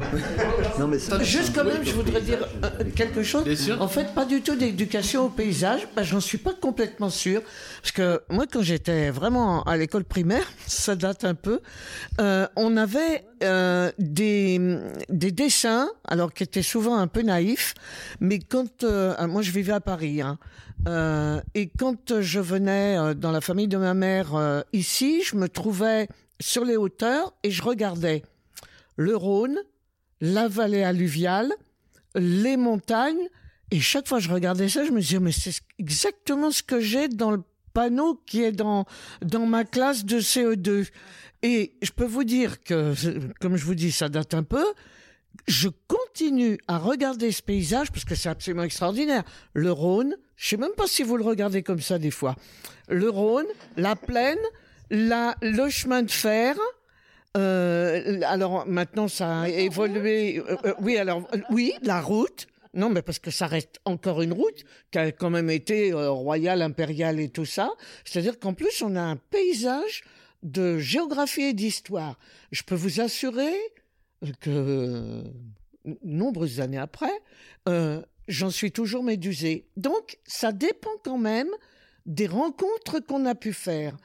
[0.80, 3.46] Non, mais Juste quand même, je voudrais dire euh, quelque chose.
[3.80, 5.88] En fait, pas du tout d'éducation au paysage.
[5.96, 7.42] Bah, J'en suis pas complètement sûr.
[7.82, 11.60] Parce que moi, quand j'étais vraiment à l'école primaire, ça date un peu,
[12.20, 14.60] euh, on avait euh, des,
[15.10, 17.74] des dessins, alors qui étaient souvent un peu naïfs,
[18.20, 18.84] mais quand...
[19.28, 20.38] moi, je vivais à Paris, hein,
[20.88, 25.36] euh, et quand je venais euh, dans la famille de ma mère euh, ici, je
[25.36, 26.08] me trouvais
[26.40, 28.24] sur les hauteurs et je regardais
[28.98, 29.60] le Rhône,
[30.20, 31.54] la vallée alluviale,
[32.16, 33.28] les montagnes.
[33.70, 36.80] Et chaque fois que je regardais ça, je me disais, mais c'est exactement ce que
[36.80, 38.86] j'ai dans le panneau qui est dans,
[39.22, 40.90] dans ma classe de CE2.
[41.44, 42.94] Et je peux vous dire que,
[43.40, 44.66] comme je vous dis, ça date un peu.
[45.48, 49.24] Je continue à regarder ce paysage parce que c'est absolument extraordinaire.
[49.54, 52.36] Le Rhône, je sais même pas si vous le regardez comme ça des fois.
[52.90, 53.48] Le Rhône,
[53.78, 54.40] la plaine,
[54.90, 56.56] la, le chemin de fer,
[57.38, 60.40] euh, alors maintenant ça a évolué.
[60.40, 62.48] Euh, euh, oui, alors oui, la route.
[62.74, 66.62] Non, mais parce que ça reste encore une route qui a quand même été royale,
[66.62, 67.72] impériale et tout ça.
[68.06, 70.04] C'est-à-dire qu'en plus on a un paysage
[70.44, 72.18] de géographie et d'histoire.
[72.52, 73.54] Je peux vous assurer
[74.40, 75.24] que euh,
[76.04, 77.12] nombreuses années après,
[77.68, 79.68] euh, j'en suis toujours médusée.
[79.78, 81.50] Donc, ça dépend quand même
[82.06, 83.98] des rencontres qu'on a pu faire.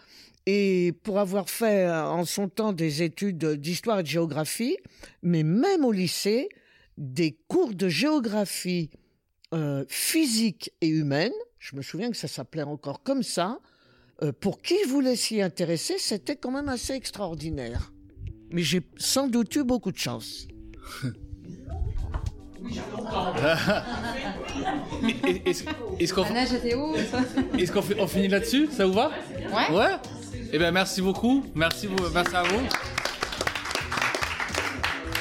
[0.47, 4.76] Et pour avoir fait euh, en son temps des études d'histoire et de géographie,
[5.22, 6.48] mais même au lycée,
[6.98, 8.90] des cours de géographie
[9.88, 13.59] physique et humaine, je me souviens que ça s'appelait encore comme ça,
[14.40, 17.90] pour qui voulait s'y intéresser, c'était quand même assez extraordinaire.
[18.51, 20.47] Mais j'ai sans doute eu beaucoup de chance.
[25.44, 28.68] Est-ce qu'on est qu'on on finit là-dessus?
[28.70, 29.10] Ça vous va?
[29.39, 29.77] Ouais.
[29.77, 29.97] Ouais?
[30.52, 31.44] Eh bien, merci beaucoup.
[31.55, 32.62] Merci, merci à vous.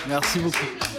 [0.07, 0.94] Merci beaucoup.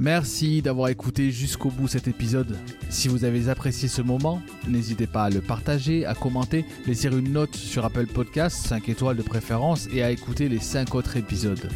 [0.00, 2.56] Merci d'avoir écouté jusqu'au bout cet épisode.
[2.88, 7.32] Si vous avez apprécié ce moment, n'hésitez pas à le partager, à commenter, laisser une
[7.32, 11.68] note sur Apple Podcasts, 5 étoiles de préférence, et à écouter les 5 autres épisodes.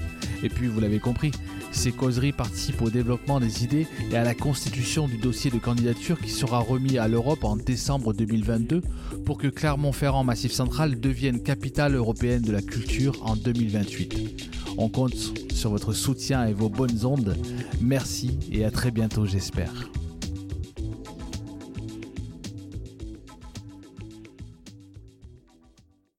[0.43, 1.33] Et puis, vous l'avez compris,
[1.71, 6.19] ces causeries participent au développement des idées et à la constitution du dossier de candidature
[6.19, 8.81] qui sera remis à l'Europe en décembre 2022
[9.27, 14.64] pour que Clermont-Ferrand Massif Central devienne capitale européenne de la culture en 2028.
[14.77, 15.15] On compte
[15.53, 17.37] sur votre soutien et vos bonnes ondes.
[17.81, 19.73] Merci et à très bientôt j'espère.